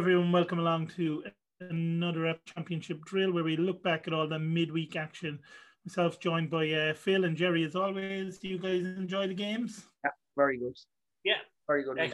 everyone. 0.00 0.32
Welcome 0.32 0.60
along 0.60 0.86
to 0.96 1.22
another 1.60 2.34
championship 2.46 3.04
drill 3.04 3.34
where 3.34 3.44
we 3.44 3.58
look 3.58 3.82
back 3.82 4.06
at 4.06 4.14
all 4.14 4.26
the 4.26 4.38
midweek 4.38 4.96
action. 4.96 5.38
Myself 5.84 6.18
joined 6.18 6.48
by 6.48 6.70
uh, 6.70 6.94
Phil 6.94 7.24
and 7.24 7.36
Jerry 7.36 7.64
as 7.64 7.76
always. 7.76 8.38
Do 8.38 8.48
you 8.48 8.58
guys 8.58 8.86
enjoy 8.86 9.26
the 9.26 9.34
games? 9.34 9.84
Yeah, 10.02 10.12
very 10.38 10.56
good. 10.56 10.74
Yeah, 11.22 11.34
very 11.66 11.84
good. 11.84 11.98
Yeah. 11.98 12.12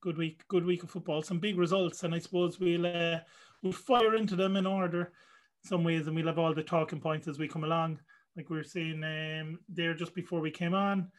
Good 0.00 0.16
week, 0.16 0.40
good 0.48 0.64
week 0.64 0.82
of 0.82 0.88
football. 0.88 1.20
Some 1.20 1.40
big 1.40 1.58
results, 1.58 2.04
and 2.04 2.14
I 2.14 2.20
suppose 2.20 2.58
we'll 2.58 2.86
uh, 2.86 3.18
we'll 3.62 3.74
fire 3.74 4.14
into 4.14 4.34
them 4.34 4.56
in 4.56 4.64
order, 4.64 5.12
some 5.62 5.84
ways, 5.84 6.06
and 6.06 6.16
we'll 6.16 6.28
have 6.28 6.38
all 6.38 6.54
the 6.54 6.62
talking 6.62 7.00
points 7.00 7.28
as 7.28 7.38
we 7.38 7.48
come 7.48 7.64
along. 7.64 7.98
Like 8.34 8.48
we 8.48 8.56
were 8.56 8.64
saying 8.64 9.04
um, 9.04 9.58
there 9.68 9.92
just 9.92 10.14
before 10.14 10.40
we 10.40 10.50
came 10.50 10.72
on, 10.72 11.10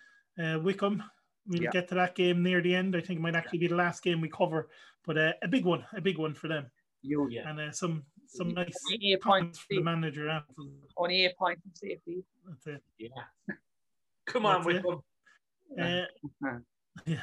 uh, 0.44 0.58
Wycombe 0.64 1.04
We'll 1.48 1.64
yeah. 1.64 1.72
get 1.72 1.90
to 1.90 1.96
that 1.96 2.16
game 2.16 2.42
near 2.42 2.62
the 2.62 2.74
end. 2.74 2.96
I 2.96 3.02
think 3.02 3.20
it 3.20 3.22
might 3.22 3.36
actually 3.36 3.60
be 3.60 3.68
the 3.68 3.76
last 3.76 4.02
game 4.02 4.22
we 4.22 4.30
cover, 4.30 4.70
but 5.06 5.18
uh, 5.18 5.34
a 5.42 5.48
big 5.48 5.66
one, 5.66 5.86
a 5.96 6.02
big 6.02 6.18
one 6.18 6.34
for 6.34 6.48
them. 6.48 6.68
You, 7.02 7.28
yeah. 7.30 7.50
And 7.50 7.60
uh, 7.60 7.72
some 7.72 8.04
some 8.28 8.54
nice 8.54 8.74
eight 9.02 9.22
points 9.22 9.60
for 9.60 9.76
the 9.76 9.82
manager. 9.82 10.30
After. 10.30 10.54
Only 10.98 11.26
eight 11.26 11.38
points 11.38 11.62
from 11.62 11.72
safety. 11.76 12.24
That's 12.48 12.68
it. 12.68 12.84
Yeah. 12.98 13.10
Come 14.26 14.46
on, 14.46 14.64
with 14.64 14.82
them. 14.82 15.02
Uh, 15.80 16.58
yeah. 17.06 17.22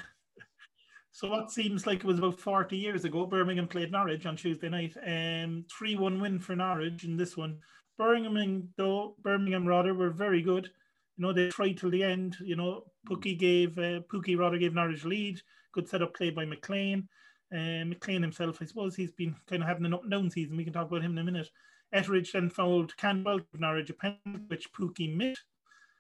So 1.12 1.28
what 1.28 1.50
seems 1.50 1.86
like 1.86 1.98
it 1.98 2.04
was 2.04 2.18
about 2.18 2.38
40 2.38 2.76
years 2.76 3.04
ago, 3.04 3.26
Birmingham 3.26 3.68
played 3.68 3.90
Norwich 3.90 4.26
on 4.26 4.36
Tuesday 4.36 4.68
night. 4.68 4.96
Um, 4.96 5.64
3-1 5.82 6.20
win 6.20 6.38
for 6.38 6.56
Norwich 6.56 7.04
in 7.04 7.16
this 7.16 7.36
one. 7.36 7.58
Birmingham, 7.98 8.68
though, 8.76 9.16
Birmingham 9.22 9.66
rather, 9.66 9.92
were 9.92 10.10
very 10.10 10.40
good 10.40 10.70
you 11.20 11.26
know, 11.26 11.34
they 11.34 11.50
tried 11.50 11.76
till 11.76 11.90
the 11.90 12.02
end. 12.02 12.38
You 12.42 12.56
know, 12.56 12.84
Pukki 13.06 13.38
gave 13.38 13.76
uh, 13.76 14.00
Pukki 14.10 14.38
rather 14.38 14.56
gave 14.56 14.72
Norwich 14.72 15.04
lead. 15.04 15.38
Good 15.72 15.86
setup 15.86 16.14
play 16.14 16.30
by 16.30 16.46
McLean. 16.46 17.06
Uh, 17.52 17.84
McLean 17.84 18.22
himself, 18.22 18.62
I 18.62 18.64
suppose, 18.64 18.96
he's 18.96 19.12
been 19.12 19.36
kind 19.46 19.60
of 19.60 19.68
having 19.68 19.84
an 19.84 19.92
up 19.92 20.02
and 20.02 20.10
down 20.10 20.30
season. 20.30 20.56
We 20.56 20.64
can 20.64 20.72
talk 20.72 20.88
about 20.88 21.02
him 21.02 21.12
in 21.12 21.18
a 21.18 21.24
minute. 21.24 21.50
Etheridge 21.92 22.32
then 22.32 22.48
fouled 22.48 22.96
Campbell, 22.96 23.40
Norwich 23.52 23.90
a 23.90 23.92
penalty, 23.92 24.44
which 24.46 24.72
Pukki 24.72 25.14
missed. 25.14 25.42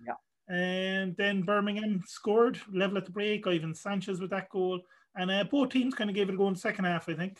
Yeah. 0.06 0.14
And 0.48 1.14
then 1.18 1.42
Birmingham 1.42 2.02
scored, 2.06 2.58
level 2.72 2.96
at 2.96 3.04
the 3.04 3.10
break. 3.10 3.46
Ivan 3.46 3.74
Sanchez 3.74 4.22
with 4.22 4.30
that 4.30 4.48
goal. 4.48 4.80
And 5.16 5.30
uh, 5.30 5.44
both 5.44 5.68
teams 5.68 5.94
kind 5.94 6.08
of 6.08 6.16
gave 6.16 6.30
it 6.30 6.34
a 6.34 6.38
go 6.38 6.48
in 6.48 6.54
the 6.54 6.60
second 6.60 6.86
half, 6.86 7.10
I 7.10 7.14
think. 7.14 7.36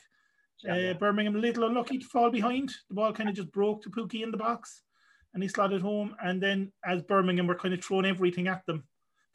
Yeah, 0.62 0.72
uh, 0.72 0.76
yeah. 0.76 0.92
Birmingham 0.92 1.36
a 1.36 1.38
little 1.38 1.64
unlucky 1.64 1.96
to 1.96 2.04
fall 2.04 2.30
behind. 2.30 2.74
The 2.90 2.94
ball 2.94 3.14
kind 3.14 3.30
of 3.30 3.36
just 3.36 3.52
broke 3.52 3.82
to 3.84 3.90
Pukki 3.90 4.22
in 4.22 4.30
the 4.30 4.36
box 4.36 4.82
and 5.34 5.42
he 5.42 5.48
slotted 5.48 5.82
home. 5.82 6.14
And 6.22 6.42
then 6.42 6.72
as 6.84 7.02
Birmingham 7.02 7.46
were 7.46 7.54
kind 7.54 7.74
of 7.74 7.84
throwing 7.84 8.06
everything 8.06 8.48
at 8.48 8.64
them 8.66 8.84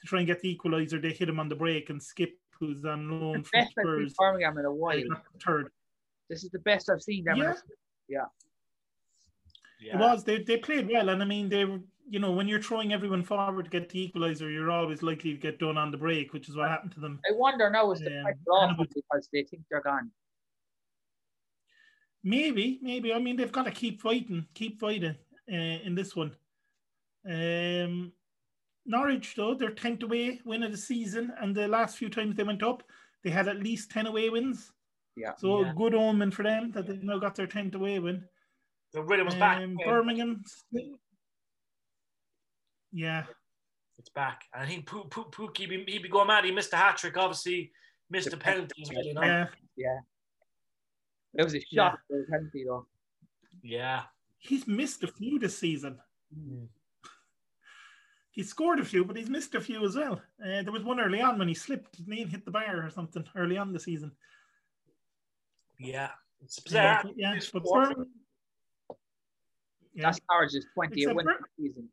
to 0.01 0.07
try 0.07 0.19
and 0.19 0.27
get 0.27 0.41
the 0.41 0.55
equaliser, 0.55 1.01
they 1.01 1.11
hit 1.11 1.29
him 1.29 1.39
on 1.39 1.49
the 1.49 1.55
break 1.55 1.89
and 1.89 2.01
Skipp, 2.01 2.33
who's 2.59 2.85
on 2.85 3.09
loan 3.09 3.43
from 3.43 3.67
Spurs. 3.67 4.13
Birmingham 4.17 4.57
in 4.57 4.65
a 4.65 4.73
while. 4.73 5.01
Third. 5.45 5.69
This 6.29 6.43
is 6.43 6.49
the 6.49 6.59
best 6.59 6.89
I've 6.89 7.01
seen 7.01 7.23
them. 7.23 7.37
Yeah. 7.37 7.53
yeah. 8.09 8.25
yeah. 9.79 9.95
It 9.95 9.99
was. 9.99 10.23
They, 10.23 10.43
they 10.43 10.57
played 10.57 10.89
well. 10.89 11.09
And 11.09 11.21
I 11.21 11.25
mean, 11.25 11.49
they 11.49 11.65
were, 11.65 11.79
you 12.09 12.19
know, 12.19 12.31
when 12.31 12.47
you're 12.47 12.61
throwing 12.61 12.93
everyone 12.93 13.23
forward 13.23 13.65
to 13.65 13.71
get 13.71 13.89
the 13.89 14.11
equaliser, 14.11 14.51
you're 14.51 14.71
always 14.71 15.01
likely 15.03 15.33
to 15.33 15.39
get 15.39 15.59
done 15.59 15.77
on 15.77 15.91
the 15.91 15.97
break, 15.97 16.33
which 16.33 16.49
is 16.49 16.55
what 16.55 16.69
happened 16.69 16.91
to 16.93 16.99
them. 16.99 17.19
I 17.29 17.33
wonder 17.35 17.69
now 17.69 17.91
is 17.91 17.99
the 17.99 18.19
um, 18.19 18.25
off 18.51 18.77
because 18.77 19.29
they 19.31 19.43
think 19.43 19.63
they're 19.69 19.81
gone. 19.81 20.11
Maybe, 22.23 22.79
maybe. 22.81 23.13
I 23.13 23.19
mean, 23.19 23.35
they've 23.37 23.51
got 23.51 23.65
to 23.65 23.71
keep 23.71 24.01
fighting, 24.01 24.47
keep 24.55 24.79
fighting 24.79 25.15
in 25.47 25.95
this 25.95 26.15
one. 26.15 26.35
Um, 27.29 28.11
Norwich, 28.85 29.33
though, 29.35 29.55
their 29.55 29.71
10th 29.71 30.03
away 30.03 30.39
win 30.45 30.63
of 30.63 30.71
the 30.71 30.77
season, 30.77 31.31
and 31.41 31.55
the 31.55 31.67
last 31.67 31.97
few 31.97 32.09
times 32.09 32.35
they 32.35 32.43
went 32.43 32.63
up, 32.63 32.83
they 33.23 33.31
had 33.31 33.47
at 33.47 33.63
least 33.63 33.91
10 33.91 34.07
away 34.07 34.29
wins. 34.29 34.71
Yeah. 35.15 35.33
So 35.37 35.61
yeah. 35.61 35.73
good 35.75 35.95
omen 35.95 36.31
for 36.31 36.43
them 36.43 36.71
that 36.73 36.87
they've 36.87 37.01
now 37.01 37.17
got 37.17 37.35
their 37.35 37.47
10th 37.47 37.75
away 37.75 37.99
win. 37.99 38.23
The 38.93 39.01
rhythm 39.01 39.25
was 39.25 39.35
back. 39.35 39.61
Um, 39.61 39.77
Birmingham. 39.83 40.43
Yeah. 42.91 43.23
It's 43.97 44.09
back. 44.09 44.43
I 44.53 44.65
think 44.65 44.85
Pukki, 44.87 45.57
he'd 45.57 45.85
be, 45.85 45.91
he'd 45.91 46.03
be 46.03 46.09
going 46.09 46.27
mad. 46.27 46.45
He 46.45 46.51
missed 46.51 46.73
a 46.73 46.77
hat 46.77 46.97
trick, 46.97 47.17
obviously, 47.17 47.71
missed 48.09 48.33
a 48.33 48.37
penalty 48.37 48.83
as 48.83 48.91
well, 48.93 49.05
you 49.05 49.13
know? 49.13 49.21
Yeah. 49.21 49.45
Yeah. 49.77 49.99
It 51.37 51.43
was 51.43 51.55
a 51.55 51.59
shot 51.59 51.97
yeah. 52.09 52.17
penalty, 52.29 52.65
though. 52.67 52.85
Yeah 53.63 54.03
he's 54.37 54.67
missed 54.67 55.03
a 55.03 55.07
few 55.07 55.39
this 55.39 55.57
season. 55.57 55.99
Mm. 56.37 56.67
He 58.31 58.43
scored 58.43 58.79
a 58.79 58.85
few, 58.85 59.05
but 59.05 59.15
he's 59.15 59.29
missed 59.29 59.55
a 59.55 59.61
few 59.61 59.85
as 59.85 59.95
well. 59.95 60.21
Uh, 60.43 60.61
there 60.61 60.71
was 60.71 60.83
one 60.83 60.99
early 60.99 61.21
on 61.21 61.39
when 61.39 61.47
he 61.47 61.53
slipped, 61.53 61.95
his 61.95 62.07
knee 62.07 62.25
hit 62.25 62.43
the 62.43 62.51
bar 62.51 62.85
or 62.85 62.89
something 62.89 63.23
early 63.35 63.57
on 63.57 63.71
the 63.71 63.79
season. 63.79 64.11
Yeah, 65.79 66.09
it's 66.43 66.59
bizarre. 66.59 67.03
Yeah, 67.15 67.33
yeah 67.33 67.39
but 67.53 67.63
Birmingham, 67.63 68.07
yeah. 69.95 70.07
That's 70.07 70.19
Norwich's 70.29 70.65
20 70.73 71.03
a 71.05 71.13
win 71.13 71.27
season. 71.57 71.89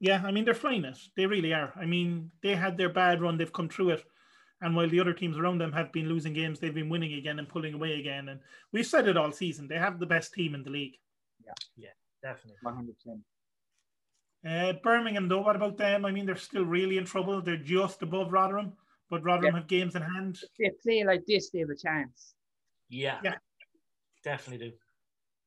Yeah, 0.00 0.22
I 0.24 0.30
mean, 0.30 0.44
they're 0.44 0.54
flying 0.54 0.84
it. 0.84 0.96
They 1.16 1.26
really 1.26 1.52
are. 1.52 1.72
I 1.76 1.84
mean, 1.84 2.30
they 2.40 2.54
had 2.54 2.78
their 2.78 2.88
bad 2.88 3.20
run, 3.20 3.36
they've 3.36 3.52
come 3.52 3.68
through 3.68 3.90
it. 3.90 4.04
And 4.60 4.74
while 4.74 4.88
the 4.88 5.00
other 5.00 5.12
teams 5.12 5.36
around 5.36 5.58
them 5.58 5.72
have 5.72 5.92
been 5.92 6.08
losing 6.08 6.32
games, 6.32 6.58
they've 6.58 6.74
been 6.74 6.88
winning 6.88 7.14
again 7.14 7.38
and 7.38 7.48
pulling 7.48 7.74
away 7.74 7.98
again. 7.98 8.28
And 8.28 8.40
we've 8.72 8.86
said 8.86 9.08
it 9.08 9.16
all 9.16 9.32
season. 9.32 9.66
They 9.68 9.78
have 9.78 9.98
the 9.98 10.06
best 10.06 10.32
team 10.32 10.54
in 10.54 10.62
the 10.62 10.70
league. 10.70 10.94
Yeah, 11.48 11.88
yeah, 12.22 12.30
definitely, 12.30 12.58
one 12.62 12.74
hundred 12.74 12.94
percent. 12.98 13.20
Uh, 14.46 14.72
Birmingham, 14.84 15.28
though, 15.28 15.40
what 15.40 15.56
about 15.56 15.76
them? 15.76 16.04
I 16.04 16.12
mean, 16.12 16.24
they're 16.24 16.36
still 16.36 16.64
really 16.64 16.96
in 16.96 17.04
trouble. 17.04 17.42
They're 17.42 17.56
just 17.56 18.02
above 18.02 18.32
Rotherham, 18.32 18.72
but 19.10 19.24
Rotherham 19.24 19.54
yeah. 19.54 19.60
have 19.60 19.68
games 19.68 19.96
in 19.96 20.02
hand. 20.02 20.38
If 20.42 20.50
they 20.58 20.70
play 20.82 21.04
like 21.04 21.26
this, 21.26 21.50
they 21.50 21.60
have 21.60 21.70
a 21.70 21.76
chance. 21.76 22.34
Yeah, 22.88 23.18
yeah, 23.24 23.34
definitely 24.22 24.68
do, 24.68 24.76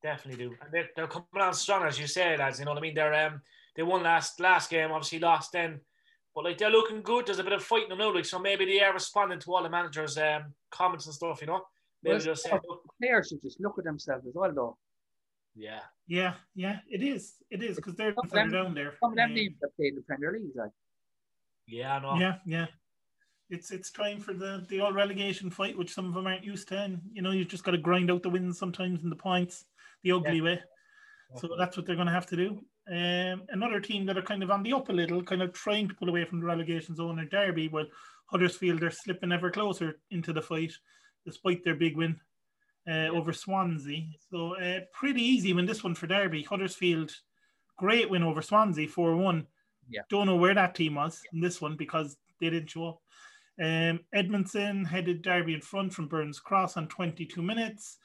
definitely 0.04 0.46
do. 0.46 0.56
And 0.62 0.74
they're, 0.74 0.90
they're 0.96 1.08
coming 1.08 1.26
on 1.36 1.54
strong, 1.54 1.86
as 1.86 2.00
you 2.00 2.08
say, 2.08 2.36
lads. 2.38 2.60
You 2.60 2.66
know 2.66 2.72
what 2.72 2.80
I 2.80 2.82
mean? 2.82 2.94
They're 2.94 3.14
um 3.14 3.42
they 3.76 3.84
won 3.84 4.04
last 4.04 4.40
last 4.40 4.70
game, 4.70 4.92
obviously 4.92 5.20
lost 5.20 5.54
then, 5.54 5.80
but 6.36 6.44
like 6.44 6.58
they're 6.58 6.70
looking 6.70 7.02
good. 7.02 7.26
There's 7.26 7.40
a 7.40 7.44
bit 7.44 7.54
of 7.54 7.64
fighting 7.64 7.90
them 7.90 7.98
now, 8.00 8.14
like 8.14 8.26
so 8.26 8.40
maybe 8.40 8.66
they 8.66 8.82
are 8.82 8.94
responding 8.94 9.40
to 9.40 9.54
all 9.56 9.64
the 9.64 9.70
managers' 9.70 10.18
um 10.18 10.54
comments 10.70 11.06
and 11.06 11.16
stuff. 11.16 11.42
You 11.42 11.48
know, 11.48 11.62
maybe 12.04 12.16
well, 12.16 12.26
just 12.26 12.44
say, 12.44 12.60
players 13.02 13.30
should 13.30 13.42
just 13.42 13.62
look 13.62 13.80
at 13.80 13.86
themselves 13.86 14.28
as 14.28 14.34
well, 14.36 14.54
though. 14.54 14.78
Yeah. 15.56 15.80
Yeah, 16.12 16.34
yeah, 16.56 16.80
it 16.90 17.02
is. 17.02 17.36
It 17.50 17.64
is 17.64 17.78
because 17.78 17.96
they're 17.96 18.14
further 18.30 18.50
down 18.50 18.74
there. 18.74 18.96
Some 19.00 19.12
of 19.12 19.16
them 19.16 19.34
teams 19.34 19.56
that 19.62 19.74
play 19.78 19.88
in 19.88 19.96
the 19.96 20.02
Premier 20.02 20.34
League, 20.34 20.52
like. 20.56 20.72
Yeah, 21.68 21.96
I 21.96 22.00
know. 22.02 22.20
Yeah, 22.20 22.36
yeah. 22.46 22.66
It's 23.50 23.72
it's 23.72 23.92
time 23.92 24.20
for 24.20 24.34
the 24.34 24.66
the 24.68 24.82
old 24.82 24.96
relegation 24.96 25.50
fight, 25.50 25.78
which 25.78 25.94
some 25.94 26.06
of 26.06 26.14
them 26.14 26.28
aren't 26.28 26.44
used 26.44 26.68
to. 26.68 26.80
And 26.80 27.00
you 27.14 27.22
know, 27.22 27.32
you've 27.32 27.48
just 27.48 27.64
got 27.64 27.72
to 27.72 27.78
grind 27.78 28.12
out 28.12 28.24
the 28.24 28.30
wins 28.30 28.60
sometimes 28.60 29.04
in 29.04 29.10
the 29.10 29.16
points, 29.16 29.64
the 30.04 30.12
ugly 30.12 30.38
yeah. 30.38 30.44
way. 30.44 30.62
So 31.38 31.48
that's 31.58 31.78
what 31.78 31.86
they're 31.86 31.96
going 31.96 32.08
to 32.08 32.14
have 32.14 32.28
to 32.28 32.36
do. 32.36 32.60
Um, 32.90 33.44
another 33.50 33.80
team 33.80 34.06
that 34.08 34.18
are 34.18 34.22
kind 34.22 34.44
of 34.44 34.52
on 34.52 34.64
the 34.64 34.74
up 34.74 34.90
a 34.90 34.94
little, 34.94 35.24
kind 35.24 35.42
of 35.42 35.54
trying 35.54 35.88
to 35.88 35.94
pull 35.94 36.10
away 36.10 36.26
from 36.26 36.42
the 36.42 36.46
relegation 36.46 36.94
zone 36.94 37.20
are 37.20 37.26
Derby. 37.26 37.70
Well, 37.70 37.86
Huddersfield 38.26 38.84
are 38.84 38.92
slipping 38.92 39.32
ever 39.32 39.50
closer 39.50 40.00
into 40.10 40.34
the 40.34 40.42
fight, 40.42 40.74
despite 41.26 41.64
their 41.64 41.76
big 41.76 41.96
win 41.96 42.20
uh, 42.90 43.08
over 43.10 43.34
Swansea. 43.34 44.04
So 44.30 44.56
uh, 44.56 44.80
pretty 44.94 45.22
easy 45.22 45.54
win 45.54 45.66
this 45.66 45.84
one 45.84 45.96
for 45.96 46.08
Derby. 46.08 46.44
Huddersfield, 46.44 47.12
great 47.78 48.10
win 48.10 48.24
over 48.24 48.42
Swansea, 48.42 48.88
4 48.88 49.16
1. 49.16 49.48
Yeah. 49.90 50.02
Don't 50.10 50.28
know 50.28 50.36
where 50.36 50.56
that 50.56 50.76
team 50.76 50.96
was 50.96 51.22
in 51.34 51.40
this 51.40 51.62
one 51.62 51.76
because 51.76 52.18
they 52.40 52.50
didn't 52.50 52.70
show 52.70 52.90
up. 52.90 53.02
Um, 53.62 54.00
Edmundson 54.16 54.88
headed 54.88 55.22
Derby 55.22 55.54
in 55.54 55.62
front 55.62 55.94
from 55.94 56.08
Byrne's 56.08 56.40
Cross 56.40 56.78
on 56.78 56.88
22 56.88 57.42
minutes. 57.42 57.98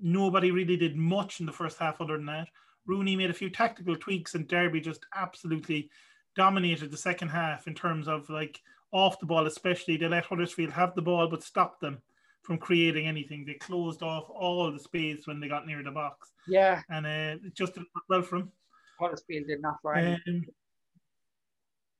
Nobody 0.00 0.50
really 0.50 0.76
did 0.76 0.96
much 0.96 1.40
in 1.40 1.46
the 1.46 1.52
first 1.52 1.78
half 1.78 2.00
other 2.00 2.16
than 2.16 2.26
that. 2.26 2.48
Rooney 2.86 3.16
made 3.16 3.30
a 3.30 3.34
few 3.34 3.50
tactical 3.50 3.96
tweaks 3.96 4.34
and 4.34 4.46
Derby 4.46 4.80
just 4.80 5.04
absolutely 5.14 5.90
dominated 6.36 6.90
the 6.90 6.96
second 6.96 7.28
half 7.28 7.66
in 7.66 7.74
terms 7.74 8.08
of 8.08 8.28
like 8.30 8.60
off 8.92 9.18
the 9.18 9.26
ball, 9.26 9.46
especially. 9.46 9.96
They 9.96 10.08
let 10.08 10.24
Huddersfield 10.24 10.70
have 10.70 10.94
the 10.94 11.02
ball 11.02 11.28
but 11.28 11.42
stopped 11.42 11.80
them 11.80 12.02
from 12.44 12.58
creating 12.58 13.06
anything. 13.06 13.44
They 13.44 13.54
closed 13.54 14.02
off 14.02 14.28
all 14.28 14.70
the 14.70 14.78
space 14.78 15.26
when 15.26 15.40
they 15.40 15.48
got 15.48 15.66
near 15.66 15.82
the 15.82 15.90
box. 15.90 16.32
Yeah. 16.46 16.82
And 16.90 17.06
uh, 17.06 17.46
it 17.46 17.54
just 17.54 17.74
didn't 17.74 17.88
work 17.94 18.04
well 18.08 18.22
for 18.22 18.36
him. 18.36 18.52
Huddersfield 19.00 19.48
did 19.48 19.62
not 19.62 19.76
for 19.82 19.96
um, 19.96 20.44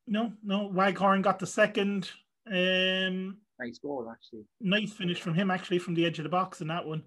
No, 0.06 0.32
no. 0.44 0.68
Waghorn 0.68 1.22
got 1.22 1.38
the 1.38 1.46
second. 1.46 2.10
Um, 2.46 3.38
nice 3.58 3.78
goal, 3.78 4.08
actually. 4.12 4.44
Nice 4.60 4.92
finish 4.92 5.20
from 5.20 5.34
him, 5.34 5.50
actually, 5.50 5.78
from 5.78 5.94
the 5.94 6.04
edge 6.04 6.18
of 6.18 6.24
the 6.24 6.28
box 6.28 6.60
in 6.60 6.68
that 6.68 6.86
one. 6.86 7.02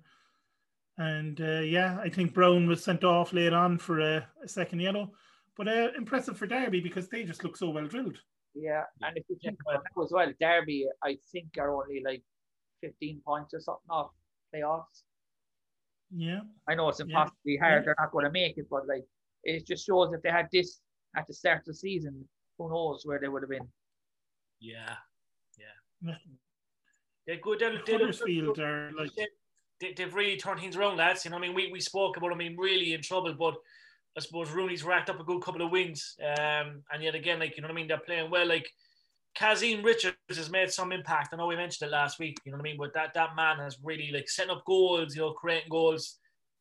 And 0.98 1.40
uh, 1.40 1.60
yeah, 1.60 2.00
I 2.02 2.10
think 2.10 2.34
Brown 2.34 2.68
was 2.68 2.84
sent 2.84 3.04
off 3.04 3.32
late 3.32 3.54
on 3.54 3.78
for 3.78 4.00
a, 4.00 4.28
a 4.44 4.48
second 4.48 4.80
yellow. 4.80 5.12
But 5.56 5.68
uh, 5.68 5.90
impressive 5.96 6.38
for 6.38 6.48
Derby 6.48 6.82
because 6.82 7.08
they 7.08 7.24
just 7.24 7.44
look 7.44 7.56
so 7.56 7.70
well 7.70 7.88
drilled. 7.88 8.18
Yeah, 8.56 8.84
and 9.04 9.16
if 9.16 9.24
you 9.30 9.38
think 9.44 9.60
about 9.62 9.84
that 9.84 10.02
as 10.02 10.12
well, 10.12 10.32
Derby, 10.40 10.88
I 11.04 11.18
think 11.32 11.50
are 11.60 11.76
only 11.76 12.02
like 12.04 12.24
15 12.82 13.22
points 13.26 13.54
or 13.54 13.60
something 13.60 13.90
off 13.90 14.12
playoffs. 14.54 15.04
Yeah. 16.16 16.42
I 16.68 16.76
know 16.76 16.90
it's 16.90 17.00
impossibly 17.00 17.56
yeah. 17.56 17.60
hard. 17.62 17.86
They're 17.86 17.96
not 18.00 18.12
going 18.12 18.26
to 18.26 18.32
make 18.32 18.58
it, 18.58 18.68
but 18.70 18.88
like 18.88 19.04
it 19.44 19.66
just 19.66 19.86
shows 19.86 20.14
if 20.14 20.22
they 20.22 20.30
had 20.30 20.48
this 20.52 20.80
at 21.16 21.28
the 21.28 21.34
start 21.34 21.60
of 21.60 21.66
the 21.66 21.74
season, 21.74 22.28
who 22.58 22.70
knows 22.70 23.02
where 23.06 23.20
they 23.20 23.28
would 23.28 23.44
have 23.44 23.50
been. 23.50 23.68
Yeah. 24.60 24.96
Yeah. 25.58 26.16
They're 27.26 27.38
good. 27.42 27.60
They're, 27.60 27.82
they're 27.86 28.00
Huddersfield 28.00 28.60
are 28.60 28.92
like 28.98 29.12
they, 29.80 29.94
have 30.04 30.16
really 30.16 30.38
turned 30.38 30.60
things 30.60 30.76
around, 30.76 30.98
lads. 30.98 31.26
You 31.26 31.32
know, 31.32 31.38
I 31.38 31.42
mean, 31.42 31.54
we, 31.54 31.72
we 31.72 31.80
spoke 31.80 32.18
about. 32.18 32.32
I 32.32 32.36
mean, 32.36 32.56
really 32.58 32.94
in 32.94 33.02
trouble, 33.02 33.34
but 33.38 33.56
I 34.18 34.22
suppose 34.22 34.50
Rooney's 34.52 34.84
racked 34.84 35.10
up 35.10 35.20
a 35.20 35.24
good 35.24 35.42
couple 35.42 35.64
of 35.64 35.72
wins. 35.72 36.16
Um, 36.22 36.84
and 36.92 37.04
yet 37.04 37.16
again, 37.16 37.40
like 37.40 37.56
you 37.56 37.62
know 37.62 37.68
what 37.68 37.74
I 37.74 37.76
mean, 37.76 37.88
they're 37.88 38.00
playing 38.00 38.32
well. 38.32 38.48
Like 38.48 38.68
Kazim 39.36 39.84
Richards 39.84 40.16
has 40.30 40.50
made 40.50 40.72
some 40.72 40.92
impact. 40.92 41.30
I 41.34 41.38
know 41.38 41.48
we 41.48 41.56
mentioned 41.56 41.88
it 41.88 41.92
last 41.92 42.20
week. 42.20 42.38
You 42.44 42.52
know 42.52 42.58
what 42.58 42.68
I 42.68 42.70
mean, 42.70 42.78
but 42.78 42.94
that 42.94 43.14
that 43.14 43.36
man 43.36 43.58
has 43.60 43.78
really 43.84 44.12
like 44.12 44.30
setting 44.30 44.52
up 44.52 44.66
goals. 44.66 45.16
You 45.16 45.22
know, 45.22 45.34
creating 45.34 45.70
goals. 45.70 46.18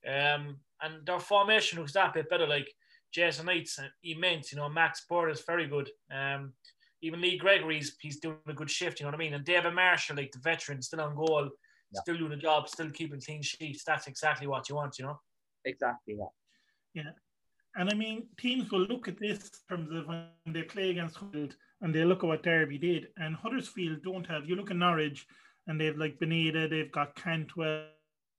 Um, 0.07 0.59
and 0.83 1.05
their 1.05 1.19
formation 1.19 1.79
looks 1.79 1.93
that 1.93 2.13
bit 2.15 2.29
better. 2.29 2.47
Like 2.47 2.69
Jason 3.13 3.47
Knight's 3.47 3.79
immense. 4.05 4.53
You 4.53 4.59
know, 4.59 4.69
Max 4.69 5.07
Bird 5.09 5.31
is 5.31 5.43
very 5.47 5.67
good. 5.67 5.91
Um, 6.15 6.53
even 7.03 7.21
Lee 7.21 7.39
Gregory's 7.39 7.97
he's 8.01 8.21
doing 8.21 8.37
a 8.47 8.53
good 8.53 8.71
shift. 8.71 9.01
You 9.01 9.05
know 9.05 9.11
what 9.11 9.17
I 9.17 9.25
mean? 9.25 9.35
And 9.35 9.45
David 9.45 9.75
Marshall, 9.75 10.17
like 10.17 10.33
the 10.33 10.39
veteran, 10.39 10.83
still 10.83 11.01
on 11.01 11.15
goal, 11.15 11.49
yeah. 11.93 12.01
still 12.01 12.19
doing 12.19 12.31
the 12.31 12.37
job, 12.37 12.69
still 12.69 12.91
keeping 12.91 13.21
clean 13.21 13.43
sheets. 13.43 13.85
That's 13.85 14.07
exactly 14.07 14.47
what 14.47 14.69
you 14.69 14.75
want. 14.75 14.99
You 14.99 15.07
know. 15.07 15.21
Exactly. 15.65 16.17
Yeah. 16.19 17.03
Yeah. 17.03 17.11
And 17.77 17.91
I 17.91 17.95
mean, 17.95 18.27
teams 18.39 18.71
will 18.71 18.81
look 18.81 19.09
at 19.09 19.19
this 19.19 19.51
in 19.71 19.77
terms 19.77 19.95
of 19.95 20.07
when 20.07 20.29
they 20.47 20.63
play 20.63 20.91
against 20.91 21.17
Huddersfield 21.17 21.57
and 21.83 21.95
they 21.95 22.05
look 22.05 22.25
at 22.25 22.29
what 22.29 22.43
Derby 22.43 22.79
did. 22.79 23.09
And 23.17 23.37
Huddersfield 23.37 24.03
don't 24.03 24.27
have, 24.27 24.49
you 24.49 24.57
look 24.57 24.71
at 24.71 24.77
Norwich 24.77 25.27
and 25.67 25.81
they've 25.81 25.97
like 25.97 26.19
Buendía, 26.19 26.69
they've 26.69 26.93
got 26.93 27.17
Cantwell, 27.17 27.87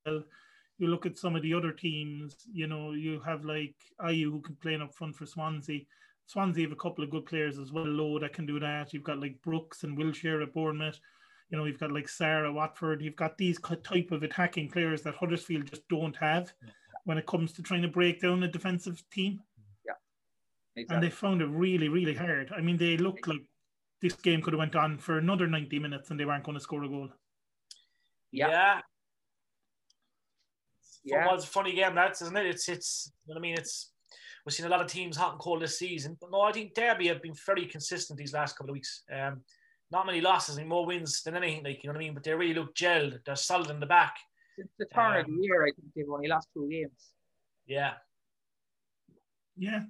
you 0.06 0.88
look 0.88 1.06
at 1.06 1.18
some 1.18 1.36
of 1.36 1.42
the 1.42 1.54
other 1.54 1.72
teams, 1.72 2.36
you 2.51 2.68
know, 2.68 2.92
you 2.92 3.19
have 3.25 3.45
like 3.45 3.75
Ayew 4.01 4.31
who 4.31 4.42
can 4.42 4.56
play 4.56 4.75
up 4.75 4.94
front 4.94 5.16
for 5.16 5.25
Swansea. 5.25 5.86
Swansea 6.28 6.63
have 6.63 6.72
a 6.72 6.75
couple 6.75 7.04
of 7.04 7.10
good 7.10 7.25
players 7.25 7.57
as 7.57 7.72
well, 7.72 7.86
Lowe 7.86 8.19
that 8.19 8.34
can 8.34 8.45
do 8.45 8.60
that. 8.60 8.94
You've 8.94 9.04
got 9.04 9.19
like 9.19 9.42
Brooks 9.42 9.84
and 9.84 9.98
Wilshere 9.98 10.44
at 10.44 10.54
Bournemouth. 10.54 11.00
You 11.50 11.57
know, 11.57 11.66
you've 11.66 11.80
got 11.80 11.94
like 11.94 12.10
Sarah 12.10 12.51
Watford. 12.51 13.01
You've 13.01 13.16
got 13.16 13.38
these 13.38 13.60
type 13.84 14.12
of 14.12 14.24
attacking 14.24 14.69
players 14.69 15.01
that 15.04 15.16
Huddersfield 15.16 15.68
just 15.68 15.88
don't 15.88 16.16
have 16.18 16.51
when 17.06 17.18
it 17.18 17.25
comes 17.25 17.54
to 17.54 17.63
trying 17.63 17.81
to 17.84 17.88
break 17.88 18.22
down 18.22 18.44
a 18.44 18.48
defensive 18.50 19.01
team. 19.10 19.39
Yeah, 20.77 20.81
exactly. 20.81 20.95
And 20.95 21.03
they 21.03 21.09
found 21.09 21.41
it 21.41 21.47
really, 21.47 21.89
really 21.89 22.13
hard. 22.13 22.51
I 22.56 22.62
mean, 22.62 22.77
they 22.77 22.97
looked 22.97 23.27
like 23.27 23.41
this 24.01 24.13
game 24.13 24.41
could 24.41 24.53
have 24.53 24.59
went 24.59 24.75
on 24.75 24.97
for 24.97 25.18
another 25.18 25.47
ninety 25.47 25.79
minutes 25.79 26.12
and 26.12 26.19
they 26.19 26.25
weren't 26.25 26.44
going 26.44 26.57
to 26.57 26.63
score 26.63 26.83
a 26.83 26.88
goal. 26.88 27.09
Yeah, 28.31 28.50
yeah 28.50 28.81
yeah. 31.07 31.24
football's 31.24 31.44
a 31.45 31.47
funny 31.47 31.74
game, 31.74 31.95
that's 31.95 32.21
isn't 32.21 32.38
it? 32.38 32.45
It's 32.45 32.69
it's 32.69 33.12
you 33.25 33.33
know 33.33 33.39
what 33.39 33.39
I 33.39 33.41
mean. 33.41 33.56
It's 33.57 33.91
we've 34.45 34.53
seen 34.53 34.65
a 34.65 34.69
lot 34.69 34.81
of 34.81 34.88
teams 34.88 35.18
hot 35.18 35.31
and 35.31 35.39
cold 35.39 35.62
this 35.62 35.79
season, 35.79 36.18
but 36.19 36.31
no, 36.31 36.41
I 36.41 36.51
think 36.51 36.74
Derby 36.74 37.07
have 37.07 37.21
been 37.21 37.33
very 37.45 37.65
consistent 37.65 38.19
these 38.19 38.33
last 38.33 38.57
couple 38.57 38.71
of 38.71 38.75
weeks. 38.75 39.03
Um, 39.12 39.41
not 39.89 40.06
many 40.06 40.21
losses, 40.21 40.57
and 40.57 40.68
more 40.68 40.85
wins 40.85 41.24
than 41.24 41.35
anything. 41.35 41.63
Like 41.63 41.83
you 41.83 41.88
know 41.88 41.94
what 41.94 42.01
I 42.01 42.06
mean. 42.06 42.13
But 42.13 42.24
they 42.24 42.33
really 42.33 42.53
look 42.53 42.75
gelled. 42.75 43.19
They're 43.25 43.35
solid 43.35 43.69
in 43.69 43.79
the 43.79 43.85
back. 43.85 44.15
Since 44.57 44.69
the 44.77 44.85
turn 44.85 45.13
um, 45.13 45.19
of 45.19 45.25
the 45.27 45.33
um, 45.33 45.39
year, 45.41 45.63
I 45.63 45.71
think 45.71 45.88
they've 45.95 46.09
only 46.09 46.27
lost 46.27 46.50
two 46.53 46.68
games. 46.69 47.13
Yeah. 47.68 47.94
Yeah, 49.57 49.81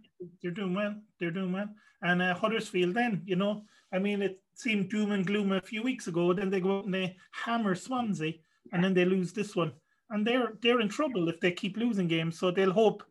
they're 0.42 0.52
doing 0.52 0.74
well. 0.74 0.96
They're 1.20 1.32
doing 1.32 1.52
well. 1.52 1.70
And 2.02 2.22
uh, 2.22 2.36
Huddersfield, 2.36 2.94
then 2.94 3.22
you 3.26 3.36
know, 3.36 3.64
I 3.92 4.00
mean, 4.00 4.22
it 4.22 4.40
seemed 4.56 4.90
doom 4.90 5.12
and 5.12 5.26
gloom 5.26 5.52
a 5.52 5.62
few 5.62 5.84
weeks 5.84 6.08
ago. 6.08 6.34
Then 6.34 6.50
they 6.50 6.62
go 6.62 6.80
out 6.80 6.86
and 6.86 6.94
they 6.94 7.18
hammer 7.32 7.76
Swansea, 7.76 8.34
and 8.72 8.84
then 8.84 8.94
they 8.94 9.06
lose 9.06 9.34
this 9.34 9.56
one 9.56 9.74
and 10.10 10.26
they're 10.26 10.54
they're 10.62 10.82
in 10.82 10.90
trouble 10.90 11.28
if 11.30 11.40
they 11.40 11.52
keep 11.52 11.78
losing 11.78 12.08
games. 12.08 12.40
So 12.40 12.52
they'll 12.52 12.72
hope 12.72 13.04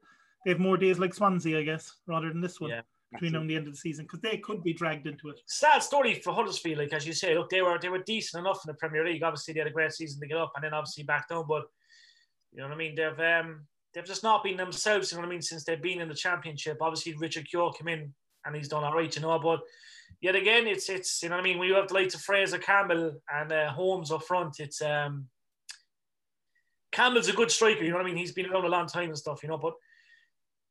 they 0.45 0.53
have 0.53 0.61
more 0.61 0.77
days 0.77 0.99
like 0.99 1.15
Swansea, 1.15 1.59
I 1.59 1.63
guess, 1.63 1.93
rather 2.07 2.29
than 2.29 2.41
this 2.41 2.61
one 2.61 2.71
yeah, 2.71 2.83
between 3.13 3.33
now 3.33 3.41
and 3.41 3.51
the 3.51 3.57
end 3.57 3.67
of 3.67 3.73
the 3.73 3.79
season 3.79 4.05
because 4.05 4.21
they 4.21 4.39
could 4.39 4.63
be 4.63 4.73
dragged 4.73 5.07
into 5.07 5.29
it. 5.29 5.41
Sad 5.47 5.83
story 5.83 6.15
for 6.15 6.33
Huddersfield, 6.33 6.79
like 6.79 6.93
as 6.93 7.07
you 7.07 7.13
say. 7.13 7.37
Look, 7.37 7.51
they 7.51 7.63
were 7.63 7.79
they 7.81 7.89
were 7.89 8.03
decent 8.03 8.41
enough 8.41 8.61
in 8.65 8.73
the 8.73 8.79
Premier 8.79 9.05
League. 9.05 9.23
Obviously, 9.23 9.55
they 9.55 9.61
had 9.61 9.69
a 9.69 9.73
great 9.73 9.93
season 9.93 10.21
to 10.21 10.27
get 10.27 10.39
up, 10.39 10.53
and 10.55 10.65
then 10.65 10.75
obviously 10.75 11.05
back 11.05 11.29
down. 11.29 11.45
But 11.49 11.65
you 12.53 12.59
know 12.59 12.69
what 12.69 12.75
I 12.75 12.79
mean? 12.79 12.95
They've 12.95 13.21
um 13.21 13.67
they've 13.97 14.05
just 14.05 14.23
not 14.23 14.45
been 14.45 14.59
themselves. 14.59 15.11
You 15.11 15.17
know 15.17 15.23
what 15.23 15.29
I 15.29 15.31
mean? 15.31 15.43
Since 15.43 15.65
they've 15.65 15.81
been 15.81 16.03
in 16.03 16.09
the 16.09 16.15
Championship, 16.15 16.77
obviously 16.83 17.15
Richard 17.15 17.51
Keogh 17.51 17.73
came 17.73 17.89
in 17.89 18.13
and 18.45 18.55
he's 18.55 18.69
done 18.69 18.85
all 18.85 18.95
right, 18.95 19.17
you 19.17 19.23
know. 19.23 19.39
But 19.39 19.61
yet 20.21 20.37
again, 20.37 20.67
it's 20.67 20.91
it's 20.91 21.23
you 21.23 21.31
know 21.31 21.37
what 21.37 21.41
I 21.41 21.45
mean. 21.45 21.59
When 21.59 21.69
you 21.69 21.75
have 21.75 21.89
the 21.89 21.95
likes 21.95 22.15
of 22.15 22.21
Fraser 22.21 22.59
Campbell 22.59 23.21
and 23.35 23.51
uh, 23.51 23.71
Holmes 23.71 24.13
up 24.13 24.25
front, 24.25 24.61
it's 24.61 24.83
um 24.83 25.29
Campbell's 26.93 27.29
a 27.29 27.33
good 27.33 27.51
striker, 27.51 27.83
you 27.83 27.91
know 27.91 27.97
what 27.97 28.07
I 28.07 28.09
mean? 28.09 28.17
He's 28.17 28.33
been 28.33 28.47
around 28.47 28.65
a 28.65 28.69
long 28.69 28.87
time 28.87 29.09
and 29.09 29.19
stuff, 29.19 29.43
you 29.43 29.51
know, 29.51 29.59
but 29.59 29.75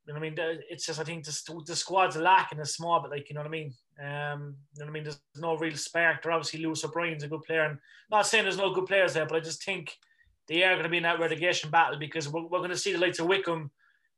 you 0.06 0.12
know 0.12 0.20
what 0.20 0.26
I 0.26 0.30
mean? 0.30 0.60
It's 0.68 0.86
just, 0.86 1.00
I 1.00 1.04
think 1.04 1.24
the, 1.24 1.62
the 1.66 1.76
squad's 1.76 2.16
lacking 2.16 2.58
a 2.58 2.66
small 2.66 3.00
bit, 3.00 3.10
like, 3.10 3.28
you 3.28 3.34
know 3.34 3.42
what 3.42 3.48
I 3.48 3.50
mean? 3.50 3.74
Um, 4.00 4.56
you 4.74 4.80
know 4.80 4.86
what 4.86 4.88
I 4.88 4.90
mean? 4.90 5.04
There's 5.04 5.20
no 5.36 5.56
real 5.56 5.76
spark. 5.76 6.22
They're 6.22 6.32
obviously 6.32 6.60
Lewis 6.64 6.84
O'Brien's 6.84 7.22
a 7.22 7.28
good 7.28 7.42
player. 7.42 7.62
And 7.62 7.78
not 8.10 8.26
saying 8.26 8.44
there's 8.44 8.56
no 8.56 8.72
good 8.72 8.86
players 8.86 9.14
there, 9.14 9.26
but 9.26 9.36
I 9.36 9.40
just 9.40 9.64
think 9.64 9.96
they 10.48 10.62
are 10.62 10.72
going 10.74 10.84
to 10.84 10.88
be 10.88 10.98
in 10.98 11.02
that 11.02 11.20
relegation 11.20 11.70
battle 11.70 11.98
because 11.98 12.28
we're, 12.28 12.42
we're 12.42 12.58
going 12.58 12.70
to 12.70 12.76
see 12.76 12.92
the 12.92 12.98
likes 12.98 13.18
of 13.18 13.26
Wycombe, 13.26 13.70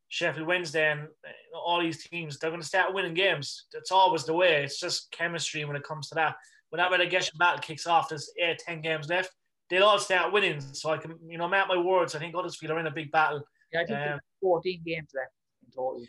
Sheffield 0.08 0.46
Wednesday, 0.46 0.92
and 0.92 1.08
all 1.54 1.80
these 1.80 2.04
teams. 2.06 2.38
They're 2.38 2.50
going 2.50 2.62
to 2.62 2.66
start 2.66 2.94
winning 2.94 3.14
games. 3.14 3.66
That's 3.72 3.92
always 3.92 4.24
the 4.24 4.34
way. 4.34 4.64
It's 4.64 4.80
just 4.80 5.10
chemistry 5.10 5.64
when 5.64 5.76
it 5.76 5.84
comes 5.84 6.08
to 6.08 6.14
that. 6.16 6.36
When 6.70 6.78
that 6.78 6.90
relegation 6.90 7.36
battle 7.38 7.60
kicks 7.60 7.86
off, 7.86 8.10
there's 8.10 8.30
eight, 8.38 8.58
ten 8.58 8.82
games 8.82 9.08
left 9.08 9.32
they'll 9.68 9.84
all 9.84 9.98
start 9.98 10.32
winning. 10.32 10.60
So 10.72 10.90
I 10.90 10.98
can, 10.98 11.14
you 11.26 11.38
know, 11.38 11.48
mark 11.48 11.68
my 11.68 11.76
words. 11.76 12.14
I 12.14 12.18
think 12.18 12.34
Huddersfield 12.34 12.72
are 12.72 12.78
in 12.78 12.86
a 12.86 12.90
big 12.90 13.10
battle. 13.10 13.42
Yeah, 13.72 13.80
I 13.82 13.84
think 13.84 13.98
um, 13.98 14.20
14 14.40 14.82
games 14.84 15.10
left 15.14 15.32
in 15.64 15.72
total. 15.72 16.04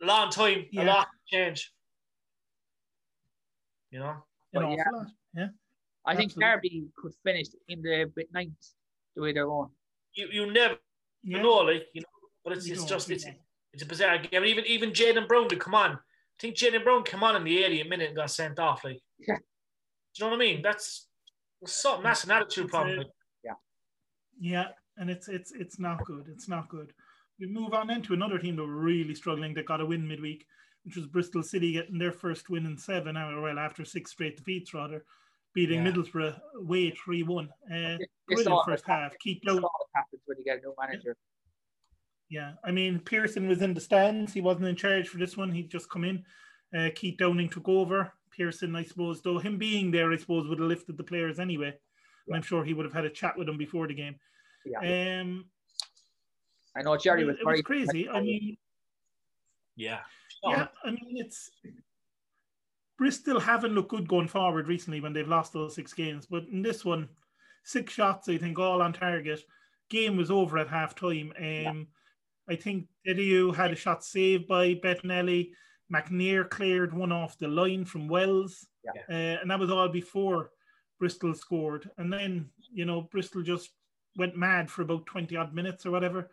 Long 0.00 0.30
time, 0.30 0.66
yeah. 0.70 0.84
a 0.84 0.86
lot 0.86 1.06
of 1.06 1.26
change. 1.26 1.72
You 3.90 4.00
know. 4.00 4.16
But 4.52 4.70
yeah, 4.70 4.84
yeah. 5.34 5.46
I 6.06 6.12
Absolutely. 6.12 6.16
think 6.16 6.40
Derby 6.40 6.84
could 6.96 7.12
finish 7.24 7.46
in 7.68 7.82
the 7.82 8.10
ninth 8.32 8.52
the 9.14 9.22
way 9.22 9.32
they're 9.32 9.46
going. 9.46 9.70
You 10.14 10.28
you 10.30 10.52
never 10.52 10.76
yeah. 11.22 11.42
know, 11.42 11.56
like 11.58 11.86
you 11.92 12.02
know, 12.02 12.28
but 12.44 12.54
it's, 12.54 12.68
it's 12.68 12.84
just 12.84 13.10
it's 13.10 13.26
it's 13.72 13.82
a 13.82 13.86
bizarre 13.86 14.18
game. 14.18 14.44
Even 14.44 14.64
even 14.66 14.90
Jaden 14.92 15.28
Brown 15.28 15.48
to 15.48 15.56
come 15.56 15.74
on. 15.74 15.92
I 15.92 16.40
think 16.40 16.56
Jaden 16.56 16.84
Brown 16.84 17.04
came 17.04 17.22
on 17.22 17.36
in 17.36 17.44
the 17.44 17.62
80th 17.62 17.88
minute 17.88 18.08
and 18.08 18.16
got 18.16 18.30
sent 18.30 18.58
off. 18.58 18.82
Like, 18.82 19.00
yeah. 19.20 19.36
do 19.36 19.42
you 20.16 20.24
know 20.24 20.30
what 20.30 20.36
I 20.36 20.38
mean? 20.38 20.62
That's 20.62 21.06
something 21.64 22.02
that's 22.02 22.24
an 22.24 22.32
attitude 22.32 22.68
problem. 22.68 23.00
A, 23.00 23.04
yeah. 23.44 23.52
Yeah, 24.40 24.66
and 24.96 25.10
it's 25.10 25.28
it's 25.28 25.52
it's 25.52 25.78
not 25.78 26.04
good. 26.04 26.26
It's 26.28 26.48
not 26.48 26.68
good. 26.68 26.92
We 27.40 27.46
move 27.46 27.74
on 27.74 27.90
into 27.90 28.14
another 28.14 28.38
team 28.38 28.56
that 28.56 28.62
were 28.62 28.76
really 28.76 29.14
struggling 29.14 29.54
that 29.54 29.66
got 29.66 29.80
a 29.80 29.86
win 29.86 30.06
midweek, 30.06 30.46
which 30.84 30.96
was 30.96 31.06
Bristol 31.06 31.42
City 31.42 31.72
getting 31.72 31.98
their 31.98 32.12
first 32.12 32.48
win 32.48 32.66
in 32.66 32.78
seven, 32.78 33.16
uh, 33.16 33.40
well 33.40 33.58
after 33.58 33.84
six 33.84 34.12
straight 34.12 34.36
defeats 34.36 34.72
rather, 34.72 35.04
beating 35.54 35.84
yeah. 35.84 35.92
Middlesbrough 35.92 36.38
away 36.58 36.90
three 36.90 37.22
one. 37.22 37.48
Uh, 37.72 37.96
brilliant 38.26 38.64
first 38.66 38.84
half. 38.86 39.12
Keep 39.20 39.44
going. 39.44 39.62
happens 39.94 40.22
when 40.26 40.38
you 40.38 40.44
get 40.44 40.58
a 40.58 40.60
new 40.60 40.74
manager. 40.78 41.16
Yeah, 42.28 42.52
I 42.64 42.70
mean 42.70 42.98
Pearson 43.00 43.48
was 43.48 43.62
in 43.62 43.74
the 43.74 43.80
stands. 43.80 44.32
He 44.32 44.40
wasn't 44.40 44.66
in 44.66 44.76
charge 44.76 45.08
for 45.08 45.18
this 45.18 45.36
one. 45.36 45.50
He'd 45.50 45.70
just 45.70 45.90
come 45.90 46.04
in. 46.04 46.24
Uh, 46.76 46.90
Keith 46.94 47.16
Downing 47.18 47.48
took 47.48 47.68
over. 47.68 48.12
Pearson, 48.30 48.74
I 48.74 48.82
suppose, 48.82 49.22
though 49.22 49.38
him 49.38 49.58
being 49.58 49.92
there, 49.92 50.12
I 50.12 50.16
suppose, 50.16 50.48
would 50.48 50.58
have 50.58 50.68
lifted 50.68 50.96
the 50.96 51.04
players 51.04 51.38
anyway. 51.38 51.74
Yeah. 52.26 52.36
I'm 52.36 52.42
sure 52.42 52.64
he 52.64 52.74
would 52.74 52.84
have 52.84 52.94
had 52.94 53.04
a 53.04 53.10
chat 53.10 53.38
with 53.38 53.46
them 53.46 53.58
before 53.58 53.86
the 53.86 53.94
game. 53.94 54.16
Yeah. 54.66 55.20
Um, 55.20 55.44
I 56.76 56.82
know 56.82 56.96
Jerry 56.96 57.24
was, 57.24 57.36
it 57.38 57.46
was 57.46 57.62
crazy. 57.62 58.08
I 58.08 58.20
mean, 58.20 58.56
yeah, 59.76 60.00
yeah. 60.42 60.66
I 60.84 60.90
mean, 60.90 61.16
it's 61.16 61.50
Bristol 62.98 63.40
haven't 63.40 63.74
looked 63.74 63.90
good 63.90 64.08
going 64.08 64.28
forward 64.28 64.68
recently 64.68 65.00
when 65.00 65.12
they've 65.12 65.28
lost 65.28 65.52
those 65.52 65.74
six 65.74 65.92
games, 65.92 66.26
but 66.26 66.44
in 66.44 66.62
this 66.62 66.84
one, 66.84 67.08
six 67.64 67.92
shots, 67.92 68.28
I 68.28 68.38
think, 68.38 68.58
all 68.58 68.82
on 68.82 68.92
target. 68.92 69.40
Game 69.90 70.16
was 70.16 70.30
over 70.30 70.58
at 70.58 70.68
half 70.68 70.94
time. 70.94 71.32
Um, 71.36 71.44
yeah. 71.44 71.72
I 72.48 72.56
think 72.56 72.86
Edu 73.06 73.54
had 73.54 73.72
a 73.72 73.76
shot 73.76 74.04
saved 74.04 74.46
by 74.46 74.74
Bettinelli. 74.74 75.50
McNair 75.92 76.48
cleared 76.48 76.94
one 76.94 77.12
off 77.12 77.38
the 77.38 77.48
line 77.48 77.84
from 77.84 78.08
Wells, 78.08 78.66
yeah. 78.84 79.02
uh, 79.08 79.40
and 79.40 79.50
that 79.50 79.58
was 79.58 79.70
all 79.70 79.88
before 79.88 80.50
Bristol 80.98 81.34
scored. 81.34 81.90
And 81.98 82.12
then 82.12 82.48
you 82.72 82.84
know 82.84 83.02
Bristol 83.02 83.42
just 83.42 83.70
went 84.16 84.36
mad 84.36 84.70
for 84.70 84.82
about 84.82 85.06
twenty 85.06 85.36
odd 85.36 85.54
minutes 85.54 85.84
or 85.84 85.90
whatever. 85.90 86.30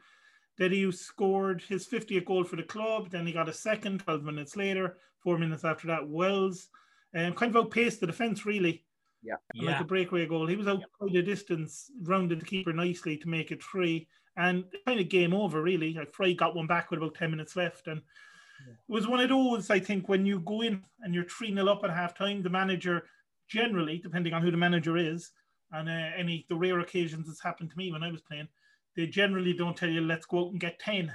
Diedhiou 0.60 0.94
scored 0.94 1.64
his 1.68 1.88
50th 1.88 2.26
goal 2.26 2.44
for 2.44 2.56
the 2.56 2.64
club. 2.64 3.10
Then 3.10 3.26
he 3.26 3.34
got 3.34 3.50
a 3.50 3.54
second 3.54 4.00
12 4.00 4.24
minutes 4.24 4.56
later. 4.56 4.98
Four 5.24 5.38
minutes 5.38 5.64
after 5.64 5.88
that, 5.88 6.08
Wells 6.08 6.70
um, 7.16 7.34
kind 7.34 7.56
of 7.56 7.66
outpaced 7.66 8.00
the 8.00 8.08
defence 8.08 8.46
really. 8.46 8.84
Yeah. 9.24 9.36
Like 9.56 9.80
a 9.80 9.84
breakaway 9.84 10.26
goal. 10.26 10.48
He 10.48 10.56
was 10.56 10.68
out 10.68 10.80
yeah. 10.80 10.86
quite 10.98 11.16
a 11.16 11.22
distance, 11.22 11.92
rounded 12.02 12.42
the 12.42 12.46
keeper 12.46 12.74
nicely 12.74 13.18
to 13.18 13.30
make 13.30 13.52
it 13.52 13.64
three. 13.64 14.08
And 14.38 14.64
kind 14.88 15.00
of 15.00 15.10
game 15.10 15.34
over, 15.34 15.62
really. 15.62 15.94
Like 15.94 16.14
Fry 16.14 16.34
got 16.34 16.56
one 16.56 16.66
back 16.66 16.90
with 16.90 17.00
about 17.00 17.16
10 17.16 17.30
minutes 17.30 17.56
left. 17.56 17.88
And 17.88 18.00
it 18.00 18.76
was 18.88 19.08
one 19.08 19.20
of 19.20 19.30
those, 19.30 19.70
I 19.70 19.80
think, 19.80 20.10
when 20.10 20.26
you 20.26 20.40
go 20.40 20.62
in 20.62 20.84
and 21.02 21.14
you're 21.14 21.26
3 21.26 21.54
0 21.54 21.68
up 21.68 21.84
at 21.84 21.92
half 21.92 22.18
time, 22.18 22.42
the 22.42 22.50
manager 22.50 23.04
generally, 23.48 24.00
depending 24.00 24.34
on 24.34 24.42
who 24.42 24.52
the 24.52 24.58
manager 24.58 24.98
is, 24.98 25.32
and 25.72 25.90
uh, 25.90 26.10
any 26.18 26.46
the 26.50 26.56
rare 26.56 26.80
occasions 26.80 27.30
it's 27.30 27.44
happened 27.44 27.70
to 27.70 27.78
me 27.78 27.92
when 27.92 28.04
I 28.04 28.12
was 28.12 28.22
playing, 28.22 28.48
they 28.96 29.08
generally 29.08 29.54
don't 29.54 29.76
tell 29.76 29.90
you, 29.90 30.02
let's 30.02 30.26
go 30.26 30.46
out 30.46 30.52
and 30.52 30.60
get 30.60 30.80
10. 30.80 31.12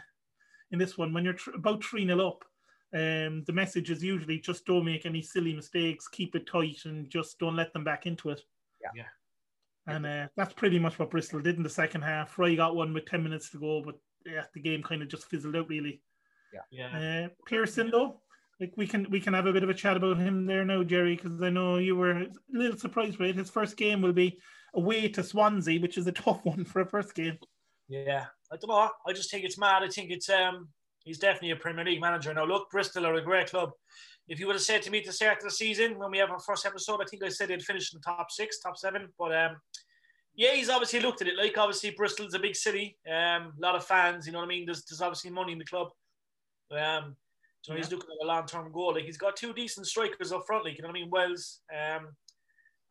In 0.73 0.78
this 0.78 0.99
one, 0.99 1.12
when 1.12 1.25
you're 1.25 1.35
tr- 1.35 1.54
about 1.54 1.85
3 1.85 2.06
0 2.06 2.26
up, 2.26 2.45
um, 2.95 3.45
the 3.47 3.52
message 3.52 3.90
is 3.90 4.02
usually 4.02 4.38
just 4.38 4.64
don't 4.64 4.85
make 4.85 5.06
any 5.06 5.23
silly 5.23 5.54
mistakes, 5.54 6.09
keep 6.09 6.35
it 6.35 6.47
tight, 6.47 6.78
and 6.85 7.11
just 7.11 7.38
don't 7.38 7.56
let 7.56 7.73
them 7.73 7.85
back 7.85 8.06
into 8.06 8.30
it. 8.30 8.40
Yeah. 8.83 8.90
yeah. 8.95 9.95
And 9.95 10.06
uh, 10.06 10.28
that's 10.37 10.54
pretty 10.54 10.78
much 10.78 10.99
what 10.99 11.11
Bristol 11.11 11.40
did 11.40 11.56
in 11.56 11.62
the 11.62 11.68
second 11.68 12.02
half. 12.02 12.30
Fry 12.30 12.54
got 12.54 12.75
one 12.75 12.92
with 12.92 13.06
10 13.06 13.23
minutes 13.23 13.50
to 13.50 13.59
go, 13.59 13.83
but 13.85 13.97
yeah, 14.25 14.45
the 14.54 14.61
game 14.61 14.83
kind 14.83 15.02
of 15.02 15.09
just 15.09 15.28
fizzled 15.28 15.56
out 15.56 15.68
really. 15.68 16.00
Yeah. 16.52 16.61
Yeah. 16.71 17.26
Uh, 17.26 17.28
Pearson 17.47 17.90
though, 17.90 18.21
like 18.61 18.73
we 18.76 18.87
can 18.87 19.06
we 19.11 19.21
can 19.21 19.35
have 19.35 19.47
a 19.47 19.52
bit 19.52 19.62
of 19.62 19.68
a 19.68 19.75
chat 19.75 19.97
about 19.97 20.18
him 20.18 20.47
there 20.47 20.64
now, 20.64 20.83
Jerry, 20.83 21.16
because 21.16 21.42
I 21.42 21.50
know 21.50 21.76
you 21.76 21.95
were 21.95 22.23
a 22.23 22.26
little 22.52 22.78
surprised 22.78 23.18
by 23.18 23.26
it. 23.26 23.37
His 23.37 23.50
first 23.50 23.76
game 23.76 24.00
will 24.00 24.12
be 24.12 24.38
away 24.75 25.09
to 25.09 25.23
Swansea, 25.23 25.80
which 25.80 25.99
is 25.99 26.06
a 26.06 26.12
tough 26.25 26.45
one 26.45 26.64
for 26.64 26.80
a 26.80 26.87
first 26.87 27.14
game. 27.14 27.38
Yeah, 27.88 28.26
I 28.52 28.57
don't 28.57 28.69
know. 28.69 28.90
I 29.07 29.12
just 29.12 29.31
think 29.31 29.45
it's 29.45 29.59
mad. 29.59 29.83
I 29.83 29.88
think 29.88 30.11
it's 30.11 30.28
um 30.28 30.69
he's 31.05 31.19
definitely 31.19 31.52
a 31.52 31.57
Premier 31.57 31.85
League 31.85 32.00
manager. 32.00 32.35
Now 32.35 32.45
look, 32.45 32.71
Bristol 32.71 33.07
are 33.07 33.14
a 33.14 33.23
great 33.23 33.50
club. 33.50 33.71
If 34.28 34.40
you 34.40 34.47
would 34.47 34.57
have 34.57 34.62
said 34.62 34.83
to 34.83 34.90
me 34.90 34.99
at 34.99 35.05
the 35.05 35.12
start 35.12 35.38
of 35.38 35.45
the 35.45 35.50
season 35.50 35.99
when 35.99 36.11
we 36.11 36.19
have 36.19 36.31
our 36.31 36.40
first 36.40 36.66
episode, 36.66 37.00
I 37.00 37.05
think 37.05 37.23
I 37.23 37.28
said 37.28 37.49
they'd 37.49 37.62
finish 37.62 37.93
in 37.93 38.00
the 38.00 38.05
top 38.05 38.31
six, 38.31 38.59
top 38.59 38.76
seven. 38.76 39.09
But 39.19 39.37
um 39.37 39.57
yeah, 40.37 40.52
he's 40.52 40.69
obviously 40.69 41.00
looked 41.00 41.23
at 41.23 41.28
it. 41.28 41.37
Like 41.37 41.57
obviously 41.57 41.90
Bristol's 41.90 42.35
a 42.35 42.38
big 42.38 42.55
city, 42.55 42.99
um, 43.09 43.55
a 43.57 43.61
lot 43.61 43.75
of 43.75 43.87
fans. 43.87 44.26
You 44.26 44.33
know 44.33 44.40
what 44.40 44.45
I 44.45 44.49
mean? 44.49 44.66
There's 44.66 44.85
there's 44.85 45.00
obviously 45.00 45.31
money 45.31 45.52
in 45.52 45.59
the 45.59 45.64
club. 45.64 45.88
Um, 46.71 47.16
so 47.62 47.75
he's 47.75 47.90
looking 47.90 48.11
at 48.11 48.25
a 48.25 48.28
long 48.28 48.47
term 48.47 48.71
goal. 48.71 48.95
Like 48.95 49.05
he's 49.05 49.16
got 49.16 49.35
two 49.35 49.52
decent 49.52 49.87
strikers 49.87 50.33
up 50.33 50.45
front. 50.47 50.64
Like 50.64 50.76
you 50.76 50.83
know 50.83 50.88
what 50.88 50.97
I 50.97 51.00
mean? 51.00 51.11
Wells, 51.11 51.61
um, 51.73 52.09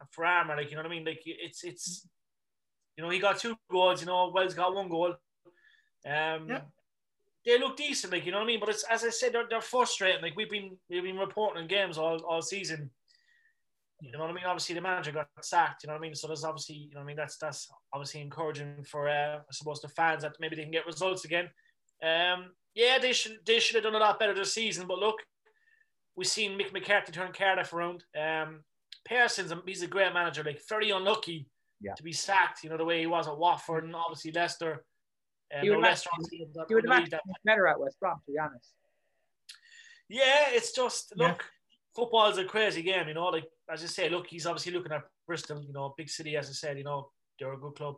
and 0.02 0.10
Famara. 0.18 0.58
Like 0.58 0.70
you 0.70 0.76
know 0.76 0.82
what 0.82 0.92
I 0.92 0.96
mean? 0.96 1.06
Like 1.06 1.22
it's 1.24 1.64
it's, 1.64 2.08
you 2.98 3.04
know, 3.04 3.10
he 3.10 3.20
got 3.20 3.40
two 3.40 3.56
goals. 3.70 4.02
You 4.02 4.08
know, 4.08 4.32
Wells 4.34 4.54
got 4.54 4.76
one 4.76 4.90
goal. 4.90 5.16
Um, 6.06 6.50
Yeah. 6.50 6.62
They 7.46 7.60
look 7.60 7.78
decent, 7.78 8.12
like 8.12 8.26
you 8.26 8.32
know 8.32 8.40
what 8.40 8.46
I 8.46 8.48
mean, 8.48 8.60
but 8.60 8.70
it's 8.70 8.84
as 8.86 9.04
I 9.04 9.10
said, 9.10 9.34
they're, 9.34 9.46
they're 9.48 9.62
frustrating. 9.62 10.24
Like 10.24 10.36
we've 10.36 10.50
been 10.50 10.78
we've 10.90 11.04
been 11.04 11.20
reporting 11.20 11.62
in 11.62 11.68
games 11.68 11.96
all, 11.96 12.18
all 12.24 12.42
season. 12.42 12.90
You 14.02 14.12
know 14.12 14.20
what 14.20 14.32
I 14.32 14.34
mean? 14.34 14.46
Obviously, 14.46 14.74
the 14.74 14.82
manager 14.82 15.12
got 15.12 15.28
sacked. 15.42 15.84
You 15.84 15.88
know 15.88 15.94
what 15.94 16.00
I 16.00 16.02
mean? 16.02 16.16
So 16.16 16.26
there's 16.26 16.44
obviously, 16.44 16.76
you 16.76 16.96
know 16.96 17.02
what 17.02 17.04
I 17.04 17.08
mean? 17.08 17.18
That's 17.18 17.38
that's 17.38 17.70
obviously 17.94 18.22
encouraging 18.22 18.84
for, 18.90 19.08
uh, 19.08 19.38
I 19.38 19.52
suppose, 19.52 19.80
the 19.80 19.90
fans 19.90 20.24
that 20.24 20.34
maybe 20.40 20.56
they 20.56 20.64
can 20.64 20.72
get 20.72 20.88
results 20.88 21.24
again. 21.24 21.50
Um, 22.04 22.54
yeah, 22.74 22.98
they 23.00 23.14
should 23.14 23.38
they 23.46 23.60
should 23.60 23.76
have 23.76 23.84
done 23.84 23.96
a 23.96 24.04
lot 24.04 24.20
better 24.20 24.34
this 24.34 24.54
season. 24.54 24.88
But 24.88 24.98
look, 24.98 25.18
we've 26.16 26.28
seen 26.28 26.58
Mick 26.58 26.74
McCarthy 26.74 27.12
turn 27.12 27.32
Cardiff 27.32 27.74
around. 27.74 28.04
Um, 28.20 28.64
Pearson's 29.08 29.52
a, 29.52 29.62
he's 29.68 29.84
a 29.84 29.88
great 29.88 30.14
manager. 30.14 30.44
Like 30.44 30.62
very 30.68 30.90
unlucky 30.90 31.48
Yeah. 31.82 31.94
to 31.96 32.04
be 32.04 32.14
sacked. 32.14 32.64
You 32.64 32.70
know 32.70 32.78
the 32.78 32.86
way 32.86 33.00
he 33.00 33.08
was 33.08 33.28
at 33.28 33.38
Watford 33.38 33.84
and 33.84 33.96
obviously 33.96 34.32
Leicester. 34.32 34.86
Um, 35.54 35.62
He 35.62 35.70
would 35.70 35.76
no, 35.80 35.82
have 35.84 35.92
Leicester 35.92 36.10
obviously 36.14 36.48
that- 36.54 36.66
He 36.68 36.76
would 36.76 36.84
that 36.86 36.92
have 36.92 37.00
league 37.04 37.12
that- 37.12 37.18
actually 37.18 37.34
better 37.44 37.68
at 37.68 37.80
West 37.80 38.00
Brom, 38.00 38.20
to 38.26 38.32
be 38.32 38.40
honest. 38.40 38.74
yeah, 40.10 40.50
it's 40.50 40.72
just 40.72 41.14
Yeah. 41.16 41.30
look, 41.30 41.46
football's 41.96 42.38
a 42.38 42.46
crazy 42.46 42.82
game, 42.82 43.08
you 43.08 43.14
know. 43.14 43.26
Like 43.28 43.46
as 43.70 43.84
I 43.84 43.88
say, 43.88 44.10
look, 44.10 44.28
he's 44.28 44.46
obviously 44.46 44.72
looking 44.74 44.92
at 44.92 45.04
Bristol, 45.28 45.64
you 45.64 45.74
know, 45.74 45.94
big 45.98 46.10
city, 46.10 46.36
as 46.38 46.50
I 46.50 46.54
said, 46.54 46.78
you 46.78 46.84
know, 46.84 47.12
they're 47.40 47.54
a 47.54 47.58
good 47.58 47.76
club. 47.76 47.96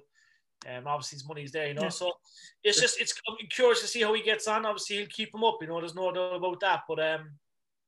Um, 0.68 0.88
obviously 0.88 1.18
his 1.18 1.28
money's 1.28 1.52
there, 1.52 1.68
you 1.68 1.74
know. 1.76 1.84
Yeah. 1.84 1.90
So 1.90 2.14
it's 2.64 2.80
just 2.82 3.00
it's 3.00 3.14
I'm 3.28 3.36
curious 3.50 3.82
to 3.82 3.88
see 3.88 4.02
how 4.02 4.14
he 4.14 4.22
gets 4.24 4.48
on. 4.48 4.66
Obviously 4.66 4.98
he'll 4.98 5.08
keep 5.08 5.34
him 5.34 5.44
up, 5.44 5.58
you 5.62 5.68
know. 5.68 5.80
There's 5.80 5.96
no 5.96 6.12
doubt 6.12 6.36
about 6.36 6.60
that. 6.62 6.84
But 6.88 7.00
um, 7.00 7.38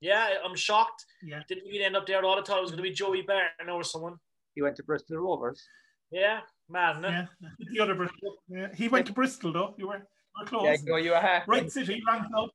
yeah, 0.01 0.37
I'm 0.43 0.55
shocked. 0.55 1.05
Yeah. 1.23 1.41
Didn't 1.47 1.65
really 1.67 1.83
end 1.83 1.95
up 1.97 2.05
there 2.05 2.19
at 2.19 2.23
all. 2.23 2.39
I 2.39 2.43
thought 2.43 2.59
it 2.59 2.61
was 2.61 2.71
going 2.71 2.83
to 2.83 2.89
be 2.89 2.93
Joey 2.93 3.23
Barton 3.23 3.69
or 3.69 3.83
someone. 3.83 4.19
He 4.59 4.61
went 4.61 4.75
to 4.75 4.83
Bristol 4.83 5.15
Rovers. 5.19 5.63
Yeah, 6.11 6.41
man. 6.67 7.01
Yeah, 7.01 7.25
the 7.71 7.79
other 7.79 7.95
Bristol. 7.95 8.35
Yeah. 8.49 8.67
He 8.75 8.89
went 8.89 9.05
to 9.07 9.13
Bristol 9.13 9.53
though. 9.53 9.73
You 9.77 9.87
were, 9.87 9.95
you 9.99 10.03
were 10.37 10.45
close. 10.45 10.63
Yeah, 10.65 10.75
you 10.83 10.91
know, 10.91 10.97
you 10.97 11.11
were 11.11 11.15
half. 11.15 11.47
Right 11.47 11.71
City 11.71 12.01
ranked 12.05 12.27
up. 12.37 12.49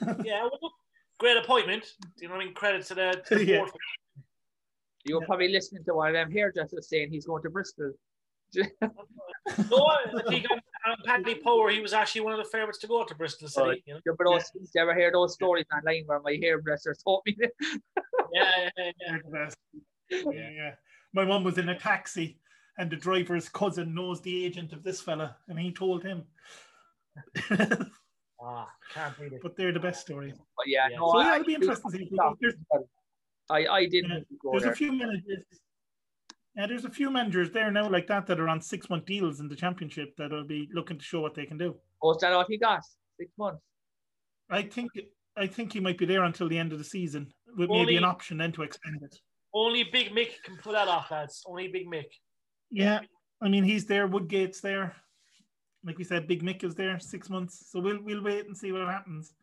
yeah, 0.24 0.44
well, 0.44 0.72
great 1.20 1.36
appointment. 1.36 1.84
You 2.18 2.28
know 2.28 2.36
what 2.36 2.42
I 2.42 2.46
mean? 2.46 2.54
Credit 2.54 2.86
to 2.86 2.94
the, 2.94 3.22
to 3.26 3.34
the 3.34 3.44
Yeah. 3.52 3.58
board. 3.58 3.70
You 5.04 5.16
were 5.16 5.20
Yeah. 5.20 5.26
probably 5.26 5.48
listening 5.48 5.84
to 5.84 5.92
one 5.94 6.08
of 6.08 6.14
them 6.14 6.30
here 6.30 6.50
just 6.56 6.72
saying 6.88 7.10
he's 7.10 7.26
going 7.26 7.42
to 7.42 7.50
Bristol. 7.50 7.92
No, 9.70 9.84
I 9.86 10.22
think 10.28 10.46
on, 10.50 10.60
on 10.86 10.96
Paddy 11.04 11.34
Power, 11.34 11.68
he 11.68 11.80
was 11.80 11.92
actually 11.92 12.22
one 12.22 12.32
of 12.32 12.38
the 12.38 12.48
favourites 12.50 12.78
to 12.78 12.86
go 12.86 13.04
to 13.04 13.14
Bristol 13.14 13.48
City. 13.48 13.68
Right. 13.68 13.82
You 13.86 13.94
know? 13.94 14.00
You 14.06 14.12
ever, 14.12 14.24
those, 14.24 14.50
did 14.52 14.68
you 14.74 14.80
ever 14.80 14.94
hear 14.94 15.10
those 15.12 15.34
stories 15.34 15.66
online 15.76 16.04
where 16.06 16.20
my 16.20 16.38
hairdresser 16.40 16.94
told 17.04 17.22
me? 17.26 17.36
Yeah, 17.40 17.48
yeah, 18.32 18.42
yeah, 18.56 18.68
yeah. 18.78 18.90
They're 19.08 19.22
the 19.24 19.30
best. 19.30 19.56
Yeah, 20.10 20.50
yeah. 20.50 20.74
My 21.14 21.24
mum 21.24 21.44
was 21.44 21.58
in 21.58 21.68
a 21.68 21.78
taxi, 21.78 22.38
and 22.78 22.90
the 22.90 22.96
driver's 22.96 23.48
cousin 23.48 23.94
knows 23.94 24.20
the 24.22 24.44
agent 24.44 24.72
of 24.72 24.82
this 24.82 25.00
fella, 25.00 25.36
and 25.48 25.58
he 25.58 25.72
told 25.72 26.02
him. 26.02 26.24
Ah, 28.44 28.68
can't 28.92 29.16
beat 29.20 29.32
it. 29.34 29.40
but 29.40 29.54
they're 29.56 29.70
the 29.72 29.78
best 29.78 30.00
story. 30.00 30.32
but 30.56 30.66
yeah, 30.66 30.88
Yeah. 30.90 30.96
no, 30.96 31.12
So 31.12 31.18
I, 31.18 31.22
yeah, 31.26 31.34
it'll 31.36 31.46
be 31.46 31.54
interesting 31.54 31.92
to 31.92 31.96
see. 31.96 32.08
because 32.10 32.34
There's, 32.40 32.54
I, 33.48 33.66
I 33.66 33.86
didn't 33.86 34.10
Yeah, 34.10 34.18
go 34.42 34.50
there's 34.50 34.64
there. 34.64 34.72
a 34.72 34.74
few 34.74 34.90
managers. 34.92 35.44
Yeah, 36.56 36.66
there's 36.66 36.84
a 36.84 36.90
few 36.90 37.08
managers 37.08 37.52
there 37.52 37.70
now 37.70 37.88
like 37.88 38.08
that 38.08 38.26
that 38.26 38.40
are 38.40 38.48
on 38.48 38.60
six 38.60 38.90
month 38.90 39.04
deals 39.06 39.38
in 39.38 39.46
the 39.46 39.54
championship 39.54 40.16
that'll 40.18 40.42
be 40.44 40.68
looking 40.74 40.98
to 40.98 41.04
show 41.04 41.20
what 41.20 41.36
they 41.36 41.46
can 41.46 41.56
do. 41.56 41.76
Oh, 42.02 42.10
is 42.10 42.18
that 42.22 42.34
what 42.34 42.48
he 42.50 42.58
got? 42.58 42.80
Six 43.16 43.30
months. 43.38 43.62
I 44.50 44.62
think 44.62 44.90
I 45.36 45.46
think 45.46 45.72
he 45.72 45.78
might 45.78 45.96
be 45.98 46.06
there 46.06 46.24
until 46.24 46.48
the 46.48 46.58
end 46.58 46.72
of 46.72 46.78
the 46.78 46.84
season 46.84 47.32
with 47.56 47.70
maybe 47.70 47.96
an 47.96 48.02
option 48.02 48.38
then 48.38 48.50
to 48.52 48.62
extend 48.62 49.00
it. 49.04 49.16
Only 49.54 49.84
Big 49.84 50.14
Mick 50.14 50.42
can 50.42 50.56
pull 50.56 50.72
that 50.72 50.88
off, 50.88 51.10
lads. 51.10 51.42
Only 51.46 51.68
Big 51.68 51.86
Mick. 51.86 52.06
Yeah, 52.70 53.00
I 53.40 53.48
mean 53.48 53.64
he's 53.64 53.86
there. 53.86 54.06
Woodgate's 54.06 54.60
there. 54.60 54.96
Like 55.84 55.98
we 55.98 56.04
said, 56.04 56.28
Big 56.28 56.42
Mick 56.42 56.64
is 56.64 56.74
there 56.74 56.98
six 56.98 57.28
months. 57.28 57.66
So 57.70 57.80
we'll 57.80 58.02
we'll 58.02 58.22
wait 58.22 58.46
and 58.46 58.56
see 58.56 58.72
what 58.72 58.88
happens. 58.88 59.34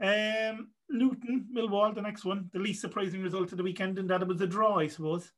Um, 0.00 0.68
Luton, 0.88 1.46
Millwall, 1.54 1.94
the 1.94 2.00
next 2.00 2.24
one, 2.24 2.48
the 2.52 2.58
least 2.58 2.80
surprising 2.80 3.22
result 3.22 3.52
of 3.52 3.58
the 3.58 3.64
weekend, 3.64 3.98
and 3.98 4.08
that 4.08 4.22
it 4.22 4.28
was 4.28 4.40
a 4.40 4.46
draw, 4.46 4.78
I 4.78 4.86
suppose. 4.86 5.32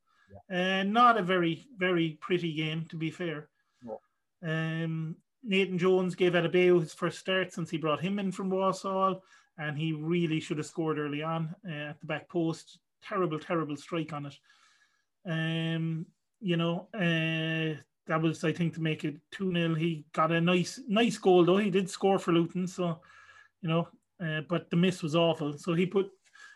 Uh, 0.49 0.83
not 0.83 1.17
a 1.17 1.23
very 1.23 1.65
very 1.77 2.17
pretty 2.21 2.53
game, 2.53 2.85
to 2.89 2.95
be 2.95 3.11
fair. 3.11 3.49
No. 3.83 3.99
Um, 4.43 5.15
Nathan 5.43 5.77
Jones 5.77 6.15
gave 6.15 6.33
Adebayo 6.33 6.79
his 6.79 6.93
first 6.93 7.19
start 7.19 7.51
since 7.51 7.69
he 7.69 7.77
brought 7.77 7.99
him 7.99 8.19
in 8.19 8.31
from 8.31 8.49
Walsall, 8.49 9.23
and 9.57 9.77
he 9.77 9.91
really 9.91 10.39
should 10.39 10.57
have 10.57 10.67
scored 10.67 10.99
early 10.99 11.23
on 11.23 11.53
uh, 11.67 11.89
at 11.89 11.99
the 11.99 12.05
back 12.05 12.29
post. 12.29 12.77
Terrible, 13.07 13.39
terrible 13.39 13.75
strike 13.77 14.13
on 14.13 14.27
it. 14.27 14.35
Um, 15.25 16.05
you 16.39 16.57
know, 16.57 16.87
uh, 16.93 17.79
that 18.07 18.21
was 18.21 18.43
I 18.43 18.51
think 18.51 18.73
to 18.75 18.81
make 18.81 19.03
it 19.05 19.17
two 19.31 19.51
0 19.53 19.75
He 19.75 20.05
got 20.13 20.31
a 20.31 20.41
nice, 20.41 20.79
nice 20.87 21.17
goal 21.17 21.45
though. 21.45 21.57
He 21.57 21.69
did 21.69 21.89
score 21.89 22.19
for 22.19 22.31
Luton, 22.31 22.67
so 22.67 22.99
you 23.61 23.69
know, 23.69 23.87
uh, 24.23 24.41
but 24.49 24.69
the 24.69 24.75
miss 24.75 25.03
was 25.03 25.15
awful. 25.15 25.57
So 25.57 25.73
he 25.73 25.85
put 25.85 26.09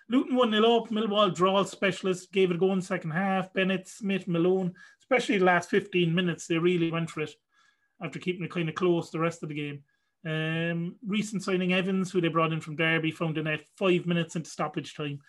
Luton 0.10 0.36
1 0.36 0.52
0 0.52 0.78
up, 0.78 0.90
Millwall 0.90 1.34
draw 1.34 1.64
specialist, 1.64 2.32
gave 2.32 2.52
it 2.52 2.56
a 2.56 2.60
go 2.60 2.74
in 2.74 2.82
second 2.82 3.12
half. 3.12 3.54
Bennett, 3.54 3.88
Smith, 3.88 4.28
Malone, 4.28 4.74
especially 5.02 5.38
the 5.38 5.46
last 5.46 5.70
15 5.70 6.14
minutes, 6.14 6.48
they 6.48 6.58
really 6.58 6.92
went 6.92 7.10
for 7.10 7.22
it 7.22 7.32
after 8.04 8.20
keeping 8.20 8.44
it 8.44 8.52
kind 8.52 8.70
of 8.70 8.76
close 8.76 9.10
the 9.10 9.20
rest 9.20 9.42
of 9.44 9.50
the 9.50 9.56
game. 9.56 9.84
Um, 10.26 10.96
recent 11.06 11.44
signing 11.44 11.74
Evans, 11.74 12.12
who 12.12 12.20
they 12.20 12.28
brought 12.28 12.52
in 12.52 12.60
from 12.60 12.76
Derby, 12.76 13.12
found 13.12 13.36
the 13.36 13.44
net 13.44 13.64
five 13.78 14.06
minutes 14.06 14.36
into 14.36 14.50
stoppage 14.50 14.96
time. 14.96 15.20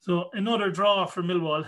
So 0.00 0.30
another 0.34 0.70
draw 0.70 1.06
for 1.06 1.22
Millwall. 1.22 1.66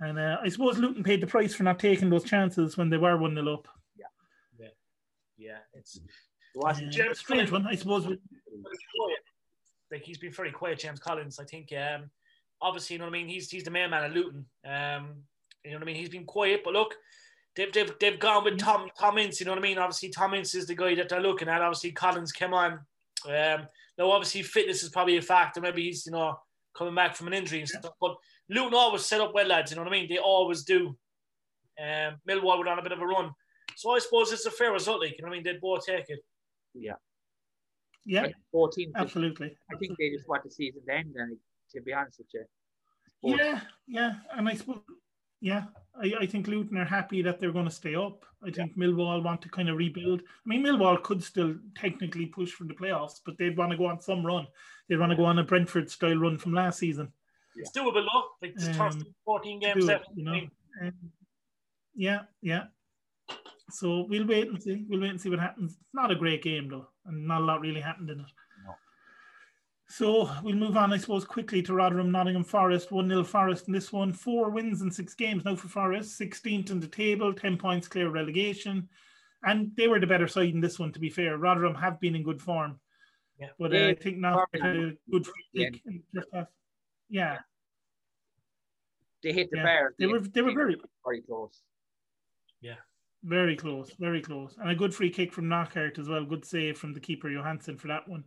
And 0.00 0.18
uh, 0.18 0.38
I 0.42 0.48
suppose 0.48 0.78
Luton 0.78 1.02
paid 1.04 1.20
the 1.22 1.26
price 1.26 1.54
for 1.54 1.62
not 1.62 1.78
taking 1.78 2.10
those 2.10 2.24
chances 2.24 2.76
when 2.76 2.90
they 2.90 2.96
were 2.96 3.16
1 3.16 3.34
0 3.34 3.52
up. 3.54 3.68
Yeah, 3.96 4.06
Yeah. 4.58 4.68
Yeah. 5.38 5.58
it's 5.74 5.96
It 5.96 6.02
wasn't. 6.54 6.88
Uh, 6.88 6.90
James 6.90 7.18
strange 7.20 7.50
Collins- 7.50 7.52
one, 7.52 7.66
I 7.66 7.76
suppose. 7.76 8.04
very. 8.04 8.18
Like 9.90 10.02
he's 10.04 10.18
been 10.18 10.32
very 10.32 10.50
quiet, 10.52 10.78
James 10.78 10.98
Collins. 11.00 11.38
I 11.38 11.44
think 11.44 11.70
um, 11.72 12.10
obviously, 12.62 12.94
you 12.94 12.98
know 12.98 13.04
what 13.04 13.10
I 13.14 13.18
mean. 13.18 13.28
He's 13.28 13.50
he's 13.50 13.64
the 13.64 13.70
main 13.70 13.90
man 13.90 14.04
at 14.04 14.12
Luton. 14.12 14.46
Um, 14.64 15.22
you 15.64 15.70
know 15.70 15.76
what 15.76 15.82
I 15.82 15.86
mean. 15.86 15.96
He's 15.96 16.08
been 16.08 16.24
quiet, 16.24 16.62
but 16.64 16.72
look, 16.72 16.94
they've 17.54 17.70
they've, 17.72 17.92
they've 18.00 18.18
gone 18.18 18.42
with 18.44 18.58
Tom 18.58 18.88
Tom 18.98 19.18
Ince. 19.18 19.38
You 19.40 19.46
know 19.46 19.52
what 19.52 19.58
I 19.58 19.62
mean. 19.62 19.76
Obviously, 19.78 20.08
Tom 20.08 20.32
Ince 20.34 20.54
is 20.54 20.66
the 20.66 20.74
guy 20.74 20.94
that 20.94 21.10
they're 21.10 21.20
looking 21.20 21.48
at. 21.48 21.60
Obviously, 21.60 21.92
Collins 21.92 22.32
came 22.32 22.54
on. 22.54 22.72
Um, 23.26 23.66
now 23.98 24.10
obviously 24.10 24.42
fitness 24.42 24.82
is 24.82 24.88
probably 24.88 25.18
a 25.18 25.22
factor. 25.22 25.60
Maybe 25.60 25.82
he's 25.84 26.06
you 26.06 26.12
know 26.12 26.38
coming 26.76 26.94
back 26.94 27.14
from 27.16 27.26
an 27.28 27.34
injury 27.34 27.60
and 27.60 27.68
stuff. 27.68 27.92
But 28.00 28.16
Luton 28.48 28.74
always 28.74 29.04
set 29.04 29.20
up 29.20 29.32
well, 29.34 29.46
lads. 29.46 29.70
You 29.70 29.76
know 29.76 29.82
what 29.82 29.92
I 29.92 29.96
mean. 29.98 30.08
They 30.08 30.18
always 30.18 30.64
do. 30.64 30.96
Um, 31.80 32.16
Millwall 32.28 32.58
were 32.58 32.68
on 32.68 32.78
a 32.78 32.82
bit 32.82 32.92
of 32.92 33.00
a 33.00 33.06
run, 33.06 33.30
so 33.76 33.90
I 33.90 33.98
suppose 33.98 34.30
it's 34.32 34.46
a 34.46 34.50
fair 34.50 34.72
result. 34.72 35.00
Like 35.00 35.16
you 35.16 35.22
know 35.22 35.28
what 35.28 35.34
I 35.34 35.36
mean. 35.36 35.44
They'd 35.44 35.60
both 35.60 35.86
take 35.86 36.04
it. 36.08 36.20
Yeah. 36.74 36.94
Yeah, 38.04 38.22
Like 38.22 38.34
14. 38.50 38.92
absolutely. 38.96 39.56
I 39.72 39.76
think 39.76 39.96
they 39.96 40.10
just 40.10 40.28
want 40.28 40.42
the 40.42 40.50
season 40.50 40.82
to 40.86 40.92
end, 40.92 41.14
and 41.16 41.36
to 41.72 41.80
be 41.80 41.92
honest 41.92 42.18
with 42.18 42.26
you. 42.34 43.36
Yeah, 43.36 43.60
yeah, 43.86 44.14
and 44.32 44.48
I 44.48 44.54
suppose, 44.54 44.80
yeah, 45.42 45.64
I, 46.00 46.12
I 46.20 46.26
think 46.26 46.46
Luton 46.46 46.78
are 46.78 46.84
happy 46.86 47.20
that 47.22 47.38
they're 47.38 47.52
going 47.52 47.66
to 47.66 47.70
stay 47.70 47.94
up. 47.94 48.24
I 48.46 48.50
think 48.50 48.76
Millwall 48.78 49.22
want 49.22 49.42
to 49.42 49.48
kind 49.50 49.68
of 49.68 49.76
rebuild. 49.76 50.20
I 50.22 50.48
mean, 50.48 50.64
Millwall 50.64 51.02
could 51.02 51.22
still 51.22 51.54
technically 51.76 52.26
push 52.26 52.50
for 52.52 52.64
the 52.64 52.74
playoffs, 52.74 53.20
but 53.24 53.36
they'd 53.38 53.56
want 53.56 53.72
to 53.72 53.76
go 53.76 53.86
on 53.86 54.00
some 54.00 54.24
run. 54.24 54.46
They'd 54.88 54.98
want 54.98 55.10
to 55.10 55.16
go 55.16 55.24
on 55.26 55.38
a 55.38 55.44
Brentford 55.44 55.90
style 55.90 56.16
run 56.16 56.38
from 56.38 56.54
last 56.54 56.78
season. 56.78 57.12
It's 57.56 57.70
doable, 57.76 57.92
though. 58.06 58.22
Like 58.40 58.54
there's 58.56 58.78
Um, 58.80 58.90
13, 58.92 59.14
14 59.24 59.60
games 59.60 59.84
left. 59.84 60.08
you 60.14 60.24
know. 60.24 60.40
Um, 60.80 60.92
yeah, 61.94 62.20
yeah. 62.40 62.64
So 63.70 64.06
we'll 64.08 64.26
wait 64.26 64.48
and 64.48 64.62
see. 64.62 64.84
We'll 64.88 65.00
wait 65.00 65.10
and 65.10 65.20
see 65.20 65.28
what 65.30 65.38
happens. 65.38 65.72
It's 65.72 65.94
not 65.94 66.10
a 66.10 66.14
great 66.16 66.42
game 66.42 66.68
though, 66.68 66.88
and 67.06 67.26
not 67.26 67.42
a 67.42 67.44
lot 67.44 67.60
really 67.60 67.80
happened 67.80 68.10
in 68.10 68.20
it. 68.20 68.26
No. 70.00 70.24
So 70.26 70.30
we'll 70.42 70.54
move 70.56 70.76
on, 70.76 70.92
I 70.92 70.98
suppose, 70.98 71.24
quickly 71.24 71.62
to 71.62 71.74
Rotherham, 71.74 72.10
Nottingham 72.10 72.44
Forest, 72.44 72.90
1 72.90 73.08
0 73.08 73.24
Forest 73.24 73.66
in 73.66 73.72
this 73.72 73.92
one. 73.92 74.12
Four 74.12 74.50
wins 74.50 74.80
in 74.82 74.90
six 74.90 75.14
games 75.14 75.44
now 75.44 75.56
for 75.56 75.68
Forest, 75.68 76.18
16th 76.20 76.70
in 76.70 76.80
the 76.80 76.86
table, 76.86 77.32
10 77.32 77.56
points 77.56 77.88
clear 77.88 78.08
relegation. 78.08 78.88
And 79.44 79.72
they 79.76 79.88
were 79.88 80.00
the 80.00 80.06
better 80.06 80.28
side 80.28 80.50
in 80.50 80.60
this 80.60 80.78
one, 80.78 80.92
to 80.92 81.00
be 81.00 81.10
fair. 81.10 81.36
Rotherham 81.36 81.74
have 81.74 82.00
been 82.00 82.14
in 82.14 82.22
good 82.22 82.40
form. 82.40 82.78
Yeah. 83.38 83.48
But 83.58 83.74
uh, 83.74 83.88
I 83.88 83.94
think 83.94 84.18
now 84.18 84.46
had 84.54 84.76
a 84.76 84.92
good 85.10 85.26
free 85.26 85.46
kick 85.56 85.82
in 85.86 86.02
the. 86.12 86.46
Yeah. 87.10 87.38
They 89.22 89.32
hit 89.32 89.50
the 89.50 89.58
Yeah. 89.58 89.64
bar. 89.64 89.94
They 89.98 90.06
were 90.06 90.20
they 90.20 90.42
were 90.42 90.52
very 90.52 90.76
very 91.04 91.22
close. 91.22 91.60
Yeah. 92.60 92.76
Very 93.24 93.56
close, 93.56 93.90
very 93.98 94.20
close. 94.20 94.56
And 94.58 94.70
a 94.70 94.74
good 94.74 94.94
free 94.94 95.10
kick 95.10 95.32
from 95.32 95.48
Knockaert 95.48 95.98
as 95.98 96.08
well. 96.08 96.24
Good 96.24 96.44
save 96.44 96.78
from 96.78 96.92
the 96.92 97.00
keeper 97.00 97.28
Johansson 97.30 97.76
for 97.78 97.88
that 97.88 98.08
one. 98.08 98.24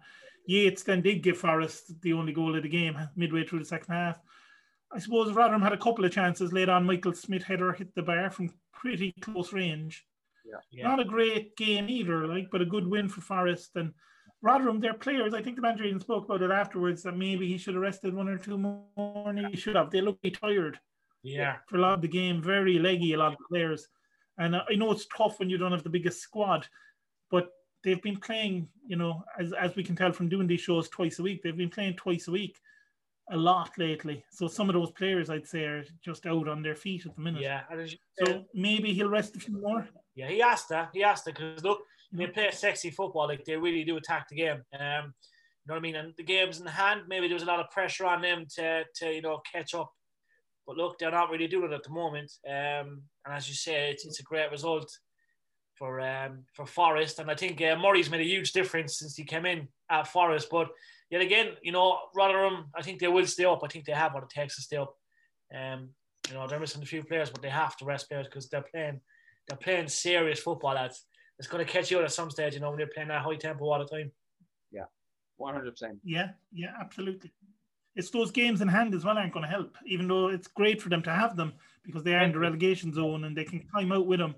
Yates 0.48 0.84
then 0.84 1.02
did 1.02 1.24
give 1.24 1.38
Forest 1.38 2.00
the 2.02 2.14
only 2.14 2.34
goal 2.34 2.56
of 2.56 2.64
the 2.64 2.70
game 2.70 2.98
midway 3.16 3.44
through 3.46 3.60
the 3.60 3.66
second 3.66 3.94
half. 3.94 4.20
I 4.92 5.00
suppose 5.00 5.34
Rotherham 5.34 5.62
had 5.62 5.74
a 5.74 5.78
couple 5.78 6.06
of 6.06 6.12
chances 6.12 6.54
later 6.54 6.72
on. 6.72 6.86
Michael 6.86 7.14
Smith 7.14 7.44
header 7.44 7.74
hit 7.74 7.94
the 7.96 8.04
bar 8.04 8.30
from 8.30 8.54
pretty 8.74 9.12
close 9.22 9.52
range. 9.52 10.06
Yeah. 10.72 10.88
Not 10.88 11.00
a 11.00 11.06
great 11.06 11.58
game 11.58 11.90
either, 11.90 12.28
like, 12.28 12.50
but 12.52 12.62
a 12.62 12.66
good 12.66 12.88
win 12.88 13.10
for 13.10 13.22
Forest. 13.22 13.72
And 13.75 13.94
Rotherham, 14.42 14.80
their 14.80 14.94
players, 14.94 15.34
I 15.34 15.42
think 15.42 15.56
the 15.56 15.62
manager 15.64 15.86
even 15.86 16.00
spoke 16.00 16.25
about 16.25 16.44
it 16.44 16.52
afterwards 16.52 17.02
that 17.04 17.18
maybe 17.18 17.48
he 17.48 17.58
should 17.58 17.74
have 17.74 17.82
rested 17.82 18.14
one 18.14 18.30
or 18.30 18.38
two 18.38 18.58
more 18.58 18.86
and 19.30 19.48
he 19.48 19.56
should 19.58 19.75
have. 19.75 19.90
They 19.90 20.02
look 20.02 20.20
tired 20.40 20.80
Yeah. 21.24 21.58
for 21.68 21.78
a 21.78 21.82
lot 21.82 21.94
of 21.96 22.02
the 22.02 22.08
game, 22.08 22.42
very 22.44 22.78
leggy, 22.78 23.14
a 23.14 23.18
lot 23.18 23.34
of 23.34 23.40
players. 23.50 23.88
And 24.38 24.56
I 24.56 24.75
know 24.75 24.92
it's 24.92 25.08
tough 25.08 25.40
when 25.40 25.50
you 25.50 25.58
don't 25.58 25.72
have 25.72 25.84
the 25.84 25.90
biggest 25.90 26.20
squad, 26.22 26.68
but 27.32 27.50
they've 27.86 28.01
been 28.01 28.18
playing, 28.18 28.68
you 28.86 28.98
know, 28.98 29.24
as, 29.39 29.54
as 29.54 29.75
we 29.75 29.84
can 29.84 29.96
tell 29.96 30.12
from 30.12 30.27
doing 30.27 30.48
these 30.48 30.60
shows 30.60 30.89
twice 30.89 31.20
a 31.20 31.24
week, 31.24 31.42
they've 31.42 31.56
been 31.56 31.70
playing 31.70 31.94
twice 31.94 32.27
a 32.27 32.32
week 32.32 32.58
a 33.32 33.38
lot 33.38 33.72
lately. 33.77 34.25
So 34.32 34.48
some 34.48 34.70
of 34.70 34.74
those 34.74 34.92
players, 34.92 35.30
I'd 35.30 35.48
say, 35.48 35.63
are 35.63 35.86
just 36.04 36.25
out 36.25 36.48
on 36.48 36.62
their 36.62 36.75
feet 36.75 37.06
at 37.06 37.15
the 37.15 37.22
minute. 37.22 37.42
Yeah. 37.42 37.62
And 37.70 37.80
as 37.80 37.94
you 37.94 37.98
So 38.24 38.44
maybe 38.54 38.94
he'll 38.94 39.10
rest 39.10 39.36
a 39.36 39.39
few 39.39 39.62
more. 39.62 39.88
Yeah, 40.15 40.30
he 40.30 40.42
asked 40.42 40.70
that. 40.70 40.89
He 40.94 41.04
asked 41.04 41.25
that 41.25 41.36
because 41.36 41.63
look, 41.63 41.80
they 42.12 42.27
play 42.27 42.50
sexy 42.51 42.89
football. 42.89 43.27
Like 43.27 43.46
they 43.46 43.56
really 43.56 43.84
do 43.84 43.98
attack 43.98 44.27
the 44.30 44.36
game. 44.36 44.62
Um, 44.80 45.13
you 45.13 45.70
know 45.70 45.75
what 45.75 45.77
I 45.77 45.80
mean? 45.80 45.96
And 45.96 46.13
the 46.18 46.24
game's 46.24 46.60
in 46.60 46.68
hand. 46.68 47.01
Maybe 47.08 47.27
there 47.27 47.36
was 47.36 47.44
a 47.44 47.48
lot 47.48 47.60
of 47.60 47.72
pressure 47.72 48.06
on 48.06 48.22
them 48.22 48.46
to, 48.56 48.84
to 48.98 49.12
you 49.12 49.22
know 49.22 49.42
catch 49.51 49.74
up. 49.74 49.92
But 50.68 50.77
look, 50.77 50.98
they're 50.98 51.12
not 51.12 51.30
really 51.30 51.48
doing 51.48 51.72
it 51.72 51.75
at 51.75 51.84
the 51.84 51.92
moment. 51.92 52.32
Um, 52.48 53.04
and 53.25 53.36
as 53.36 53.48
you 53.48 53.54
say, 53.54 53.92
it's, 53.92 54.06
it's 54.06 54.20
a 54.20 54.24
great 54.24 54.50
result 54.50 54.89
for 55.75 56.01
um, 56.01 56.44
for 56.53 56.65
Forest. 56.65 57.20
And 57.20 57.29
I 57.29 57.36
think 57.36 57.62
uh, 57.62 57.75
Murray's 57.77 58.10
made 58.10 58.22
a 58.22 58.25
huge 58.25 58.51
difference 58.53 58.98
since 59.00 59.15
he 59.15 59.24
came 59.24 59.46
in 59.46 59.67
at 59.89 60.08
Forest. 60.08 60.48
But 60.50 60.70
yet 61.10 61.22
again, 61.22 61.51
you 61.62 61.72
know, 61.72 62.00
Rotherham, 62.15 62.65
I 62.75 62.82
think 62.82 63.00
they 63.00 63.08
will 63.08 63.27
stay 63.27 63.46
up. 63.46 63.62
I 63.63 63.67
think 63.67 63.86
they 63.86 63.91
have 63.94 64.13
what 64.13 64.24
it 64.24 64.29
takes 64.29 64.55
to 64.55 64.62
stay 64.62 64.77
up. 64.77 64.96
Um, 65.53 65.89
you 66.27 66.34
know, 66.34 66.48
they're 66.48 66.60
missing 66.60 66.82
a 66.82 66.86
few 66.86 67.03
players, 67.03 67.29
but 67.29 67.41
they 67.41 67.50
have 67.50 67.77
to 67.77 67.86
rest 67.86 68.10
players 68.10 68.27
because 68.27 68.50
they're 68.50 68.62
playing 68.62 69.01
they're 69.48 69.58
playing 69.58 69.88
serious 69.88 70.39
football, 70.39 70.74
lads. 70.74 71.05
It's 71.38 71.48
going 71.48 71.63
to 71.65 71.72
catch 71.72 71.91
you 71.91 72.00
out 72.00 72.05
at 72.05 72.12
some 72.12 72.32
stage, 72.32 72.53
you 72.53 72.62
know, 72.62 72.70
when 72.70 72.77
they're 72.77 72.88
playing 72.88 73.10
that 73.10 73.22
high 73.22 73.36
tempo 73.36 73.65
all 73.65 73.77
the 73.79 73.86
time. 73.86 74.12
Yeah, 74.72 74.86
One 75.38 75.53
hundred 75.53 75.72
percent. 75.72 76.00
Yeah, 76.03 76.29
yeah, 76.51 76.72
absolutely. 76.79 77.32
It's 77.96 78.10
those 78.10 78.32
games 78.32 78.62
in 78.62 78.67
hand 78.67 78.94
as 78.94 79.05
well 79.05 79.17
aren't 79.17 79.34
going 79.34 79.46
to 79.46 79.51
help, 79.51 79.77
even 79.86 80.08
though 80.08 80.29
it's 80.29 80.48
great 80.48 80.82
for 80.82 80.89
them 80.89 81.01
to 81.03 81.12
have 81.12 81.38
them 81.38 81.53
because 81.84 82.03
they 82.03 82.13
are 82.15 82.24
in 82.24 82.32
the 82.32 82.39
relegation 82.39 82.94
zone 82.94 83.24
and 83.24 83.38
they 83.38 83.44
can 83.46 83.65
climb 83.72 83.91
out 83.91 84.08
with 84.08 84.20
them. 84.20 84.36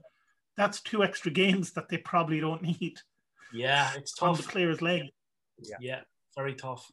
That's 0.58 0.82
two 0.82 1.04
extra 1.04 1.32
games 1.32 1.72
that 1.74 1.88
they 1.88 1.98
probably 1.98 2.40
don't 2.40 2.62
need 2.64 2.98
Yeah, 3.54 3.92
it's 3.96 4.20
on 4.22 4.36
the 4.36 4.42
tough. 4.42 4.52
player's 4.52 4.82
leg. 4.82 5.04
Yeah, 5.80 6.02
very 6.36 6.56
tough. 6.56 6.92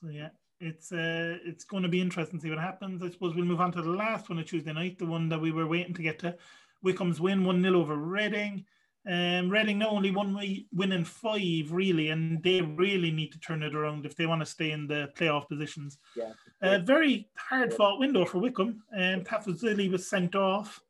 So 0.00 0.08
yeah, 0.08 0.30
it's 0.60 0.90
uh, 0.92 1.38
it's 1.44 1.64
going 1.64 1.82
to 1.82 1.88
be 1.88 2.00
interesting 2.00 2.38
to 2.38 2.42
see 2.42 2.50
what 2.50 2.58
happens. 2.58 3.02
I 3.02 3.10
suppose 3.10 3.34
we'll 3.34 3.44
move 3.44 3.60
on 3.60 3.72
to 3.72 3.82
the 3.82 3.90
last 3.90 4.28
one 4.28 4.38
of 4.38 4.46
Tuesday 4.46 4.72
night, 4.72 4.98
the 4.98 5.06
one 5.06 5.28
that 5.28 5.40
we 5.40 5.52
were 5.52 5.66
waiting 5.66 5.94
to 5.94 6.02
get 6.02 6.18
to. 6.20 6.36
Wycombe's 6.82 7.20
win 7.20 7.44
one 7.44 7.62
0 7.62 7.78
over 7.80 7.96
Reading. 7.96 8.64
Um, 9.08 9.50
Reading 9.50 9.78
now 9.78 9.90
only 9.90 10.10
one 10.10 10.34
win 10.72 10.92
in 10.92 11.04
five 11.04 11.70
really, 11.72 12.08
and 12.10 12.42
they 12.42 12.60
really 12.62 13.10
need 13.10 13.32
to 13.32 13.40
turn 13.40 13.62
it 13.62 13.74
around 13.74 14.06
if 14.06 14.16
they 14.16 14.26
want 14.26 14.40
to 14.40 14.46
stay 14.46 14.70
in 14.72 14.86
the 14.86 15.10
playoff 15.16 15.48
positions. 15.48 15.98
Yeah. 16.16 16.32
A 16.62 16.78
very 16.78 17.28
hard 17.36 17.72
fought 17.74 17.98
window 17.98 18.24
for 18.24 18.38
Wycombe. 18.38 18.82
Um, 18.96 19.22
Tafazolli 19.22 19.90
was 19.90 20.08
sent 20.08 20.34
off 20.34 20.80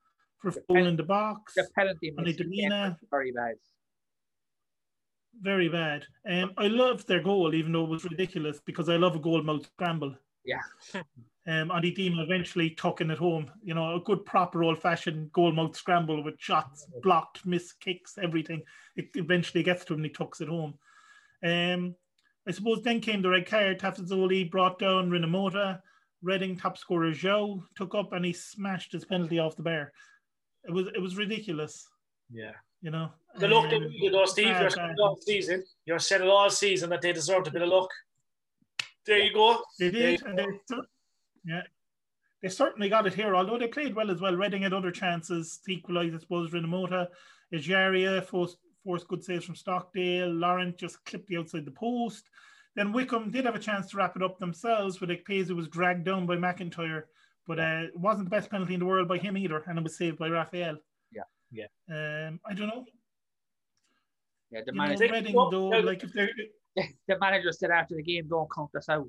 for 0.42 0.50
The 0.50 0.62
foul 0.68 0.86
in 0.86 0.96
the 0.96 1.02
box. 1.02 1.54
The 1.54 1.66
penalty 1.74 2.12
And 2.16 2.26
again 2.26 2.48
Demina- 2.48 2.96
very 3.10 3.32
bad. 3.32 3.54
Very 5.40 5.68
bad. 5.68 6.04
Um, 6.28 6.52
I 6.58 6.66
loved 6.66 7.08
their 7.08 7.22
goal, 7.22 7.54
even 7.54 7.72
though 7.72 7.84
it 7.84 7.90
was 7.90 8.04
ridiculous, 8.04 8.60
because 8.64 8.88
I 8.88 8.96
love 8.96 9.16
a 9.16 9.18
goal 9.18 9.42
mouth 9.42 9.64
scramble. 9.66 10.14
Yeah. 10.44 10.60
um, 11.46 11.70
Andy 11.70 11.94
Deema 11.94 12.22
eventually 12.22 12.70
tucking 12.70 13.10
it 13.10 13.18
home. 13.18 13.50
You 13.62 13.74
know, 13.74 13.94
a 13.94 14.00
good 14.00 14.26
proper 14.26 14.62
old 14.62 14.80
fashioned 14.80 15.32
goal 15.32 15.52
mouth 15.52 15.74
scramble 15.74 16.22
with 16.22 16.38
shots, 16.38 16.86
blocked, 17.02 17.46
missed 17.46 17.80
kicks, 17.80 18.18
everything. 18.22 18.62
It 18.96 19.08
eventually 19.14 19.62
gets 19.62 19.84
to 19.86 19.94
him 19.94 20.00
and 20.00 20.06
he 20.06 20.12
tucks 20.12 20.40
it 20.40 20.48
home. 20.48 20.74
Um, 21.42 21.94
I 22.46 22.50
suppose 22.50 22.82
then 22.82 23.00
came 23.00 23.22
the 23.22 23.30
red 23.30 23.46
card. 23.46 23.78
Tafazolli 23.80 24.50
brought 24.50 24.78
down 24.78 25.10
Rinomhota. 25.10 25.80
Reading 26.22 26.56
top 26.56 26.78
scorer 26.78 27.10
Joe 27.12 27.64
took 27.74 27.94
up 27.96 28.12
and 28.12 28.24
he 28.24 28.32
smashed 28.32 28.92
his 28.92 29.04
penalty 29.04 29.38
off 29.40 29.56
the 29.56 29.62
bar. 29.62 29.92
It 30.64 30.72
was 30.72 30.86
it 30.88 31.00
was 31.00 31.16
ridiculous, 31.16 31.88
Yeah. 32.30 32.52
you 32.80 32.90
know. 32.90 33.12
The 33.36 33.48
luck 33.48 33.70
they 33.70 33.76
Um, 33.76 33.88
needed, 33.88 34.12
though, 34.14 34.24
Steve. 34.26 34.46
bad, 34.46 34.60
You're 34.60 34.70
bad. 34.70 34.76
saying 34.76 34.90
it 34.90 35.00
all 35.00 35.16
season. 35.16 35.64
You're 35.86 35.98
saying 35.98 36.22
it 36.22 36.28
all 36.28 36.50
season 36.50 36.90
that 36.90 37.02
they 37.02 37.12
deserved 37.12 37.48
a 37.48 37.50
bit 37.50 37.62
of 37.62 37.68
luck. 37.68 37.90
There 39.06 39.18
you 39.18 39.32
go. 39.32 39.62
They 39.78 39.88
There 39.90 40.10
you 40.10 40.16
did, 40.18 40.26
and 40.26 40.38
they, 40.38 40.46
yeah, 41.44 41.62
they 42.40 42.48
certainly 42.48 42.88
got 42.88 43.06
it 43.06 43.14
here. 43.14 43.34
Although 43.34 43.58
they 43.58 43.66
played 43.68 43.94
well 43.96 44.10
as 44.10 44.20
well. 44.20 44.36
Reading 44.36 44.62
had 44.62 44.72
other 44.72 44.92
chances 44.92 45.58
to 45.64 45.72
equalise. 45.72 46.14
I 46.14 46.18
suppose 46.18 46.50
Rinomhota, 46.52 47.08
Ejaria 47.52 48.24
forced, 48.24 48.58
forced 48.84 49.08
good 49.08 49.24
saves 49.24 49.44
from 49.44 49.56
Stockdale. 49.56 50.30
Laurent 50.30 50.76
just 50.78 51.04
clipped 51.04 51.26
the 51.28 51.38
outside 51.38 51.64
the 51.64 51.72
post. 51.72 52.28
Then 52.76 52.92
Wycombe 52.92 53.30
did 53.30 53.44
have 53.44 53.54
a 53.56 53.58
chance 53.58 53.90
to 53.90 53.96
wrap 53.96 54.16
it 54.16 54.22
up 54.22 54.38
themselves, 54.38 54.98
but 54.98 55.08
Ikpeazu 55.10 55.50
was 55.56 55.68
dragged 55.68 56.04
down 56.04 56.24
by 56.26 56.36
McIntyre. 56.36 57.02
But 57.46 57.58
uh, 57.58 57.82
it 57.84 57.96
wasn't 57.96 58.26
the 58.26 58.30
best 58.30 58.50
penalty 58.50 58.74
in 58.74 58.80
the 58.80 58.86
world 58.86 59.08
by 59.08 59.18
him 59.18 59.36
either, 59.36 59.62
and 59.66 59.78
it 59.78 59.82
was 59.82 59.96
saved 59.96 60.18
by 60.18 60.28
Rafael. 60.28 60.76
Yeah. 61.10 61.22
Yeah. 61.50 61.66
Um, 62.28 62.40
I 62.46 62.54
don't 62.54 62.68
know. 62.68 62.84
Yeah, 64.50 64.60
the 64.66 64.72
You 64.72 64.78
know, 64.78 64.84
manager, 64.84 65.08
Reading 65.10 65.34
though, 65.34 65.70
no, 65.70 65.80
like 65.80 66.04
if 66.04 66.12
the 67.08 67.18
manager 67.18 67.52
said 67.52 67.70
after 67.70 67.96
the 67.96 68.02
game, 68.02 68.28
"Don't 68.28 68.48
count 68.54 68.70
us 68.76 68.88
out." 68.88 69.08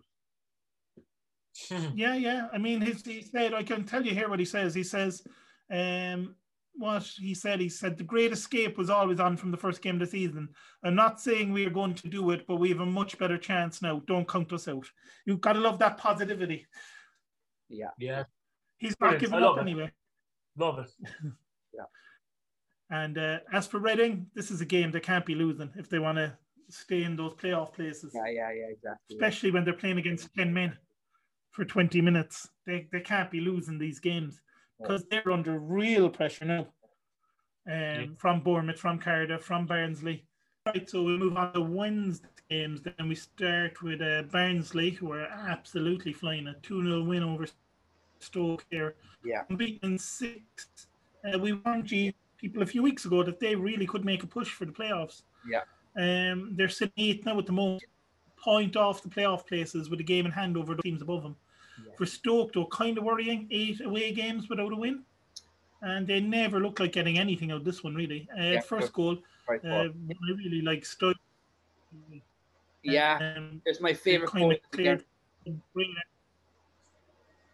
Yeah, 1.96 2.16
yeah. 2.16 2.48
I 2.52 2.58
mean, 2.58 2.82
his, 2.82 3.04
he 3.06 3.22
said, 3.22 3.54
I 3.54 3.62
can 3.62 3.86
tell 3.86 4.04
you 4.04 4.14
here 4.14 4.28
what 4.28 4.40
he 4.40 4.46
says. 4.46 4.74
He 4.74 4.84
says, 4.84 5.22
um, 5.72 6.36
what 6.74 7.04
he 7.04 7.36
said, 7.36 7.60
he 7.60 7.70
said, 7.70 7.98
the 7.98 8.04
great 8.04 8.32
escape 8.32 8.78
was 8.78 8.90
always 8.90 9.20
on 9.20 9.38
from 9.38 9.52
the 9.52 9.58
first 9.58 9.82
game 9.82 9.96
of 9.96 10.00
the 10.00 10.08
season. 10.08 10.50
I'm 10.84 10.96
not 10.96 11.22
saying 11.22 11.52
we 11.52 11.66
are 11.66 11.70
going 11.72 11.94
to 11.96 12.08
do 12.08 12.32
it, 12.32 12.48
but 12.48 12.56
we 12.56 12.70
have 12.70 12.80
a 12.80 12.86
much 12.86 13.18
better 13.18 13.38
chance 13.38 13.82
now. 13.82 14.02
Don't 14.08 14.28
count 14.28 14.52
us 14.52 14.68
out. 14.68 14.90
You've 15.26 15.42
got 15.42 15.54
to 15.54 15.60
love 15.60 15.80
that 15.80 15.98
positivity. 15.98 16.66
Yeah, 17.70 17.90
Yeah. 18.00 18.24
He's 18.78 18.92
not 19.00 19.12
Brilliant. 19.12 19.22
giving 19.22 19.44
up 19.44 19.58
it. 19.58 19.62
anyway. 19.62 19.92
Love 20.58 20.80
it. 20.80 20.92
Yeah. 21.76 21.86
And 22.92 23.18
uh, 23.18 23.40
as 23.52 23.66
for 23.66 23.80
Reading, 23.80 24.28
this 24.36 24.52
is 24.52 24.62
a 24.62 24.66
game 24.66 24.92
they 24.92 25.00
can't 25.00 25.26
be 25.26 25.34
losing 25.34 25.72
if 25.76 25.90
they 25.90 25.98
want 25.98 26.18
to 26.20 26.38
stay 26.70 27.04
in 27.04 27.16
those 27.16 27.34
playoff 27.34 27.74
places, 27.74 28.12
yeah, 28.14 28.26
yeah, 28.32 28.52
yeah, 28.52 28.68
exactly. 28.72 29.16
especially 29.16 29.50
when 29.52 29.64
they're 29.66 29.74
playing 29.74 29.98
against 29.98 30.34
10 30.36 30.54
men 30.54 30.78
for 31.52 31.66
20 31.66 32.00
minutes. 32.02 32.48
They, 32.68 32.88
they 32.92 33.00
can't 33.02 33.32
be 33.32 33.40
losing 33.42 33.80
these 33.80 34.00
games. 34.00 34.40
because 34.80 35.04
they're 35.10 35.32
under 35.32 35.58
real 35.60 36.10
pressure 36.10 36.46
now. 36.46 36.68
Um, 37.72 38.16
From 38.20 38.42
Bournemouth, 38.42 38.80
from 38.80 39.00
Cardiff, 39.00 39.44
from 39.44 39.66
Barnsley. 39.66 40.28
Right, 40.66 40.90
so 40.90 41.04
we 41.04 41.18
move 41.18 41.36
on 41.36 41.52
to 41.54 41.62
Wednesday 41.62 42.26
games. 42.50 42.80
Then 42.82 43.10
we 43.10 43.16
start 43.16 43.82
with 43.84 44.02
uh, 44.02 44.22
Barnsley, 44.32 44.92
who 44.92 45.12
are 45.12 45.26
absolutely 45.26 46.14
flying 46.14 46.48
a 46.48 46.54
2 46.64 46.84
0 46.84 47.04
win 47.04 47.22
over 47.22 47.46
Stoke 48.20 48.66
here. 48.70 48.96
Yeah. 49.26 49.44
Beaten 49.58 49.98
six. 49.98 50.88
Uh, 51.26 51.38
we 51.38 51.52
warned 51.52 51.92
you 51.92 52.14
people 52.38 52.64
a 52.64 52.66
few 52.66 52.82
weeks 52.82 53.04
ago 53.04 53.24
that 53.24 53.42
they 53.42 53.56
really 53.56 53.86
could 53.86 54.06
make 54.06 54.24
a 54.24 54.28
push 54.28 54.52
for 54.54 54.64
the 54.64 54.72
playoffs. 54.72 55.24
Yeah. 55.46 55.64
Um, 55.98 56.54
they're 56.56 56.70
sitting 56.70 56.94
eighth 56.98 57.26
now 57.26 57.38
at 57.40 57.46
the 57.46 57.52
moment, 57.52 57.84
point 58.38 58.78
off 58.78 59.04
the 59.04 59.10
playoff 59.10 59.46
places 59.46 59.90
with 59.90 60.00
a 60.00 60.04
game 60.04 60.26
in 60.26 60.32
hand 60.32 60.56
over 60.56 60.76
the 60.76 60.82
teams 60.82 61.02
above 61.02 61.24
them. 61.24 61.36
Yeah. 61.86 61.92
For 61.98 62.06
Stoke, 62.06 62.54
though, 62.54 62.68
kind 62.68 62.98
of 62.98 63.04
worrying. 63.04 63.50
Eight 63.52 63.82
away 63.82 64.14
games 64.14 64.48
without 64.48 64.72
a 64.72 64.78
win. 64.78 65.04
And 65.82 66.08
they 66.08 66.22
never 66.22 66.62
look 66.62 66.80
like 66.80 66.94
getting 66.94 67.20
anything 67.20 67.52
out 67.52 67.58
of 67.58 67.66
this 67.66 67.84
one, 67.84 67.96
really. 67.96 68.30
Uh, 68.32 68.44
Yeah, 68.44 68.60
first 68.62 68.94
good. 68.94 69.18
goal, 69.18 69.18
Right, 69.48 69.64
uh. 69.66 69.70
I 69.70 69.90
really 70.22 70.62
like 70.62 70.86
Stoke. 70.86 71.18
yeah, 72.84 73.34
Um, 73.36 73.62
it's 73.66 73.82
my 73.82 73.94
favorite 73.94 74.30
cleared. 74.72 75.04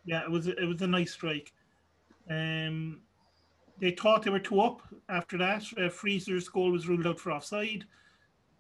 Yeah, 0.06 0.24
it 0.24 0.32
was 0.32 0.48
it 0.48 0.66
was 0.68 0.82
a 0.82 0.88
nice 0.88 1.12
strike. 1.12 1.52
Um, 2.30 3.02
they 3.80 3.92
thought 3.92 4.24
they 4.24 4.30
were 4.30 4.40
two 4.40 4.62
up 4.62 4.82
after 5.08 5.38
that. 5.38 5.64
Uh, 5.78 5.90
Frieser's 5.90 6.50
goal 6.50 6.72
was 6.72 6.88
ruled 6.88 7.08
out 7.08 7.20
for 7.20 7.32
offside. 7.32 7.86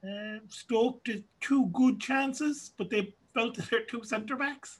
Uh, 0.03 0.39
Stoke 0.47 1.03
did 1.03 1.23
two 1.41 1.67
good 1.67 1.99
chances, 1.99 2.71
but 2.77 2.89
they 2.89 3.13
belted 3.35 3.65
their 3.69 3.83
two 3.83 4.03
centre 4.03 4.35
backs. 4.35 4.79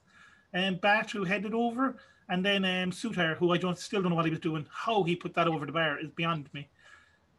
And 0.53 0.75
um, 0.75 0.81
Batth, 0.81 1.11
who 1.11 1.23
headed 1.23 1.53
over, 1.53 1.97
and 2.29 2.43
then 2.43 2.65
um, 2.65 2.91
Souttar, 2.91 3.37
who 3.37 3.51
I 3.51 3.57
don't 3.57 3.77
still 3.77 4.01
don't 4.01 4.11
know 4.11 4.15
what 4.15 4.25
he 4.25 4.31
was 4.31 4.39
doing. 4.39 4.65
How 4.71 5.03
he 5.03 5.15
put 5.15 5.33
that 5.35 5.47
over 5.47 5.65
the 5.65 5.71
bar 5.71 5.99
is 5.99 6.09
beyond 6.11 6.49
me. 6.53 6.69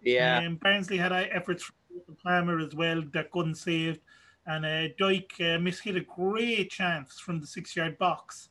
Yeah. 0.03 0.39
Um, 0.39 0.57
Barnsley 0.57 0.99
had 0.99 1.13
efforts 1.13 1.65
from 2.05 2.17
Palmer 2.25 2.59
as 2.59 2.75
well, 2.75 3.03
that 3.13 3.31
Gunn 3.31 3.55
saved. 3.55 4.01
And 4.47 4.65
uh, 4.65 4.93
Dike 4.99 5.33
uh, 5.39 5.59
mishit 5.59 5.97
a 5.97 6.01
great 6.01 6.71
chance 6.71 7.21
from 7.21 7.41
the 7.41 7.47
six 7.47 7.77
yard 7.77 7.99
box 7.99 8.49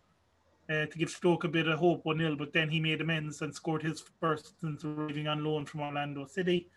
uh, 0.69 0.85
to 0.85 0.97
give 0.97 1.09
Stoke 1.09 1.43
a 1.43 1.47
bit 1.47 1.67
of 1.67 1.79
hope 1.79 2.05
1 2.05 2.17
0, 2.17 2.35
but 2.35 2.53
then 2.53 2.69
he 2.69 2.79
made 2.79 3.01
amends 3.01 3.41
and 3.41 3.53
scored 3.53 3.81
his 3.81 4.03
first 4.19 4.53
since 4.61 4.85
arriving 4.85 5.27
on 5.27 5.43
loan 5.43 5.65
from 5.65 5.81
Orlando 5.81 6.25
City 6.25 6.69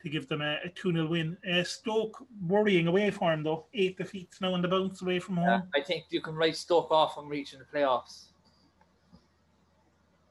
to 0.00 0.08
give 0.08 0.28
them 0.28 0.42
a, 0.42 0.58
a 0.64 0.68
2 0.68 0.92
0 0.92 1.06
win. 1.06 1.36
Uh, 1.50 1.64
Stoke 1.64 2.24
worrying 2.46 2.86
away 2.88 3.10
for 3.10 3.32
him, 3.32 3.42
though. 3.42 3.66
Eight 3.74 3.96
defeats 3.96 4.40
now 4.40 4.52
on 4.52 4.62
the 4.62 4.68
bounce 4.68 5.02
away 5.02 5.18
from 5.18 5.38
home. 5.38 5.62
I 5.74 5.80
think 5.80 6.04
you 6.10 6.20
can 6.20 6.34
write 6.34 6.56
Stoke 6.56 6.90
off 6.90 7.14
from 7.14 7.28
reaching 7.28 7.58
the 7.58 7.64
playoffs. 7.64 8.26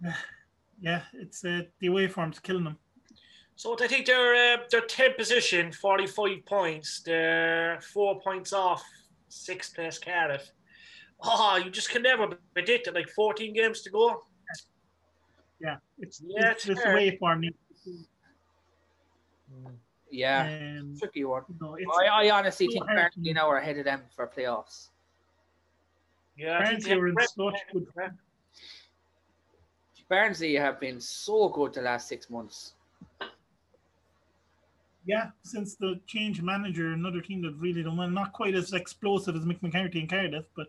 Yeah, 0.83 1.03
it's 1.13 1.45
uh, 1.45 1.61
the 1.77 1.87
away 1.87 2.07
form's 2.07 2.39
killing 2.39 2.63
them. 2.63 2.75
So 3.55 3.75
I 3.79 3.87
think 3.87 4.07
they're 4.07 4.55
uh, 4.55 4.57
they're 4.71 4.81
10th 4.81 5.17
position, 5.17 5.71
45 5.71 6.45
points. 6.45 7.01
They're 7.01 7.79
four 7.81 8.19
points 8.19 8.53
off 8.53 8.83
sixth 9.29 9.75
place 9.75 9.99
Cardiff. 9.99 10.49
Oh, 11.23 11.61
you 11.63 11.69
just 11.69 11.89
can 11.89 12.01
never 12.01 12.27
predict 12.53 12.87
it. 12.87 12.95
Like 12.95 13.09
14 13.09 13.53
games 13.53 13.81
to 13.81 13.89
go. 13.89 14.23
Yeah, 15.59 15.75
it's 15.99 16.21
yeah, 16.25 16.51
it's, 16.51 16.67
it's 16.67 16.83
away 16.85 17.17
form. 17.17 17.43
Yeah, 20.09 20.77
um, 20.79 20.95
tricky 20.97 21.23
one. 21.23 21.43
No, 21.59 21.77
I, 22.01 22.25
I 22.25 22.29
honestly 22.31 22.67
think 22.67 22.85
Barnsley 22.85 23.33
now 23.33 23.47
are 23.47 23.57
ahead 23.57 23.77
of 23.77 23.85
them 23.85 24.01
for 24.15 24.27
playoffs. 24.27 24.89
Yeah, 26.35 26.63
Barnsley 26.63 26.93
are 26.93 27.07
in 27.07 27.15
such 27.19 27.59
good 27.71 27.87
Barnsley 30.09 30.55
have 30.55 30.79
been 30.79 30.99
so 30.99 31.47
good 31.47 31.73
the 31.73 31.81
last 31.81 32.09
six 32.09 32.29
months. 32.29 32.73
Yeah, 35.05 35.31
since 35.43 35.75
the 35.75 35.99
change 36.05 36.41
manager, 36.41 36.93
another 36.93 37.21
team 37.21 37.41
that 37.41 37.55
really 37.55 37.81
don't 37.81 37.97
well, 37.97 38.09
not 38.09 38.33
quite 38.33 38.53
as 38.53 38.73
explosive 38.73 39.35
as 39.35 39.45
Mick 39.45 39.61
McCarthy 39.61 39.99
and 39.99 40.09
Cardiff, 40.09 40.45
but 40.55 40.67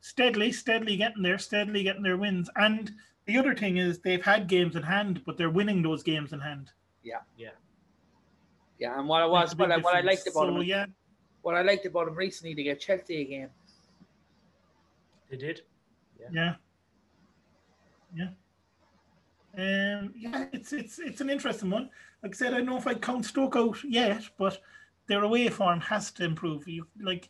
steadily, 0.00 0.50
steadily 0.50 0.96
getting 0.96 1.22
there, 1.22 1.38
steadily 1.38 1.82
getting 1.82 2.02
their 2.02 2.16
wins. 2.16 2.48
And 2.56 2.90
the 3.26 3.36
other 3.36 3.54
thing 3.54 3.76
is 3.76 3.98
they've 3.98 4.24
had 4.24 4.48
games 4.48 4.76
in 4.76 4.82
hand, 4.82 5.22
but 5.26 5.36
they're 5.36 5.50
winning 5.50 5.82
those 5.82 6.02
games 6.02 6.32
in 6.32 6.40
hand. 6.40 6.70
Yeah, 7.02 7.20
yeah. 7.36 7.50
Yeah, 8.78 8.98
and 8.98 9.08
what 9.08 9.22
I 9.22 9.26
was, 9.26 9.54
what 9.56 9.70
I, 9.70 9.78
what 9.78 9.94
I 9.94 10.00
liked 10.00 10.26
about 10.26 10.48
so, 10.48 10.56
him, 10.56 10.62
yeah, 10.62 10.86
what 11.42 11.54
I 11.54 11.62
liked 11.62 11.86
about 11.86 12.08
him 12.08 12.14
recently 12.14 12.54
to 12.54 12.62
get 12.62 12.80
Chelsea 12.80 13.22
again. 13.22 13.50
They 15.30 15.36
did. 15.36 15.62
Yeah. 16.20 16.54
Yeah. 18.14 18.28
yeah. 19.56 19.98
Um, 19.98 20.12
yeah, 20.14 20.46
it's 20.52 20.72
it's 20.72 20.98
it's 20.98 21.20
an 21.20 21.30
interesting 21.30 21.70
one. 21.70 21.88
Like 22.26 22.34
I 22.34 22.38
said, 22.38 22.54
I 22.54 22.56
don't 22.56 22.66
know 22.66 22.76
if 22.76 22.88
I 22.88 22.94
count 22.94 23.24
Stoke 23.24 23.54
out 23.54 23.78
yet, 23.84 24.22
but 24.36 24.60
their 25.06 25.22
away 25.22 25.48
form 25.48 25.78
has 25.78 26.10
to 26.12 26.24
improve. 26.24 26.66
You 26.66 26.84
like, 27.00 27.28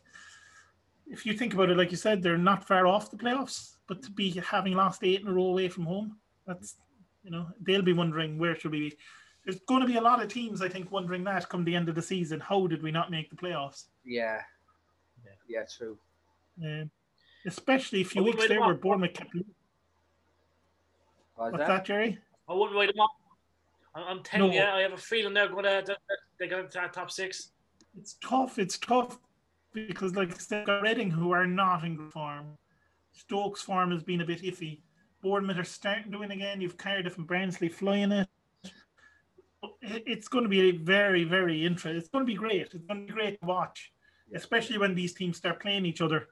if 1.05 1.23
you 1.23 1.33
think 1.33 1.53
about 1.53 1.69
it, 1.69 1.77
like 1.77 1.91
you 1.91 1.97
said, 1.97 2.23
they're 2.23 2.35
not 2.35 2.67
far 2.67 2.87
off 2.87 3.11
the 3.11 3.17
playoffs, 3.17 3.75
but 3.87 4.01
to 4.01 4.09
be 4.09 4.31
having 4.31 4.73
lost 4.73 5.03
eight 5.03 5.21
in 5.21 5.27
a 5.27 5.33
row 5.33 5.49
away 5.49 5.69
from 5.69 5.85
home, 5.85 6.17
that's 6.47 6.77
you 7.23 7.29
know 7.29 7.45
they'll 7.61 7.83
be 7.83 7.93
wondering 7.93 8.39
where 8.39 8.55
should 8.55 8.71
we 8.71 8.89
be 8.89 8.97
there's 9.45 9.59
going 9.59 9.81
to 9.81 9.87
be 9.87 9.97
a 9.97 10.01
lot 10.01 10.19
of 10.19 10.29
teams, 10.29 10.63
I 10.63 10.67
think, 10.67 10.91
wondering 10.91 11.23
that 11.25 11.47
come 11.47 11.63
the 11.63 11.75
end 11.75 11.89
of 11.89 11.95
the 11.95 12.01
season. 12.01 12.39
How 12.39 12.65
did 12.65 12.81
we 12.81 12.89
not 12.89 13.11
make 13.11 13.29
the 13.29 13.35
playoffs? 13.35 13.85
Yeah, 14.03 14.41
yeah, 15.23 15.31
yeah 15.47 15.63
true. 15.77 15.95
Um, 16.59 16.89
especially 17.45 18.01
a 18.01 18.05
few 18.05 18.23
weeks 18.23 18.47
there 18.47 18.61
where 18.61 18.73
Bournemouth 18.73 19.13
kept. 19.13 19.35
What's, 19.35 19.45
What's 21.35 21.57
that? 21.59 21.67
that? 21.67 21.85
Jerry? 21.85 22.17
I 22.49 22.53
wouldn't 22.53 22.79
wait 22.79 22.87
them 22.87 22.99
off. 22.99 23.11
I'm 24.03 24.23
telling 24.23 24.51
no. 24.51 24.55
you, 24.57 24.63
I 24.63 24.81
have 24.81 24.93
a 24.93 24.97
feeling 24.97 25.33
they're 25.33 25.49
going 25.49 25.63
to 25.63 25.97
they're 26.39 26.47
going 26.47 26.69
to 26.69 26.87
top 26.89 27.11
six. 27.11 27.51
It's 27.97 28.17
tough. 28.21 28.59
It's 28.59 28.77
tough 28.77 29.17
because, 29.73 30.15
like 30.15 30.33
I 30.33 30.37
said, 30.37 30.67
Reading, 30.67 31.09
who 31.09 31.31
are 31.31 31.47
not 31.47 31.83
in 31.83 31.95
good 31.95 32.11
form, 32.11 32.57
Stokes' 33.11 33.61
form 33.61 33.91
has 33.91 34.03
been 34.03 34.21
a 34.21 34.25
bit 34.25 34.43
iffy. 34.43 34.81
Bournemouth 35.21 35.57
are 35.57 35.63
starting 35.63 36.11
to 36.11 36.19
win 36.19 36.31
again. 36.31 36.61
You've 36.61 36.77
Cardiff 36.77 37.17
and 37.17 37.27
Barnsley 37.27 37.69
flying 37.69 38.11
it 38.11 38.27
it's 39.81 40.27
going 40.27 40.43
to 40.43 40.49
be 40.49 40.71
very, 40.71 41.23
very 41.23 41.65
interesting. 41.65 41.97
It's 41.97 42.09
going 42.09 42.25
to 42.25 42.31
be 42.31 42.37
great. 42.37 42.61
It's 42.73 42.85
going 42.85 43.07
to 43.07 43.13
be 43.13 43.19
great 43.19 43.39
to 43.39 43.47
watch, 43.47 43.91
especially 44.33 44.77
when 44.77 44.95
these 44.95 45.13
teams 45.13 45.37
start 45.37 45.61
playing 45.61 45.85
each 45.85 46.01
other 46.01 46.27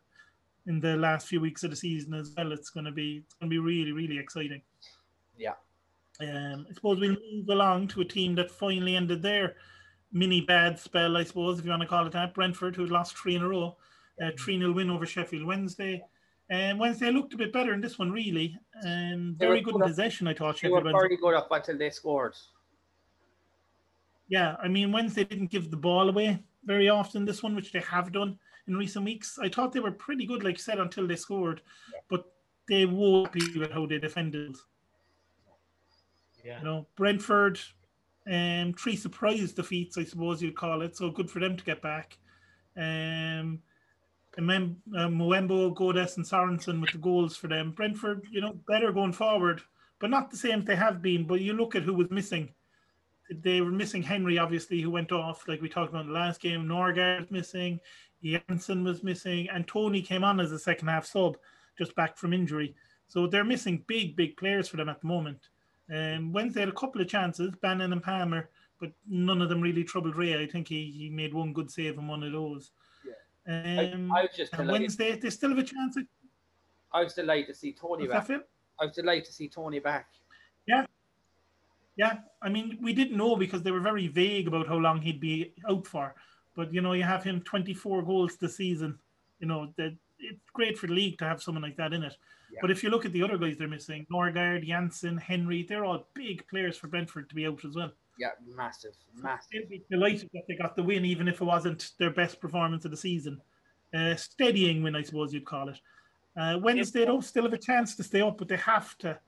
in 0.67 0.79
the 0.79 0.95
last 0.95 1.27
few 1.27 1.39
weeks 1.39 1.63
of 1.63 1.69
the 1.69 1.75
season 1.75 2.13
as 2.13 2.33
well. 2.35 2.51
It's 2.51 2.69
going 2.69 2.85
to 2.85 2.91
be 2.91 3.23
it's 3.25 3.33
going 3.35 3.49
to 3.49 3.53
be 3.53 3.59
really, 3.59 3.91
really 3.91 4.17
exciting. 4.17 4.61
Yeah. 5.37 5.53
Um, 6.21 6.65
I 6.69 6.73
suppose 6.73 6.99
we'll 6.99 7.17
move 7.33 7.49
along 7.49 7.89
to 7.89 8.01
a 8.01 8.05
team 8.05 8.35
that 8.35 8.51
finally 8.51 8.95
ended 8.95 9.21
their 9.21 9.55
mini 10.11 10.41
bad 10.41 10.79
spell, 10.79 11.17
I 11.17 11.23
suppose, 11.23 11.59
if 11.59 11.65
you 11.65 11.71
want 11.71 11.81
to 11.81 11.87
call 11.87 12.05
it 12.05 12.13
that. 12.13 12.33
Brentford, 12.33 12.75
who 12.75 12.83
had 12.83 12.91
lost 12.91 13.17
three 13.17 13.35
in 13.35 13.41
a 13.41 13.47
row, 13.47 13.75
uh, 14.21 14.31
3 14.39 14.59
0 14.59 14.71
win 14.71 14.89
over 14.89 15.05
Sheffield 15.05 15.45
Wednesday. 15.45 16.01
And 16.49 16.73
um, 16.73 16.77
Wednesday 16.77 17.09
looked 17.09 17.33
a 17.33 17.37
bit 17.37 17.51
better 17.51 17.73
in 17.73 17.81
this 17.81 17.97
one, 17.97 18.11
really. 18.11 18.57
Um, 18.85 19.35
very 19.37 19.61
good 19.61 19.75
in 19.75 19.81
possession, 19.81 20.27
I 20.27 20.33
thought. 20.33 20.59
They 20.61 20.69
were 20.69 20.81
very 20.81 21.17
good 21.17 21.33
up 21.33 21.47
until 21.51 21.77
they 21.77 21.89
scored. 21.89 22.35
Yeah, 24.27 24.55
I 24.61 24.67
mean 24.67 24.91
Wednesday 24.91 25.23
didn't 25.23 25.51
give 25.51 25.69
the 25.69 25.77
ball 25.77 26.09
away 26.09 26.39
very 26.63 26.89
often. 26.89 27.25
This 27.25 27.43
one, 27.43 27.55
which 27.55 27.71
they 27.71 27.81
have 27.81 28.11
done 28.11 28.37
in 28.67 28.75
recent 28.75 29.05
weeks, 29.05 29.37
I 29.41 29.49
thought 29.49 29.71
they 29.71 29.79
were 29.79 29.91
pretty 29.91 30.25
good, 30.25 30.43
like 30.43 30.55
I 30.55 30.59
said, 30.59 30.79
until 30.79 31.07
they 31.07 31.15
scored, 31.15 31.61
yeah. 31.93 31.99
but 32.09 32.25
they 32.67 32.85
won't 32.85 33.31
be 33.31 33.59
with 33.59 33.71
how 33.71 33.85
they 33.85 33.99
defended. 33.99 34.55
Yeah. 36.45 36.59
You 36.59 36.65
know, 36.65 36.87
Brentford, 36.95 37.59
um, 38.31 38.73
three 38.73 38.95
surprise 38.95 39.51
defeats, 39.51 39.97
I 39.97 40.03
suppose 40.03 40.41
you'd 40.41 40.55
call 40.55 40.81
it. 40.81 40.95
So 40.95 41.09
good 41.09 41.29
for 41.29 41.39
them 41.39 41.57
to 41.57 41.63
get 41.63 41.81
back. 41.81 42.17
Um, 42.77 43.59
and 44.37 44.49
then 44.49 44.75
uh, 44.95 45.07
Godes, 45.09 46.17
and 46.17 46.25
Sorensen 46.25 46.81
with 46.81 46.91
the 46.91 46.97
goals 46.97 47.35
for 47.35 47.47
them. 47.47 47.71
Brentford, 47.71 48.27
you 48.29 48.41
know, 48.41 48.53
better 48.67 48.91
going 48.91 49.13
forward, 49.13 49.61
but 49.99 50.09
not 50.09 50.29
the 50.29 50.37
same 50.37 50.59
as 50.59 50.65
they 50.65 50.75
have 50.75 51.01
been. 51.01 51.25
But 51.25 51.41
you 51.41 51.53
look 51.53 51.75
at 51.75 51.83
who 51.83 51.93
was 51.93 52.11
missing 52.11 52.53
they 53.29 53.61
were 53.61 53.71
missing 53.71 54.03
Henry, 54.03 54.37
obviously, 54.37 54.81
who 54.81 54.91
went 54.91 55.11
off, 55.11 55.47
like 55.47 55.61
we 55.61 55.69
talked 55.69 55.89
about 55.89 56.01
in 56.01 56.07
the 56.07 56.13
last 56.13 56.41
game. 56.41 56.65
Nørgaard 56.65 57.31
missing, 57.31 57.79
Jansson 58.23 58.83
was 58.83 59.03
missing, 59.03 59.49
and 59.49 59.67
Toney 59.67 60.01
came 60.01 60.23
on 60.23 60.39
as 60.39 60.51
a 60.51 60.59
second 60.59 60.87
half 60.87 61.05
sub, 61.05 61.37
just 61.77 61.95
back 61.95 62.17
from 62.17 62.33
injury. 62.33 62.75
So 63.07 63.27
they're 63.27 63.43
missing 63.43 63.83
big, 63.87 64.15
big 64.15 64.37
players 64.37 64.67
for 64.67 64.77
them 64.77 64.89
at 64.89 65.01
the 65.01 65.07
moment. 65.07 65.49
Um, 65.93 66.33
Wednesday 66.33 66.61
had 66.61 66.69
a 66.69 66.73
couple 66.73 67.01
of 67.01 67.07
chances, 67.07 67.51
Bannan 67.61 67.93
and 67.93 68.01
Palmer, 68.01 68.49
but 68.79 68.91
none 69.07 69.41
of 69.41 69.49
them 69.49 69.61
really 69.61 69.83
troubled 69.83 70.15
Raya. 70.15 70.41
I 70.41 70.47
think 70.47 70.67
he, 70.67 70.91
he 70.97 71.09
made 71.09 71.33
one 71.33 71.53
good 71.53 71.69
save 71.69 71.97
on 71.97 72.07
one 72.07 72.23
of 72.23 72.31
those. 72.31 72.71
Yeah. 73.47 73.91
Um, 73.93 74.11
I, 74.11 74.19
I 74.19 74.21
was 74.23 74.31
just 74.35 74.57
Wednesday, 74.57 75.15
they 75.15 75.29
still 75.29 75.49
have 75.49 75.59
a 75.59 75.63
chance. 75.63 75.97
I 76.91 77.03
was 77.03 77.13
delighted 77.13 77.47
to 77.47 77.53
see 77.53 77.73
Toney 77.73 78.07
back. 78.07 78.29
I 78.79 78.85
was 78.85 78.95
delighted 78.95 79.25
to 79.25 79.33
see 79.33 79.47
Toney 79.47 79.79
back. 79.79 80.07
Yeah, 80.65 80.85
yeah, 81.95 82.17
I 82.41 82.49
mean, 82.49 82.77
we 82.81 82.93
didn't 82.93 83.17
know 83.17 83.35
because 83.35 83.63
they 83.63 83.71
were 83.71 83.79
very 83.79 84.07
vague 84.07 84.47
about 84.47 84.67
how 84.67 84.75
long 84.75 85.01
he'd 85.01 85.19
be 85.19 85.53
out 85.69 85.87
for. 85.87 86.13
But 86.55 86.73
you 86.73 86.81
know, 86.81 86.93
you 86.93 87.03
have 87.03 87.23
him 87.23 87.41
24 87.41 88.03
goals 88.03 88.35
this 88.37 88.57
season. 88.57 88.99
You 89.39 89.47
know, 89.47 89.73
that 89.77 89.95
it's 90.19 90.49
great 90.53 90.77
for 90.77 90.87
the 90.87 90.93
league 90.93 91.17
to 91.19 91.25
have 91.25 91.41
someone 91.41 91.63
like 91.63 91.77
that 91.77 91.93
in 91.93 92.03
it. 92.03 92.15
Yeah. 92.55 92.59
But 92.61 92.71
if 92.71 92.83
you 92.83 92.89
look 92.89 93.05
at 93.05 93.11
the 93.11 93.23
other 93.23 93.37
guys 93.37 93.57
they're 93.57 93.67
missing, 93.67 94.05
Nørgaard, 94.11 94.67
Jansson, 94.67 95.21
Henry, 95.21 95.63
they're 95.63 95.85
all 95.85 96.07
big 96.13 96.47
players 96.47 96.77
for 96.77 96.87
Brentford 96.87 97.29
to 97.29 97.35
be 97.35 97.45
out 97.45 97.63
as 97.65 97.75
well. 97.75 97.91
Yeah, 98.17 98.29
massive, 98.55 98.95
massive. 99.15 99.49
They'd 99.51 99.69
be 99.69 99.83
delighted 99.91 100.29
that 100.33 100.43
they 100.47 100.55
got 100.55 100.75
the 100.75 100.83
win, 100.83 101.03
even 101.05 101.27
if 101.27 101.41
it 101.41 101.45
wasn't 101.45 101.91
their 101.99 102.11
best 102.11 102.39
performance 102.39 102.85
of 102.85 102.91
the 102.91 102.97
season. 102.97 103.41
Uh, 103.93 104.15
steadying 104.15 104.83
win, 104.83 104.95
I 104.95 105.03
suppose 105.03 105.33
you'd 105.33 105.45
call 105.45 105.69
it. 105.69 105.79
Uh, 106.37 106.57
Wednesday, 106.61 107.05
though, 107.05 107.21
still 107.21 107.43
have 107.43 107.53
a 107.53 107.57
chance 107.57 107.95
to 107.95 108.03
stay 108.03 108.21
up, 108.21 108.37
but 108.37 108.47
they 108.47 108.57
have 108.57 108.97
to 108.99 109.19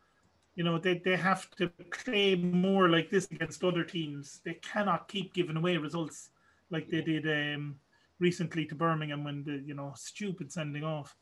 you 0.57 0.63
know, 0.63 0.79
they, 0.79 0.97
they 1.05 1.15
have 1.15 1.49
to 1.51 1.69
play 2.03 2.35
more 2.35 2.89
like 2.89 3.11
this 3.11 3.27
against 3.29 3.63
other 3.63 3.83
teams. 3.83 4.41
They 4.43 4.55
cannot 4.55 5.07
keep 5.07 5.31
giving 5.33 5.55
away 5.55 5.77
results 5.77 6.31
like 6.71 6.89
they 6.89 7.01
did 7.01 7.27
um, 7.27 7.75
recently 8.19 8.65
to 8.65 8.75
Birmingham 8.75 9.23
when 9.23 9.43
the, 9.43 9.61
you 9.63 9.75
know, 9.75 9.93
stupid 9.95 10.51
sending 10.51 10.83
off. 10.83 11.15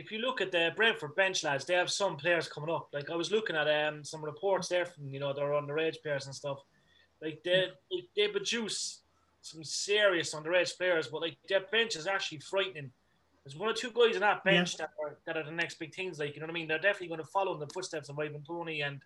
If 0.00 0.10
you 0.10 0.18
look 0.18 0.40
at 0.40 0.50
the 0.50 0.72
Brentford 0.74 1.14
bench 1.14 1.44
lads, 1.44 1.64
they 1.64 1.74
have 1.74 1.90
some 1.90 2.16
players 2.16 2.48
coming 2.48 2.70
up. 2.70 2.88
Like 2.92 3.10
I 3.10 3.16
was 3.16 3.30
looking 3.30 3.56
at 3.56 3.68
um, 3.86 4.02
some 4.04 4.24
reports 4.24 4.68
there 4.68 4.86
from, 4.86 5.12
you 5.12 5.20
know, 5.20 5.32
their 5.32 5.50
underage 5.50 6.02
players 6.02 6.26
and 6.26 6.34
stuff. 6.34 6.58
Like 7.20 7.42
they, 7.44 7.66
they, 7.90 8.06
they 8.16 8.28
produce 8.28 9.00
some 9.42 9.62
serious 9.62 10.34
underage 10.34 10.76
players, 10.76 11.08
but 11.08 11.20
like 11.20 11.36
their 11.48 11.60
bench 11.60 11.96
is 11.96 12.06
actually 12.06 12.38
frightening 12.38 12.90
there's 13.44 13.56
one 13.56 13.68
or 13.68 13.72
two 13.72 13.90
guys 13.90 14.14
in 14.14 14.20
that 14.20 14.44
bench 14.44 14.76
yeah. 14.78 14.86
that 14.86 14.90
are 15.02 15.16
that 15.26 15.36
are 15.36 15.44
the 15.44 15.54
next 15.54 15.78
big 15.78 15.94
things. 15.94 16.18
Like 16.18 16.34
you 16.34 16.40
know 16.40 16.46
what 16.46 16.52
I 16.52 16.54
mean? 16.54 16.68
They're 16.68 16.78
definitely 16.78 17.08
going 17.08 17.20
to 17.20 17.26
follow 17.26 17.54
in 17.54 17.60
the 17.60 17.66
footsteps 17.68 18.08
of 18.08 18.18
Ivan 18.18 18.42
Toney 18.42 18.82
and 18.82 19.00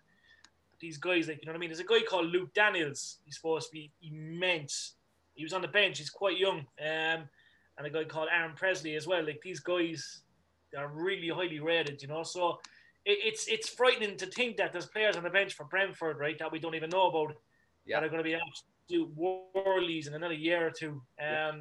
these 0.79 0.97
guys. 0.97 1.27
Like 1.27 1.41
you 1.41 1.45
know 1.45 1.53
what 1.53 1.57
I 1.57 1.59
mean? 1.59 1.69
There's 1.69 1.79
a 1.79 1.85
guy 1.85 2.01
called 2.07 2.27
Luke 2.27 2.53
Daniels. 2.53 3.17
He's 3.25 3.35
supposed 3.35 3.67
to 3.67 3.71
be 3.71 3.91
immense. 4.03 4.93
he 5.35 5.43
was 5.43 5.53
on 5.53 5.61
the 5.61 5.67
bench. 5.67 5.99
He's 5.99 6.09
quite 6.09 6.37
young, 6.37 6.59
um, 6.79 7.29
and 7.77 7.85
a 7.85 7.89
guy 7.89 8.03
called 8.03 8.27
Aaron 8.31 8.55
Pressley 8.55 8.95
as 8.95 9.07
well. 9.07 9.25
Like 9.25 9.41
these 9.41 9.61
guys, 9.61 10.21
are 10.75 10.87
really 10.87 11.29
highly 11.29 11.59
rated, 11.59 12.01
you 12.01 12.07
know. 12.07 12.23
So 12.23 12.59
it, 13.05 13.19
it's 13.23 13.47
it's 13.47 13.69
frightening 13.69 14.17
to 14.17 14.25
think 14.25 14.57
that 14.57 14.71
there's 14.71 14.87
players 14.87 15.15
on 15.15 15.23
the 15.23 15.29
bench 15.29 15.53
for 15.53 15.65
Brentford, 15.65 16.17
right, 16.19 16.37
that 16.39 16.51
we 16.51 16.59
don't 16.59 16.75
even 16.75 16.89
know 16.89 17.07
about, 17.07 17.35
yeah. 17.85 17.99
that 17.99 18.05
are 18.05 18.09
going 18.09 18.23
to 18.23 18.29
be 18.29 18.35
absolute 18.35 19.17
worldies 19.17 20.07
in 20.07 20.13
another 20.13 20.33
year 20.33 20.67
or 20.67 20.71
two. 20.71 20.91
Um, 20.91 21.01
yeah. 21.19 21.51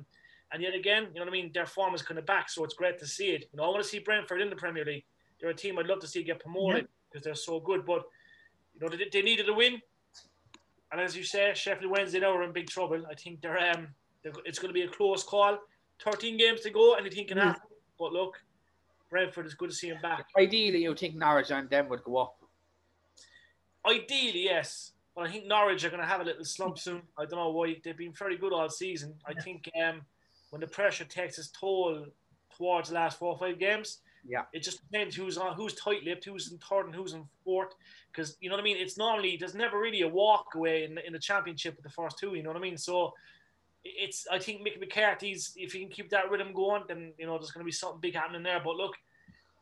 And 0.53 0.63
yet 0.63 0.75
again, 0.75 1.09
you 1.13 1.15
know 1.15 1.23
what 1.23 1.29
I 1.29 1.33
mean? 1.33 1.51
Their 1.53 1.67
form 1.67 1.95
is 1.95 2.03
kind 2.03 2.19
of 2.19 2.27
back, 2.27 2.49
so 2.49 2.65
it's 2.65 2.75
great 2.75 2.99
to 3.01 3.07
see 3.07 3.29
it. 3.31 3.49
You 3.53 3.57
know, 3.57 3.65
I 3.65 3.69
want 3.69 3.83
to 3.83 3.89
see 3.89 3.99
Brentford 3.99 4.41
in 4.41 4.51
the 4.51 4.57
Premier 4.57 4.85
League. 4.85 5.05
They're 5.41 5.51
a 5.51 5.55
team 5.55 5.79
I'd 5.79 5.87
love 5.87 6.01
to 6.01 6.07
see 6.07 6.23
get 6.23 6.41
promoted 6.41 6.87
because 7.11 7.25
yeah. 7.27 7.31
they're 7.31 7.35
so 7.35 7.61
good. 7.61 7.85
But 7.85 8.05
you 8.75 8.81
know, 8.81 8.89
they, 8.89 9.09
they 9.13 9.23
needed 9.23 9.49
a 9.49 9.53
win. 9.53 9.81
And 10.93 11.01
as 11.01 11.17
you 11.17 11.25
say, 11.25 11.53
Sheffield 11.55 11.91
Wednesday 11.91 12.21
now 12.21 12.37
are 12.37 12.45
in 12.45 12.53
big 12.53 12.69
trouble. 12.69 13.05
I 13.11 13.15
think 13.15 13.41
they're 13.41 13.59
um, 13.59 13.89
they're, 14.23 14.33
it's 14.45 14.61
going 14.61 14.69
to 14.69 14.75
be 14.75 14.83
a 14.83 14.89
close 14.89 15.25
call. 15.25 15.59
13 16.05 16.37
games 16.37 16.61
to 16.61 16.71
go, 16.71 16.95
anything 16.95 17.27
can 17.27 17.39
happen. 17.39 17.63
But 17.99 18.13
look, 18.13 18.37
Brentford 19.15 19.47
is 19.47 19.55
good 19.55 19.71
to 19.71 19.77
see 19.77 19.91
him 19.91 19.99
back. 20.03 20.27
Ideally, 20.37 20.83
you 20.83 20.93
think 20.97 21.15
Norwich 21.15 21.53
and 21.53 21.71
them 21.71 21.89
would 21.89 22.03
go 22.03 22.17
up. 22.17 22.37
Ideally, 23.87 24.43
yes. 24.43 24.91
But 25.15 25.29
I 25.29 25.31
think 25.31 25.47
Norwich 25.47 25.85
are 25.85 25.89
going 25.89 26.03
to 26.03 26.09
have 26.09 26.21
a 26.21 26.25
little 26.25 26.45
slump 26.45 26.81
soon. 26.81 27.03
I 27.17 27.25
don't 27.25 27.39
know 27.39 27.51
why. 27.51 27.77
They've 27.85 27.97
been 27.97 28.13
very 28.13 28.37
good 28.37 28.53
all 28.53 28.69
season. 28.69 29.15
I 29.25 29.35
think 29.41 29.71
um, 29.81 30.01
when 30.51 30.61
the 30.61 30.67
pressure 30.67 31.05
takes 31.05 31.39
its 31.39 31.47
toll 31.49 32.07
towards 32.57 32.89
the 32.89 32.97
last 32.97 33.21
four 33.21 33.35
or 33.35 33.39
five 33.39 33.61
games, 33.61 34.01
yeah, 34.27 34.47
it 34.53 34.65
just 34.65 34.81
depends 34.91 35.15
who's 35.15 35.39
on, 35.39 35.55
who's 35.55 35.75
tight-lipped, 35.75 36.25
who's 36.25 36.51
in 36.51 36.59
third, 36.59 36.87
and 36.87 36.95
who's 36.97 37.13
in 37.13 37.25
fourth. 37.45 37.73
Because 38.11 38.37
you 38.41 38.49
know 38.49 38.57
what 38.57 38.63
I 38.63 38.65
mean. 38.65 38.79
It's 38.79 38.99
normally 38.99 39.37
there's 39.39 39.55
never 39.55 39.79
really 39.79 40.03
a 40.03 40.09
walk 40.09 40.57
away 40.57 40.83
in, 40.83 40.99
in 41.07 41.13
the 41.13 41.21
championship 41.21 41.77
with 41.77 41.85
the 41.85 41.91
first 41.91 42.19
two. 42.19 42.35
You 42.35 42.43
know 42.43 42.51
what 42.51 42.57
I 42.57 42.63
mean. 42.63 42.79
So 42.79 43.15
it's 43.85 44.27
I 44.31 44.39
think 44.39 44.67
Mick 44.67 44.81
McCarthy's 44.81 45.53
if 45.57 45.73
he 45.73 45.81
can 45.81 45.89
keep 45.89 46.11
that 46.11 46.31
rhythm 46.31 46.53
going, 46.53 46.85
then 46.89 47.13
you 47.19 47.27
know 47.27 47.39
there's 47.39 47.51
going 47.51 47.63
to 47.63 47.67
be 47.67 47.73
something 47.73 48.01
big 48.01 48.15
happening 48.15 48.43
there. 48.43 48.61
But 48.65 48.77
look, 48.77 48.95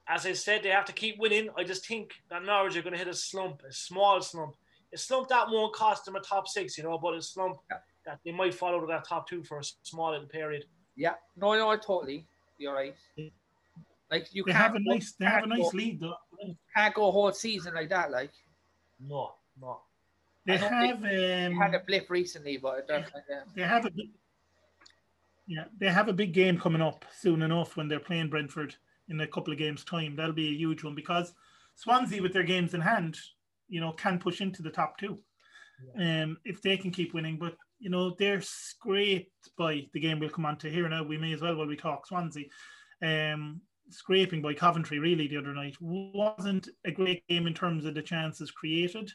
as 0.08 0.26
I 0.26 0.32
said, 0.32 0.62
they 0.62 0.70
have 0.70 0.84
to 0.86 0.92
keep 0.92 1.18
winning. 1.18 1.48
I 1.56 1.64
just 1.64 1.86
think 1.86 2.12
that 2.30 2.44
Norwich 2.44 2.76
are 2.76 2.82
going 2.82 2.92
to 2.92 2.98
hit 2.98 3.08
a 3.08 3.14
slump, 3.14 3.62
a 3.68 3.72
small 3.72 4.20
slump. 4.20 4.54
A 4.94 4.98
slump 4.98 5.28
that 5.28 5.48
won't 5.48 5.74
cost 5.74 6.04
them 6.04 6.16
a 6.16 6.20
top 6.20 6.46
six, 6.46 6.76
you 6.76 6.84
know, 6.84 6.98
but 6.98 7.14
a 7.14 7.22
slump 7.22 7.58
yeah. 7.70 7.78
that 8.04 8.18
they 8.24 8.32
might 8.32 8.54
follow 8.54 8.78
to 8.80 8.86
that 8.86 9.08
top 9.08 9.26
two 9.26 9.42
for 9.42 9.58
a 9.58 9.64
small 9.82 10.10
little 10.12 10.26
period. 10.26 10.66
Yeah, 10.96 11.14
no, 11.36 11.54
no, 11.54 11.74
totally. 11.76 12.26
You're 12.58 12.74
right. 12.74 12.94
Like 14.10 14.28
you 14.32 14.44
they 14.44 14.52
have 14.52 14.74
a 14.74 14.80
nice, 14.80 15.12
they 15.12 15.24
have 15.24 15.44
a 15.44 15.46
nice 15.46 15.70
go, 15.70 15.78
lead 15.78 16.00
though. 16.00 16.14
Can't 16.76 16.94
go 16.94 17.08
a 17.08 17.10
whole 17.10 17.32
season 17.32 17.74
like 17.74 17.88
that, 17.88 18.10
like. 18.10 18.32
No, 19.00 19.32
no. 19.60 19.80
They 20.44 20.56
have 20.56 20.96
um, 20.96 21.02
they 21.02 21.54
had 21.54 21.74
a 21.74 21.80
blip 21.86 22.10
recently, 22.10 22.56
but 22.56 22.88
they, 22.88 23.04
they 23.54 23.62
have 23.62 23.86
a 23.86 23.90
yeah, 25.46 25.64
they 25.78 25.88
have 25.88 26.08
a 26.08 26.12
big 26.12 26.32
game 26.32 26.58
coming 26.58 26.82
up 26.82 27.04
soon 27.16 27.42
enough 27.42 27.76
when 27.76 27.88
they're 27.88 28.00
playing 28.00 28.30
Brentford 28.30 28.74
in 29.08 29.20
a 29.20 29.26
couple 29.26 29.52
of 29.52 29.58
games' 29.58 29.84
time. 29.84 30.16
That'll 30.16 30.32
be 30.32 30.48
a 30.48 30.56
huge 30.56 30.82
one 30.82 30.94
because 30.94 31.32
Swansea, 31.74 32.22
with 32.22 32.32
their 32.32 32.42
games 32.42 32.74
in 32.74 32.80
hand, 32.80 33.18
you 33.68 33.80
know, 33.80 33.92
can 33.92 34.18
push 34.18 34.40
into 34.40 34.62
the 34.62 34.70
top 34.70 34.98
two. 34.98 35.18
Yeah. 35.96 36.22
Um, 36.22 36.38
if 36.44 36.62
they 36.62 36.76
can 36.76 36.90
keep 36.90 37.14
winning, 37.14 37.38
but 37.38 37.56
you 37.78 37.90
know 37.90 38.14
they're 38.18 38.40
scraped 38.40 39.50
by 39.58 39.86
the 39.92 40.00
game 40.00 40.20
we'll 40.20 40.30
come 40.30 40.46
on 40.46 40.56
to 40.58 40.70
here 40.70 40.88
now. 40.88 41.02
We 41.02 41.18
may 41.18 41.32
as 41.32 41.42
well 41.42 41.56
while 41.56 41.66
we 41.66 41.76
talk 41.76 42.06
Swansea. 42.06 42.46
Um, 43.02 43.60
scraping 43.90 44.40
by 44.40 44.54
Coventry 44.54 44.98
really 44.98 45.26
the 45.26 45.36
other 45.36 45.52
night 45.52 45.76
wasn't 45.80 46.68
a 46.84 46.90
great 46.90 47.26
game 47.26 47.46
in 47.46 47.52
terms 47.52 47.84
of 47.84 47.94
the 47.94 48.02
chances 48.02 48.50
created. 48.50 49.12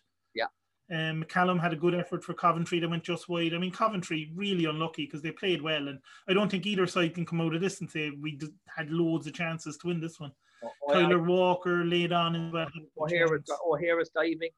Um, 0.89 1.23
McCallum 1.23 1.59
had 1.59 1.73
a 1.73 1.77
good 1.77 1.93
effort 1.93 2.23
for 2.23 2.33
Coventry. 2.33 2.79
They 2.79 2.87
went 2.87 3.03
just 3.03 3.27
wide. 3.27 3.53
I 3.53 3.57
mean, 3.57 3.71
Coventry 3.71 4.31
really 4.35 4.65
unlucky 4.65 5.05
because 5.05 5.21
they 5.21 5.31
played 5.31 5.61
well, 5.61 5.89
and 5.89 5.99
I 6.29 6.33
don't 6.33 6.49
think 6.49 6.65
either 6.65 6.87
side 6.87 7.13
can 7.13 7.25
come 7.25 7.41
out 7.41 7.53
of 7.53 7.61
this 7.61 7.81
and 7.81 7.91
say 7.91 8.09
we 8.09 8.39
had 8.73 8.89
loads 8.89 9.27
of 9.27 9.33
chances 9.33 9.77
to 9.77 9.87
win 9.87 9.99
this 9.99 10.19
one. 10.19 10.31
Oh, 10.63 10.93
Tyler 10.93 11.17
yeah. 11.17 11.25
Walker 11.25 11.83
laid 11.83 12.13
on 12.13 12.35
as 12.35 12.53
well. 12.53 12.67
Oh, 12.99 13.05
here 13.05 13.35
is 13.35 14.09
oh, 14.15 14.21
diving. 14.23 14.49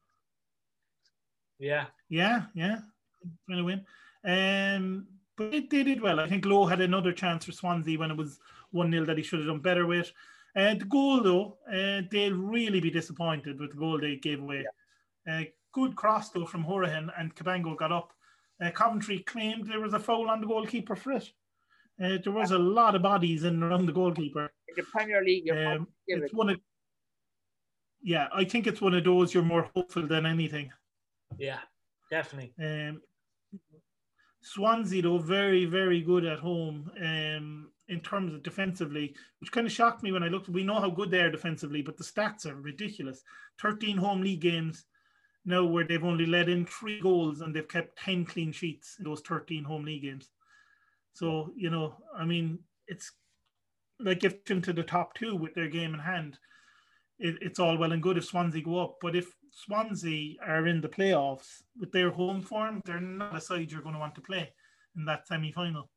Yeah, 1.58 1.86
yeah, 2.08 2.42
yeah, 2.54 2.78
trying 3.46 3.58
to 3.58 3.64
win. 3.64 3.84
Um, 4.24 5.06
but 5.36 5.50
they, 5.50 5.60
they 5.60 5.82
did 5.82 6.00
well. 6.00 6.20
I 6.20 6.28
think 6.28 6.46
Lowe 6.46 6.66
had 6.66 6.80
another 6.80 7.12
chance 7.12 7.44
for 7.44 7.52
Swansea 7.52 7.98
when 7.98 8.10
it 8.10 8.16
was 8.16 8.38
one 8.70 8.90
0 8.90 9.04
that 9.06 9.18
he 9.18 9.22
should 9.22 9.40
have 9.40 9.48
done 9.48 9.60
better 9.60 9.86
with. 9.86 10.12
And 10.54 10.76
uh, 10.76 10.78
the 10.78 10.88
goal 10.88 11.22
though, 11.22 11.58
uh, 11.68 12.02
they'll 12.10 12.34
really 12.34 12.80
be 12.80 12.90
disappointed 12.90 13.60
with 13.60 13.70
the 13.70 13.76
goal 13.76 13.98
they 13.98 14.16
gave 14.16 14.40
away. 14.40 14.64
Yeah. 15.26 15.40
Uh, 15.40 15.44
good 15.72 15.96
cross 15.96 16.30
though 16.30 16.46
from 16.46 16.64
Hourihane 16.64 17.10
and 17.18 17.34
Cabango 17.34 17.76
got 17.76 17.92
up. 17.92 18.12
Uh, 18.62 18.70
Coventry 18.70 19.20
claimed 19.20 19.66
there 19.66 19.80
was 19.80 19.94
a 19.94 19.98
foul 19.98 20.28
on 20.28 20.40
the 20.40 20.46
goalkeeper 20.46 20.94
for 20.96 21.12
it. 21.12 21.30
Uh, 22.02 22.18
there 22.22 22.32
was 22.32 22.50
a 22.50 22.58
lot 22.58 22.94
of 22.94 23.02
bodies 23.02 23.44
in 23.44 23.62
around 23.62 23.86
the 23.86 23.92
goalkeeper. 23.92 24.50
In 24.68 24.74
the 24.76 24.82
Premier 24.82 25.22
League, 25.22 25.50
um, 25.50 25.86
it's 26.06 26.32
one 26.32 26.50
of, 26.50 26.60
yeah, 28.02 28.28
I 28.34 28.44
think 28.44 28.66
it's 28.66 28.80
one 28.80 28.94
of 28.94 29.04
those 29.04 29.34
you're 29.34 29.42
more 29.42 29.70
hopeful 29.74 30.06
than 30.06 30.26
anything. 30.26 30.70
Yeah, 31.38 31.58
definitely. 32.10 32.52
Um, 32.58 33.02
Swansea 34.42 35.02
though 35.02 35.18
very 35.18 35.66
very 35.66 36.00
good 36.00 36.24
at 36.24 36.38
home 36.38 36.90
um, 36.98 37.70
in 37.88 38.00
terms 38.00 38.32
of 38.32 38.42
defensively, 38.42 39.14
which 39.40 39.52
kind 39.52 39.66
of 39.66 39.72
shocked 39.72 40.02
me 40.02 40.12
when 40.12 40.22
I 40.22 40.28
looked. 40.28 40.48
We 40.48 40.64
know 40.64 40.80
how 40.80 40.90
good 40.90 41.10
they 41.10 41.20
are 41.20 41.30
defensively, 41.30 41.82
but 41.82 41.98
the 41.98 42.04
stats 42.04 42.46
are 42.46 42.54
ridiculous. 42.54 43.22
Thirteen 43.60 43.98
home 43.98 44.22
league 44.22 44.40
games, 44.40 44.86
now 45.44 45.64
where 45.64 45.84
they've 45.84 46.04
only 46.04 46.26
let 46.26 46.48
in 46.48 46.66
three 46.66 47.00
goals 47.00 47.40
and 47.40 47.54
they've 47.54 47.68
kept 47.68 47.98
10 47.98 48.26
clean 48.26 48.52
sheets 48.52 48.96
in 48.98 49.04
those 49.04 49.20
13 49.20 49.64
home 49.64 49.84
league 49.84 50.02
games. 50.02 50.28
So, 51.14 51.52
you 51.56 51.70
know, 51.70 51.94
I 52.16 52.24
mean, 52.24 52.58
it's 52.86 53.12
like 53.98 54.24
if 54.24 54.50
into 54.50 54.72
the 54.72 54.82
top 54.82 55.14
two 55.14 55.36
with 55.36 55.54
their 55.54 55.68
game 55.68 55.94
in 55.94 56.00
hand, 56.00 56.38
it, 57.18 57.36
it's 57.40 57.58
all 57.58 57.76
well 57.76 57.92
and 57.92 58.02
good 58.02 58.18
if 58.18 58.24
Swansea 58.24 58.62
go 58.62 58.78
up. 58.78 58.96
But 59.00 59.16
if 59.16 59.34
Swansea 59.52 60.36
are 60.46 60.66
in 60.66 60.80
the 60.80 60.88
playoffs 60.88 61.62
with 61.78 61.92
their 61.92 62.10
home 62.10 62.42
form, 62.42 62.82
they're 62.84 63.00
not 63.00 63.36
a 63.36 63.40
side 63.40 63.70
you're 63.70 63.82
going 63.82 63.94
to 63.94 64.00
want 64.00 64.14
to 64.16 64.20
play 64.20 64.52
in 64.96 65.04
that 65.06 65.26
semi 65.26 65.52
final. 65.52 65.90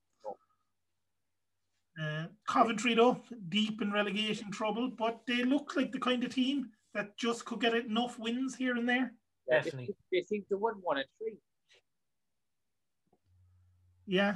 Uh, 2.02 2.26
Coventry, 2.48 2.96
though, 2.96 3.22
deep 3.50 3.82
in 3.82 3.92
relegation 3.92 4.50
trouble, 4.52 4.92
but 4.98 5.22
they 5.28 5.44
look 5.44 5.76
like 5.76 5.92
the 5.92 6.00
kind 6.00 6.24
of 6.24 6.34
team 6.34 6.72
that 6.96 7.16
just 7.18 7.46
could 7.46 7.62
get 7.62 7.76
enough 7.76 8.18
wins 8.18 8.56
here 8.56 8.76
and 8.76 8.90
there. 8.90 9.14
Definitely. 9.50 9.96
They, 10.12 10.20
they 10.20 10.26
seem 10.26 10.46
to 10.50 10.58
win 10.58 10.76
one 10.82 10.98
and 10.98 11.06
three. 11.18 11.38
Yeah. 14.06 14.36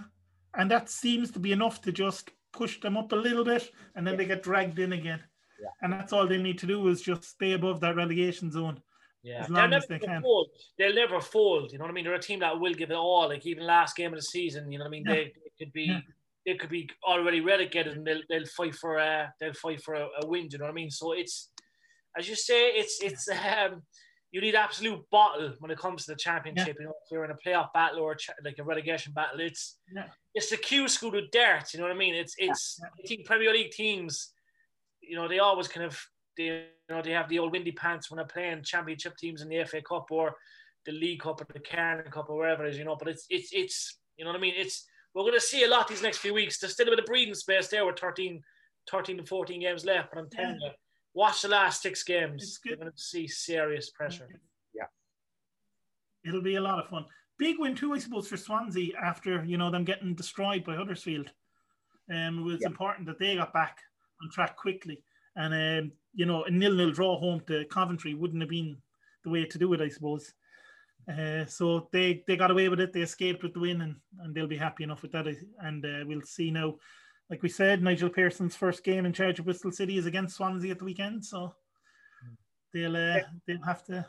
And 0.56 0.72
that 0.72 0.90
seems 0.90 1.32
to 1.32 1.40
be 1.40 1.52
enough 1.52 1.82
to 1.82 1.92
just 1.92 2.32
push 2.54 2.80
them 2.80 2.98
up 2.98 3.12
a 3.12 3.16
little 3.16 3.44
bit 3.44 3.72
and 3.96 4.06
then 4.06 4.14
yeah. 4.14 4.18
they 4.18 4.26
get 4.26 4.44
dragged 4.44 4.80
in 4.80 4.94
again. 4.94 5.22
Yeah. 5.62 5.70
And 5.82 5.94
that's 5.94 6.14
all 6.14 6.28
they 6.28 6.42
need 6.42 6.58
to 6.60 6.68
do 6.68 6.88
is 6.88 7.02
just 7.02 7.24
stay 7.24 7.54
above 7.54 7.80
that 7.82 7.96
relegation 7.96 8.52
zone. 8.52 8.82
Yeah, 9.24 9.42
as 9.42 9.50
long 9.50 9.74
as 9.74 9.86
they 9.88 10.00
can. 10.00 10.22
Fold. 10.22 10.50
They'll 10.78 10.94
never 10.94 11.20
fold. 11.20 11.72
You 11.72 11.80
know 11.80 11.84
what 11.84 11.92
I 11.92 11.94
mean? 11.94 12.06
They're 12.06 12.14
a 12.14 12.20
team 12.20 12.40
that 12.40 12.58
will 12.58 12.74
give 12.74 12.92
it 12.92 12.96
all. 12.96 13.28
Like 13.28 13.46
even 13.46 13.66
last 13.66 13.96
game 13.98 14.14
of 14.14 14.20
the 14.20 14.24
season, 14.24 14.72
you 14.72 14.78
know 14.78 14.86
what 14.86 14.90
I 14.90 14.92
mean? 14.92 15.04
Yeah. 15.06 15.14
They, 15.16 15.24
they, 15.24 15.66
could 15.66 15.74
be 15.74 15.84
yeah. 15.84 16.00
they 16.46 16.56
could 16.56 16.70
be 16.70 16.90
already 17.06 17.42
relegated 17.42 17.98
and 17.98 18.06
they'll, 18.08 18.22
they'll 18.30 18.46
fight 18.46 18.76
for 18.76 18.98
a 18.98 19.34
they'll 19.40 19.54
fight 19.54 19.82
for 19.82 19.96
a, 19.96 20.08
a 20.22 20.28
win. 20.28 20.48
You 20.52 20.60
know 20.60 20.66
what 20.66 20.72
I 20.72 20.76
mean? 20.76 20.92
So 20.92 21.12
it's 21.12 21.50
as 22.18 22.30
you 22.30 22.36
say, 22.36 22.68
it's 22.68 23.02
it's 23.02 23.28
um 23.64 23.82
you 24.38 24.42
need 24.42 24.54
absolute 24.54 25.04
bottle 25.10 25.52
when 25.58 25.72
it 25.72 25.80
comes 25.80 26.06
to 26.06 26.12
the 26.12 26.16
championship. 26.16 26.68
Yeah. 26.68 26.74
You 26.82 26.86
know, 26.86 26.94
if 27.04 27.12
you're 27.12 27.26
in 27.26 27.32
a 27.32 27.38
playoff 27.44 27.74
battle 27.74 28.02
or 28.02 28.16
like 28.46 28.60
a 28.60 28.64
relegation 28.64 29.12
battle, 29.12 29.40
it's 29.40 29.80
yeah. 29.92 30.04
it's 30.36 30.52
the 30.52 30.58
Q 30.58 30.88
school 30.88 31.18
of 31.18 31.32
dirt. 31.32 31.74
You 31.74 31.80
know 31.80 31.88
what 31.88 31.96
I 31.96 31.98
mean? 31.98 32.14
It's 32.14 32.36
it's 32.38 32.80
yeah. 32.80 32.90
I 33.04 33.08
think 33.08 33.26
Premier 33.26 33.52
League 33.52 33.72
teams, 33.72 34.34
you 35.02 35.16
know, 35.16 35.28
they 35.28 35.40
always 35.40 35.68
kind 35.68 35.88
of 35.88 36.00
they 36.38 36.44
you 36.44 36.66
know 36.88 37.02
they 37.02 37.14
have 37.14 37.28
the 37.30 37.40
old 37.40 37.52
windy 37.52 37.72
pants 37.72 38.12
when 38.12 38.18
they're 38.18 38.28
playing 38.28 38.62
championship 38.62 39.18
teams 39.18 39.42
in 39.42 39.50
the 39.50 39.64
FA 39.64 39.82
Cup 39.82 40.06
or 40.12 40.36
the 40.86 40.92
League 40.92 41.22
Cup 41.22 41.42
or 41.42 41.48
the 41.52 41.60
Carling 41.60 42.12
Cup 42.12 42.30
or 42.30 42.38
wherever 42.38 42.64
it 42.64 42.70
is. 42.70 42.78
You 42.78 42.86
know, 42.86 42.96
but 42.96 43.08
it's 43.08 43.26
it's 43.32 43.50
it's 43.52 43.98
you 44.18 44.24
know 44.24 44.30
what 44.30 44.38
I 44.38 44.42
mean? 44.42 44.54
It's 44.56 44.86
we're 45.16 45.24
going 45.24 45.34
to 45.34 45.42
see 45.42 45.64
a 45.64 45.68
lot 45.68 45.88
these 45.88 46.04
next 46.04 46.20
few 46.20 46.36
weeks. 46.36 46.60
There's 46.60 46.74
still 46.74 46.90
a 46.90 46.92
bit 46.92 47.00
of 47.00 47.06
breathing 47.06 47.34
space 47.34 47.70
there 47.70 47.88
with 47.88 47.98
13, 47.98 48.40
13 48.92 49.18
to 49.18 49.26
14 49.26 49.62
games 49.62 49.84
left, 49.84 50.10
but 50.14 50.20
I'm 50.20 50.30
telling 50.30 50.60
you 50.62 50.70
Watch 51.18 51.42
the 51.42 51.48
last 51.48 51.82
six 51.82 52.04
games. 52.04 52.60
You're 52.64 52.78
going 52.78 52.92
to 52.92 52.96
see 52.96 53.28
serious 53.28 53.90
pressure. 53.90 54.28
Yeah. 54.76 54.84
It'll 56.24 56.44
be 56.44 56.58
a 56.58 56.62
lot 56.62 56.78
of 56.78 56.88
fun. 56.92 57.06
Big 57.40 57.56
win 57.58 57.74
too, 57.74 57.94
I 57.94 57.98
suppose, 57.98 58.28
for 58.28 58.38
Swansea 58.38 58.94
after 59.04 59.44
you 59.44 59.58
know 59.58 59.72
them 59.72 59.84
getting 59.84 60.14
destroyed 60.14 60.64
by 60.64 60.76
Huddersfield. 60.76 61.32
Um, 62.14 62.38
it 62.38 62.44
was 62.44 62.62
yeah. 62.62 62.68
important 62.68 63.08
that 63.08 63.18
they 63.18 63.36
got 63.36 63.52
back 63.52 63.80
on 64.22 64.30
track 64.30 64.58
quickly, 64.58 65.02
and 65.36 65.56
um, 65.56 65.92
you 66.14 66.28
know 66.28 66.44
a 66.44 66.52
nil-nil 66.52 66.92
draw 66.92 67.18
home 67.18 67.42
to 67.48 67.66
Coventry 67.66 68.14
wouldn't 68.14 68.44
have 68.44 68.52
been 68.52 68.78
the 69.24 69.32
way 69.32 69.44
to 69.44 69.58
do 69.58 69.74
it, 69.74 69.82
I 69.82 69.90
suppose. 69.90 70.32
Uh, 71.12 71.46
so 71.46 71.90
they 71.92 72.24
they 72.28 72.38
got 72.38 72.52
away 72.52 72.70
with 72.70 72.80
it. 72.80 72.94
They 72.94 73.02
escaped 73.02 73.42
with 73.42 73.56
the 73.56 73.62
win, 73.62 73.82
and, 73.82 73.96
and 74.20 74.36
they'll 74.36 74.46
be 74.46 74.56
happy 74.56 74.84
enough 74.84 75.02
with 75.02 75.14
that. 75.14 75.26
And 75.62 75.84
uh, 75.84 76.06
we'll 76.06 76.22
see 76.22 76.52
now 76.52 76.76
like 77.30 77.44
we 77.44 77.50
said, 77.50 77.84
Nigel 77.84 78.10
Pearson's 78.10 78.56
first 78.56 78.84
game 78.84 79.06
in 79.06 79.14
charge 79.14 79.40
of 79.40 79.46
Bristol 79.46 79.72
City 79.72 79.98
is 79.98 80.06
against 80.06 80.36
Swansea 80.36 80.72
at 80.72 80.80
the 80.80 80.86
weekend, 80.86 81.26
so 81.26 81.54
they'll 82.74 82.96
uh, 82.96 83.20
they'll 83.46 83.64
have 83.64 83.84
to, 83.86 84.06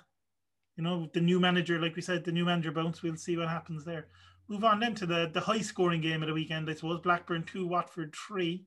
you 0.76 0.85
know, 0.85 1.09
the 1.12 1.20
new 1.20 1.40
manager, 1.40 1.81
like 1.81 1.96
we 1.96 2.02
said, 2.02 2.24
the 2.24 2.33
new 2.33 2.44
manager 2.44 2.70
bounce. 2.70 3.02
We'll 3.02 3.16
see 3.16 3.37
what 3.37 3.48
happens 3.48 3.85
there. 3.85 4.07
Move 4.48 4.64
on 4.64 4.81
then 4.81 4.94
to 4.94 5.07
the, 5.07 5.31
the 5.35 5.40
high 5.40 5.61
scoring 5.61 6.00
game 6.00 6.22
of 6.22 6.28
the 6.28 6.35
weekend, 6.35 6.70
I 6.70 6.74
suppose. 6.74 7.00
Blackburn 7.00 7.44
2, 7.44 7.66
Watford 7.66 8.14
3. 8.14 8.64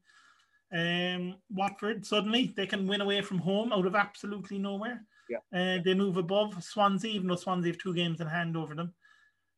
Um, 0.74 1.36
Watford, 1.50 2.06
suddenly, 2.06 2.54
they 2.56 2.68
can 2.68 2.88
win 2.88 3.02
away 3.02 3.22
from 3.22 3.40
home 3.40 3.74
out 3.74 3.88
of 3.88 3.96
absolutely 3.96 4.60
nowhere. 4.60 5.04
Yeah. 5.28 5.38
Uh, 5.52 5.82
they 5.84 5.96
move 5.96 6.18
above 6.18 6.64
Swansea, 6.64 7.12
even 7.12 7.28
though 7.28 7.36
Swansea 7.36 7.72
have 7.72 7.82
two 7.82 7.96
games 7.96 8.22
in 8.22 8.28
hand 8.28 8.56
over 8.56 8.76
them. 8.76 8.94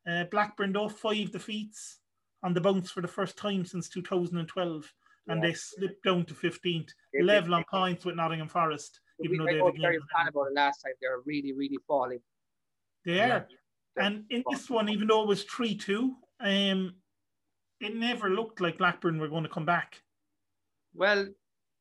Uh, 0.07 0.23
Blackburn, 0.31 0.71
though, 0.71 0.87
five 0.87 1.31
defeats 1.31 1.99
on 2.43 2.53
the 2.53 2.61
bounce 2.61 2.91
for 2.91 3.01
the 3.01 3.07
first 3.07 3.37
time 3.37 3.65
since 3.65 3.89
2012. 3.89 4.93
And 5.29 5.41
they 5.41 5.53
slipped 5.53 6.03
down 6.03 6.25
to 6.25 6.33
15th, 6.33 6.89
They've 7.13 7.23
level 7.23 7.55
on 7.55 7.63
points 7.71 8.03
with 8.03 8.15
Nottingham 8.15 8.49
Forest, 8.49 8.99
We 9.19 9.27
even 9.27 9.37
though 9.37 9.45
they 9.45 9.61
were 9.61 9.71
very 9.71 9.97
fan 10.13 10.27
about 10.27 10.47
it 10.47 10.53
last 10.53 10.81
time. 10.81 10.91
They're 10.99 11.21
really, 11.25 11.53
really 11.53 11.77
falling. 11.87 12.19
They 13.05 13.15
Yeah. 13.15 13.35
are. 13.37 13.47
And 13.95 14.25
in 14.29 14.43
this 14.49 14.69
one, 14.69 14.89
even 14.89 15.07
though 15.07 15.21
it 15.23 15.27
was 15.29 15.43
3 15.45 15.77
2, 15.77 16.17
um, 16.41 16.95
it 17.79 17.95
never 17.95 18.29
looked 18.29 18.59
like 18.59 18.77
Blackburn 18.79 19.17
were 19.17 19.29
going 19.29 19.43
to 19.43 19.49
come 19.49 19.65
back. 19.65 20.01
Well, 20.93 21.29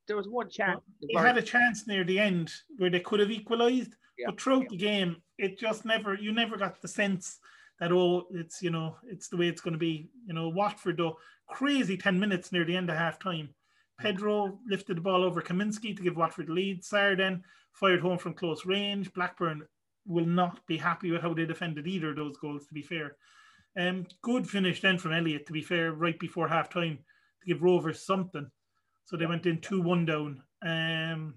there 0.07 0.17
was 0.17 0.29
one 0.29 0.49
chance. 0.49 0.81
They 1.01 1.21
had 1.21 1.37
a 1.39 1.43
chance 1.43 1.87
near 1.89 2.05
the 2.05 2.21
end 2.21 2.53
where 2.77 2.91
they 2.91 3.01
could 3.01 3.19
have 3.19 3.31
equalised, 3.33 3.97
Yeah. 4.19 4.27
but 4.27 4.41
throughout 4.41 4.69
the 4.69 4.77
game, 4.77 5.23
it 5.39 5.59
just 5.59 5.85
never, 5.85 6.15
you 6.15 6.33
never 6.33 6.57
got 6.57 6.81
the 6.81 6.87
sense 6.89 7.41
that, 7.83 7.91
oh, 7.91 8.29
it's, 8.31 8.63
you 8.63 8.71
know, 8.71 8.95
it's 9.09 9.29
the 9.29 9.37
way 9.37 9.49
it's 9.49 9.61
going 9.61 9.73
to 9.73 9.79
be. 9.79 10.09
You 10.27 10.35
know, 10.35 10.49
Watford, 10.49 10.99
though, 10.99 11.17
crazy 11.49 11.97
10 11.97 12.19
minutes 12.19 12.53
near 12.53 12.65
the 12.65 12.77
end 12.77 12.89
of 12.91 12.97
half 12.97 13.19
time. 13.19 13.49
Pedro 13.99 14.61
lifted 14.69 14.99
the 14.99 15.01
ball 15.01 15.25
over 15.25 15.43
Kaminski 15.43 15.97
to 15.97 16.03
give 16.03 16.17
Watford 16.17 16.47
the 16.47 16.53
lead. 16.53 16.85
Sarr 16.85 17.17
then 17.17 17.43
fired 17.73 18.01
home 18.01 18.19
from 18.19 18.35
close 18.35 18.65
range. 18.65 19.13
Blackburn 19.13 19.67
will 20.07 20.27
not 20.27 20.65
be 20.69 20.77
happy 20.77 21.11
with 21.11 21.23
how 21.23 21.35
they 21.35 21.45
defended 21.45 21.89
either 21.89 22.11
of 22.11 22.17
those 22.17 22.37
goals, 22.37 22.67
to 22.67 22.75
be 22.75 22.83
fair. 22.83 23.17
Um, 23.77 24.07
good 24.23 24.49
finish 24.49 24.81
then 24.81 24.97
from 24.97 25.13
Elliott, 25.13 25.47
to 25.47 25.53
be 25.53 25.63
fair, 25.63 25.93
right 25.93 26.19
before 26.21 26.47
half 26.47 26.71
time 26.71 26.99
to 27.41 27.47
give 27.49 27.65
Rovers 27.65 28.07
something. 28.07 28.49
So 29.07 29.17
they 29.17 29.27
went 29.27 29.47
in 29.47 29.61
2 29.61 29.83
1 29.83 30.07
down. 30.07 30.43
Um, 30.65 31.35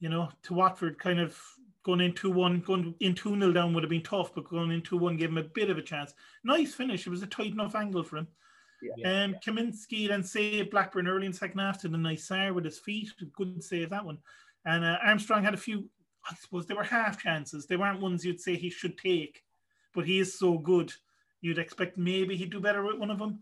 you 0.00 0.08
know, 0.08 0.30
to 0.44 0.54
Watford, 0.54 0.98
kind 0.98 1.20
of 1.20 1.38
going 1.82 2.00
in 2.00 2.12
2 2.12 2.30
1, 2.30 2.60
going 2.60 2.94
in 3.00 3.14
2 3.14 3.38
0 3.38 3.52
down 3.52 3.74
would 3.74 3.82
have 3.82 3.90
been 3.90 4.02
tough, 4.02 4.34
but 4.34 4.48
going 4.48 4.70
in 4.70 4.82
2 4.82 4.96
1 4.96 5.16
gave 5.16 5.28
him 5.28 5.38
a 5.38 5.42
bit 5.42 5.70
of 5.70 5.78
a 5.78 5.82
chance. 5.82 6.14
Nice 6.44 6.74
finish. 6.74 7.06
It 7.06 7.10
was 7.10 7.22
a 7.22 7.26
tight 7.26 7.52
enough 7.52 7.74
angle 7.74 8.02
for 8.02 8.18
him. 8.18 8.28
Yeah. 8.96 9.24
Um, 9.24 9.36
Kaminski 9.44 10.08
then 10.08 10.24
saved 10.24 10.70
Blackburn 10.70 11.06
early 11.06 11.26
in 11.26 11.32
second 11.32 11.60
half 11.60 11.80
to 11.82 11.88
the 11.88 11.98
nice 11.98 12.26
Sarr 12.28 12.54
with 12.54 12.64
his 12.64 12.78
feet. 12.78 13.10
Good 13.36 13.62
save 13.62 13.90
that 13.90 14.04
one. 14.04 14.18
And 14.64 14.84
uh, 14.84 14.98
Armstrong 15.04 15.44
had 15.44 15.54
a 15.54 15.58
few, 15.58 15.88
I 16.28 16.34
suppose 16.34 16.66
they 16.66 16.74
were 16.74 16.84
half 16.84 17.20
chances. 17.20 17.66
They 17.66 17.76
weren't 17.76 18.00
ones 18.00 18.24
you'd 18.24 18.40
say 18.40 18.56
he 18.56 18.70
should 18.70 18.98
take, 18.98 19.42
but 19.94 20.06
he 20.06 20.18
is 20.18 20.38
so 20.38 20.58
good. 20.58 20.92
You'd 21.40 21.58
expect 21.58 21.98
maybe 21.98 22.36
he'd 22.36 22.50
do 22.50 22.60
better 22.60 22.84
with 22.84 22.98
one 22.98 23.10
of 23.10 23.18
them. 23.18 23.40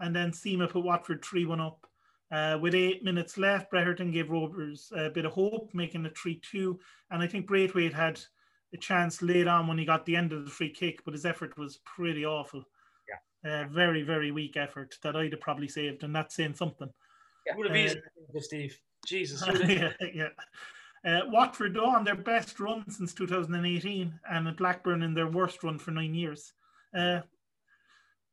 And 0.00 0.14
then 0.14 0.32
Sema 0.32 0.68
put 0.68 0.84
Watford 0.84 1.24
3 1.24 1.46
1 1.46 1.60
up. 1.60 1.86
Uh, 2.32 2.58
with 2.58 2.74
eight 2.74 3.04
minutes 3.04 3.36
left, 3.36 3.70
Brereton 3.70 4.10
gave 4.10 4.30
Rovers 4.30 4.90
a 4.96 5.10
bit 5.10 5.26
of 5.26 5.32
hope, 5.32 5.68
making 5.74 6.06
it 6.06 6.16
3 6.16 6.40
2. 6.50 6.80
And 7.10 7.22
I 7.22 7.26
think 7.26 7.46
Braithwaite 7.46 7.92
had 7.92 8.18
a 8.72 8.78
chance 8.78 9.20
late 9.20 9.46
on 9.46 9.66
when 9.66 9.76
he 9.76 9.84
got 9.84 10.06
the 10.06 10.16
end 10.16 10.32
of 10.32 10.46
the 10.46 10.50
free 10.50 10.70
kick, 10.70 11.04
but 11.04 11.12
his 11.12 11.26
effort 11.26 11.58
was 11.58 11.80
pretty 11.84 12.24
awful. 12.24 12.64
Yeah. 13.44 13.64
Uh, 13.64 13.68
very, 13.68 14.02
very 14.02 14.30
weak 14.30 14.56
effort 14.56 14.96
that 15.02 15.14
I'd 15.14 15.32
have 15.32 15.40
probably 15.42 15.68
saved, 15.68 16.04
and 16.04 16.16
that's 16.16 16.34
saying 16.34 16.54
something. 16.54 16.88
Yeah. 17.46 17.56
Would 17.56 17.66
have 17.66 17.76
Uh, 17.76 18.00
easy, 18.30 18.40
Steve. 18.40 18.80
Jesus. 19.06 19.44
yeah, 19.68 19.92
yeah. 20.14 20.28
Uh, 21.04 21.22
Watford 21.26 21.76
on 21.76 22.04
their 22.04 22.16
best 22.16 22.58
run 22.60 22.88
since 22.88 23.12
2018, 23.12 24.20
and 24.30 24.48
at 24.48 24.56
Blackburn 24.56 25.02
in 25.02 25.12
their 25.12 25.26
worst 25.26 25.62
run 25.62 25.78
for 25.78 25.90
nine 25.90 26.14
years. 26.14 26.54
Uh, 26.96 27.20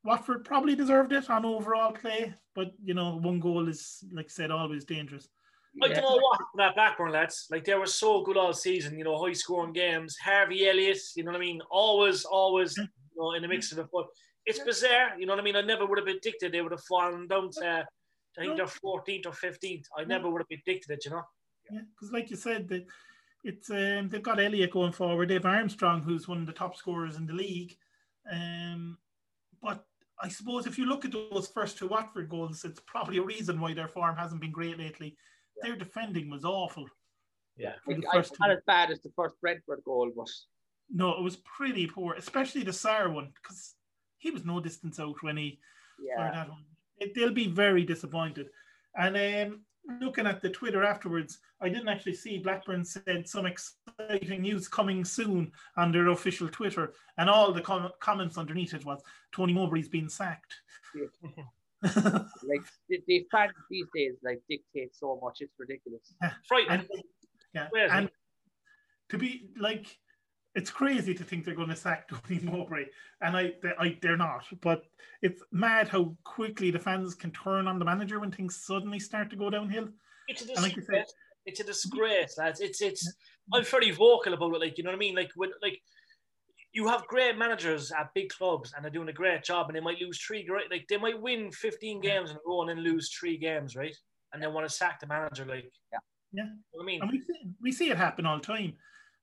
Watford 0.04 0.46
probably 0.46 0.76
deserved 0.76 1.12
it 1.12 1.30
on 1.30 1.46
overall 1.46 1.92
play, 1.92 2.34
but 2.56 2.72
you 2.84 2.94
know 2.94 3.18
one 3.18 3.40
goal 3.40 3.68
is, 3.68 4.04
like 4.14 4.26
I 4.26 4.30
said, 4.30 4.52
always 4.52 4.86
dangerous. 4.86 5.28
I 5.82 5.88
don't 5.90 6.02
know 6.02 6.16
what 6.16 6.40
happened 6.40 6.60
that 6.60 6.76
Blackburn 6.76 7.12
lads. 7.12 7.48
Like 7.52 7.64
they 7.64 7.76
were 7.76 7.86
so 7.86 8.24
good 8.24 8.38
all 8.38 8.54
season, 8.54 8.98
you 8.98 9.04
know, 9.04 9.18
high 9.18 9.34
scoring 9.34 9.74
games. 9.74 10.18
Harvey 10.18 10.68
Elliott, 10.68 11.00
you 11.16 11.24
know 11.24 11.32
what 11.32 11.38
I 11.38 11.42
mean? 11.42 11.62
Always, 11.70 12.26
always, 12.26 12.76
you 12.78 12.88
know, 13.16 13.34
in 13.34 13.44
the 13.44 13.48
mix 13.48 13.72
of 13.72 13.78
the 13.78 13.86
foot. 13.86 14.08
It's 14.46 14.60
bizarre, 14.60 15.20
you 15.20 15.26
know 15.26 15.34
what 15.34 15.42
I 15.42 15.44
mean? 15.44 15.56
I 15.56 15.62
never 15.62 15.86
would 15.86 16.00
have 16.00 16.06
predicted 16.06 16.52
they 16.52 16.62
would 16.62 16.72
have 16.72 16.84
fallen 16.84 17.28
down 17.28 17.52
to 17.52 17.86
I 18.38 18.42
think 18.42 18.58
they're 18.58 18.66
14th 18.66 19.26
or 19.26 19.32
15th. 19.32 19.84
I 19.98 20.06
never 20.06 20.30
would 20.30 20.42
have 20.42 20.48
predicted 20.48 20.92
it, 20.92 21.06
you 21.06 21.12
know. 21.12 21.24
Yeah, 21.70 21.82
because 21.94 22.12
like 22.12 22.30
you 22.30 22.36
said, 22.36 22.68
that 22.70 22.86
it's 23.44 23.70
um, 23.70 24.10
they've 24.10 24.24
got 24.24 24.40
Elliott 24.40 24.72
going 24.72 24.92
forward. 24.92 25.30
They 25.30 25.36
have 25.36 25.46
Armstrong, 25.46 26.02
who's 26.02 26.28
one 26.28 26.40
of 26.40 26.48
the 26.48 26.54
top 26.54 26.76
scorers 26.76 27.18
in 27.18 27.26
the 27.26 27.34
league. 27.34 27.76
Um, 28.32 28.98
but 29.62 29.86
I 30.22 30.30
suppose 30.30 30.68
if 30.68 30.78
you 30.78 30.86
look 30.86 31.06
at 31.06 31.12
those 31.12 31.48
first 31.48 31.78
two 31.78 31.88
Watford 31.88 32.30
goals, 32.30 32.66
it's 32.66 32.82
probably 32.86 33.18
a 33.18 33.24
reason 33.24 33.60
why 33.60 33.74
their 33.74 33.88
form 33.88 34.16
hasn't 34.18 34.42
been 34.42 34.52
great 34.52 34.78
lately. 34.78 35.16
Their 35.62 35.76
defending 35.76 36.30
was 36.30 36.46
awful. 36.46 36.86
Yeah. 37.58 37.74
for 37.84 37.94
Like, 37.94 38.02
the 38.02 38.08
first 38.14 38.36
not 38.40 38.48
two. 38.48 38.54
as 38.54 38.62
bad 38.66 38.92
as 38.92 39.02
the 39.02 39.12
first 39.16 39.36
Brentford 39.42 39.82
goal, 39.86 40.12
but 40.16 40.30
No, 40.90 41.18
it 41.18 41.24
was 41.24 41.38
pretty 41.38 41.88
poor, 41.88 42.14
especially 42.14 42.64
the 42.64 42.72
Sarr 42.72 43.14
one, 43.14 43.32
because 43.42 43.76
he 44.18 44.32
was 44.32 44.46
no 44.46 44.60
distance 44.60 45.00
out 45.00 45.16
when 45.22 45.38
he 45.38 45.60
yeah. 46.02 46.16
for 46.16 46.36
that 46.36 46.50
one. 46.50 46.66
It, 46.98 47.14
they'll 47.16 47.34
be 47.34 47.48
very 47.48 47.84
disappointed. 47.84 48.50
And 48.96 49.16
um, 49.16 49.62
looking 50.00 50.28
at 50.28 50.42
the 50.42 50.50
Twitter 50.50 50.84
afterwards, 50.84 51.40
I 51.62 51.70
didn't 51.70 51.90
actually 51.90 52.14
see 52.14 52.38
Blackburn 52.38 52.86
said 52.86 53.28
some 53.28 53.46
exciting 53.46 54.42
news 54.42 54.68
coming 54.68 55.04
soon 55.04 55.52
on 55.78 55.92
their 55.92 56.10
official 56.10 56.48
Twitter, 56.50 56.94
and 57.18 57.30
all 57.30 57.52
the 57.52 57.62
com- 57.62 57.92
comments 58.00 58.38
underneath 58.38 58.74
it 58.74 58.86
was 58.86 59.02
Tony 59.34 59.54
Mowbray's 59.54 59.90
been 59.90 60.10
sacked. 60.10 60.56
Like 61.82 62.66
the, 62.90 63.02
the 63.08 63.26
fans 63.32 63.54
these 63.70 63.86
days 63.96 64.16
like 64.22 64.42
dictate 64.50 64.94
so 64.94 65.18
much, 65.24 65.38
it's 65.40 65.54
ridiculous. 65.58 66.14
Frightening. 66.46 66.86
and, 66.92 67.04
yeah, 67.54 67.68
and 67.90 68.10
to 69.08 69.18
be 69.18 69.50
like, 69.58 69.98
it's 70.56 70.72
crazy 70.72 71.14
to 71.14 71.24
think 71.24 71.46
they're 71.46 71.56
going 71.56 71.70
to 71.70 71.76
sack 71.76 72.08
Tony 72.28 72.40
Mowbray, 72.42 72.86
and 73.22 73.38
I, 73.38 73.54
they, 73.62 73.72
I, 73.80 73.98
they're 74.02 74.18
not. 74.18 74.46
But 74.62 74.84
it's 75.22 75.42
mad 75.52 75.88
how 75.88 76.16
quickly 76.24 76.72
the 76.72 76.80
fans 76.80 77.16
can 77.16 77.32
turn 77.32 77.68
on 77.68 77.80
the 77.80 77.86
manager 77.86 78.20
when 78.20 78.32
things 78.32 78.64
suddenly 78.64 79.00
start 79.00 79.30
to 79.30 79.36
go 79.36 79.50
downhill. 79.50 79.90
It's 80.28 80.42
a 80.44 80.52
And 80.54 80.64
like 80.64 80.76
disgrace. 80.76 81.08
said- 81.08 81.14
it's 81.46 81.60
a 81.62 81.64
disgrace, 81.64 82.38
lads. 82.38 82.60
It's 82.60 82.82
it's. 82.82 83.12
I'm 83.52 83.64
very 83.64 83.90
vocal 83.92 84.34
about 84.34 84.54
it. 84.56 84.60
Like 84.62 84.78
you 84.78 84.84
know 84.84 84.92
what 84.92 84.98
I 84.98 85.00
mean. 85.00 85.16
Like 85.16 85.32
when 85.36 85.50
like 85.64 85.80
you 86.74 86.88
have 86.88 87.08
great 87.08 87.38
managers 87.38 87.92
at 87.92 88.14
big 88.14 88.30
clubs 88.30 88.74
and 88.76 88.84
they're 88.84 88.92
doing 88.92 89.10
a 89.10 89.14
great 89.14 89.44
job, 89.44 89.68
and 89.68 89.76
they 89.76 89.80
might 89.80 90.00
lose 90.00 90.20
three. 90.22 90.44
Great, 90.44 90.70
like 90.70 90.86
they 90.90 90.98
might 90.98 91.20
win 91.20 91.52
15 91.52 92.02
games 92.02 92.30
in 92.30 92.36
a 92.36 92.40
row 92.46 92.62
and 92.62 92.70
then 92.70 92.84
lose 92.84 93.10
three 93.18 93.38
games, 93.38 93.76
right? 93.76 93.96
And 94.34 94.44
they 94.44 94.48
want 94.48 94.68
to 94.68 94.74
sack 94.74 95.00
the 95.00 95.08
manager. 95.08 95.46
Like 95.46 95.72
Yeah. 95.92 96.00
Yeah. 96.34 96.44
You 96.44 96.50
know 96.50 96.56
what 96.72 96.84
I 96.84 96.86
mean. 96.86 97.02
And 97.02 97.12
we 97.12 97.20
see, 97.20 97.50
we 97.62 97.72
see 97.72 97.90
it 97.90 97.98
happen 97.98 98.28
all 98.28 98.38
the 98.38 98.44
time, 98.46 98.74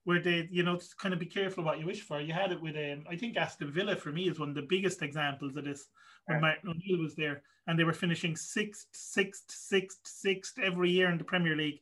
where 0.07 0.21
they, 0.21 0.47
you 0.49 0.63
know, 0.63 0.79
kind 0.97 1.13
of 1.13 1.19
be 1.19 1.25
careful 1.25 1.65
what 1.65 1.79
you 1.79 1.85
wish 1.85 1.99
for. 1.99 2.21
You 2.21 2.31
had 2.31 2.53
it 2.53 2.61
with, 2.61 2.77
um, 2.77 3.03
I 3.09 3.17
think 3.17 3.35
Aston 3.35 3.69
Villa 3.73 3.93
for 3.93 4.09
me 4.13 4.29
is 4.29 4.39
one 4.39 4.47
of 4.47 4.55
the 4.55 4.61
biggest 4.61 5.01
examples 5.01 5.57
of 5.57 5.65
this 5.65 5.89
when 6.27 6.37
Yeah. 6.37 6.41
Martin 6.43 6.69
O'Neill 6.69 7.03
was 7.03 7.13
there, 7.13 7.43
and 7.67 7.77
they 7.77 7.83
were 7.83 7.91
finishing 7.91 8.33
sixth, 8.37 8.87
sixth, 8.93 9.51
sixth, 9.51 10.07
sixth 10.07 10.59
every 10.59 10.91
year 10.91 11.09
in 11.09 11.17
the 11.17 11.25
Premier 11.25 11.57
League. 11.57 11.81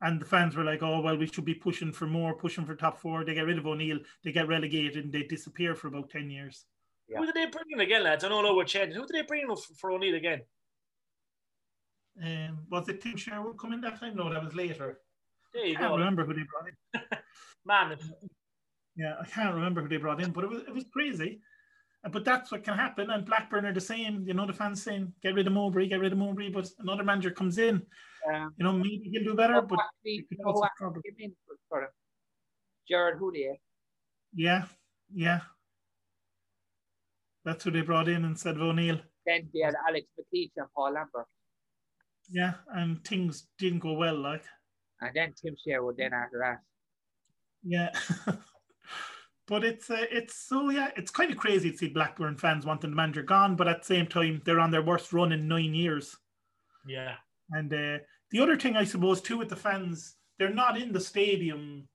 And 0.00 0.18
the 0.18 0.24
fans 0.24 0.56
were 0.56 0.64
like, 0.64 0.82
"Oh 0.82 1.02
well, 1.02 1.18
we 1.18 1.26
should 1.26 1.44
be 1.44 1.52
pushing 1.54 1.92
for 1.92 2.06
more, 2.06 2.34
pushing 2.34 2.64
for 2.64 2.74
top 2.76 2.98
four. 2.98 3.24
They 3.24 3.34
get 3.34 3.44
rid 3.44 3.58
of 3.58 3.66
O'Neill, 3.66 4.00
they 4.24 4.32
get 4.32 4.48
relegated, 4.48 5.04
and 5.04 5.12
they 5.12 5.24
disappear 5.24 5.74
for 5.74 5.88
about 5.88 6.08
ten 6.08 6.30
years. 6.30 6.64
Yeah. 7.08 7.18
Who 7.18 7.26
did 7.26 7.34
they 7.34 7.44
bring 7.44 7.66
in 7.72 7.80
again, 7.80 8.04
lads? 8.04 8.24
I 8.24 8.30
don't 8.30 8.42
know 8.42 8.54
what 8.54 8.68
changing. 8.68 8.98
Who 8.98 9.06
did 9.06 9.16
they 9.16 9.26
bring 9.26 9.42
in 9.42 9.54
for, 9.54 9.74
for 9.74 9.90
O'Neill 9.90 10.14
again? 10.14 10.40
Um, 12.22 12.66
was 12.70 12.88
it 12.88 13.02
Tim 13.02 13.16
Sherwood 13.18 13.58
coming 13.58 13.82
that 13.82 14.00
time? 14.00 14.16
No, 14.16 14.32
that 14.32 14.42
was 14.42 14.54
later. 14.54 14.98
There 15.54 15.64
I 15.64 15.66
you 15.68 15.76
can't 15.76 15.90
go, 15.90 15.96
remember 15.98 16.24
who 16.24 16.34
they 16.34 16.42
brought 16.50 16.68
in. 16.68 17.18
man. 17.66 17.98
Yeah, 18.96 19.14
I 19.20 19.26
can't 19.26 19.54
remember 19.54 19.82
who 19.82 19.88
they 19.88 19.96
brought 19.98 20.22
in, 20.22 20.30
but 20.32 20.44
it 20.44 20.50
was 20.50 20.62
it 20.62 20.74
was 20.74 20.84
crazy. 20.92 21.40
Uh, 22.04 22.08
But 22.10 22.24
that's 22.24 22.50
what 22.52 22.64
can 22.64 22.76
happen. 22.78 23.10
And 23.10 23.24
Blackburn 23.26 23.66
are 23.66 23.72
the 23.74 23.80
same. 23.80 24.24
You 24.26 24.34
know, 24.34 24.46
the 24.46 24.52
fans 24.52 24.82
saying, 24.82 25.12
"Get 25.22 25.34
rid 25.34 25.46
of 25.46 25.52
Mowbray, 25.52 25.88
get 25.88 26.00
rid 26.00 26.12
of 26.12 26.18
Mowbray," 26.18 26.50
but 26.50 26.68
another 26.78 27.04
manager 27.04 27.30
comes 27.30 27.58
in. 27.58 27.76
Um, 28.32 28.54
You 28.58 28.64
know, 28.64 28.72
maybe 28.72 29.08
he'll 29.12 29.24
do 29.24 29.34
better, 29.34 29.60
but 29.62 29.78
actually, 29.80 30.16
it 30.20 30.28
could 30.28 30.38
you 30.38 30.44
know 30.44 30.52
cause 30.52 30.54
who 30.54 30.58
some 30.60 30.64
actually 30.66 30.84
trouble. 30.84 31.02
came 31.02 31.16
in 31.30 31.36
for, 31.46 31.56
for 31.68 31.82
him? 31.84 31.90
Gerard 32.88 33.18
Houllier. 33.18 33.56
yeah, 34.34 34.64
yeah, 35.12 35.40
that's 37.44 37.64
who 37.64 37.70
they 37.70 37.82
brought 37.82 38.08
in 38.08 38.24
instead 38.24 38.56
of 38.56 38.62
O'Neill. 38.62 39.00
Then 39.26 39.48
they 39.52 39.60
had 39.60 39.74
Alex 39.88 40.06
McLeish 40.18 40.52
and 40.56 40.66
Paul 40.74 40.92
Lambert. 40.92 41.26
Yeah, 42.28 42.54
and 42.74 43.04
things 43.04 43.48
didn't 43.58 43.80
go 43.80 43.92
well. 43.94 44.16
Like, 44.16 44.44
And 45.00 45.10
then 45.14 45.34
Tim 45.40 45.54
Sherwood 45.66 45.96
then 45.98 46.12
after 46.12 46.38
that. 46.38 46.60
yeah. 47.64 47.90
But 49.48 49.62
it's 49.62 49.90
uh, 49.90 50.06
it's 50.10 50.34
so 50.34 50.70
yeah 50.70 50.90
it's 50.96 51.10
kind 51.10 51.30
of 51.30 51.38
crazy 51.38 51.70
to 51.70 51.76
see 51.76 51.88
Blackburn 51.88 52.36
fans 52.36 52.66
wanting 52.66 52.90
the 52.90 52.96
manager 52.96 53.22
gone, 53.22 53.54
but 53.54 53.68
at 53.68 53.82
the 53.82 53.86
same 53.86 54.06
time 54.06 54.42
they're 54.44 54.58
on 54.58 54.72
their 54.72 54.82
worst 54.82 55.12
run 55.12 55.30
in 55.32 55.46
nine 55.46 55.72
years. 55.74 56.16
Yeah. 56.86 57.14
And 57.52 57.72
uh, 57.72 57.98
the 58.32 58.40
other 58.40 58.56
thing, 58.56 58.76
I 58.76 58.84
suppose, 58.84 59.20
too, 59.20 59.38
with 59.38 59.48
the 59.48 59.56
fans, 59.56 60.16
they're 60.38 60.52
not 60.52 60.80
in 60.80 60.92
the 60.92 61.00
stadium 61.00 61.86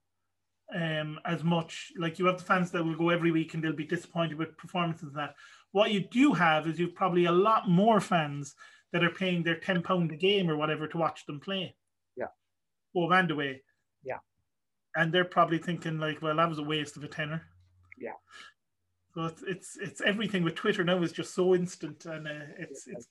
um, 0.74 1.20
as 1.26 1.44
much. 1.44 1.92
Like 1.98 2.18
you 2.18 2.24
have 2.26 2.38
the 2.38 2.44
fans 2.44 2.70
that 2.70 2.84
will 2.84 2.96
go 2.96 3.10
every 3.10 3.30
week 3.30 3.52
and 3.52 3.62
they'll 3.62 3.72
be 3.74 3.84
disappointed 3.84 4.38
with 4.38 4.56
performances 4.56 5.08
and 5.08 5.16
that. 5.16 5.34
What 5.72 5.90
you 5.90 6.00
do 6.00 6.32
have 6.32 6.66
is 6.66 6.78
you've 6.78 6.94
probably 6.94 7.26
a 7.26 7.32
lot 7.32 7.68
more 7.68 8.00
fans 8.00 8.54
that 8.92 9.04
are 9.04 9.10
paying 9.10 9.42
their 9.42 9.58
ten 9.58 9.82
pound 9.82 10.10
a 10.12 10.16
game 10.16 10.48
or 10.48 10.56
whatever 10.56 10.86
to 10.88 10.98
watch 10.98 11.26
them 11.26 11.40
play. 11.40 11.74
Yeah. 12.94 13.00
Home 13.02 13.12
and 13.12 13.30
away. 13.30 13.62
Yeah. 14.04 14.18
And 14.96 15.12
they're 15.12 15.24
probably 15.24 15.58
thinking 15.58 15.98
like, 15.98 16.22
well, 16.22 16.36
that 16.36 16.48
was 16.48 16.58
a 16.58 16.62
waste 16.62 16.96
of 16.96 17.04
a 17.04 17.08
tenner. 17.08 17.42
Yeah. 17.98 18.12
So 19.14 19.24
it's 19.24 19.42
it's 19.42 19.78
it's 19.80 20.00
everything 20.00 20.42
with 20.42 20.54
Twitter 20.54 20.84
now 20.84 21.02
is 21.02 21.12
just 21.12 21.34
so 21.34 21.54
instant 21.54 22.06
and 22.06 22.26
uh, 22.26 22.46
it's 22.58 22.86
it's 22.86 23.08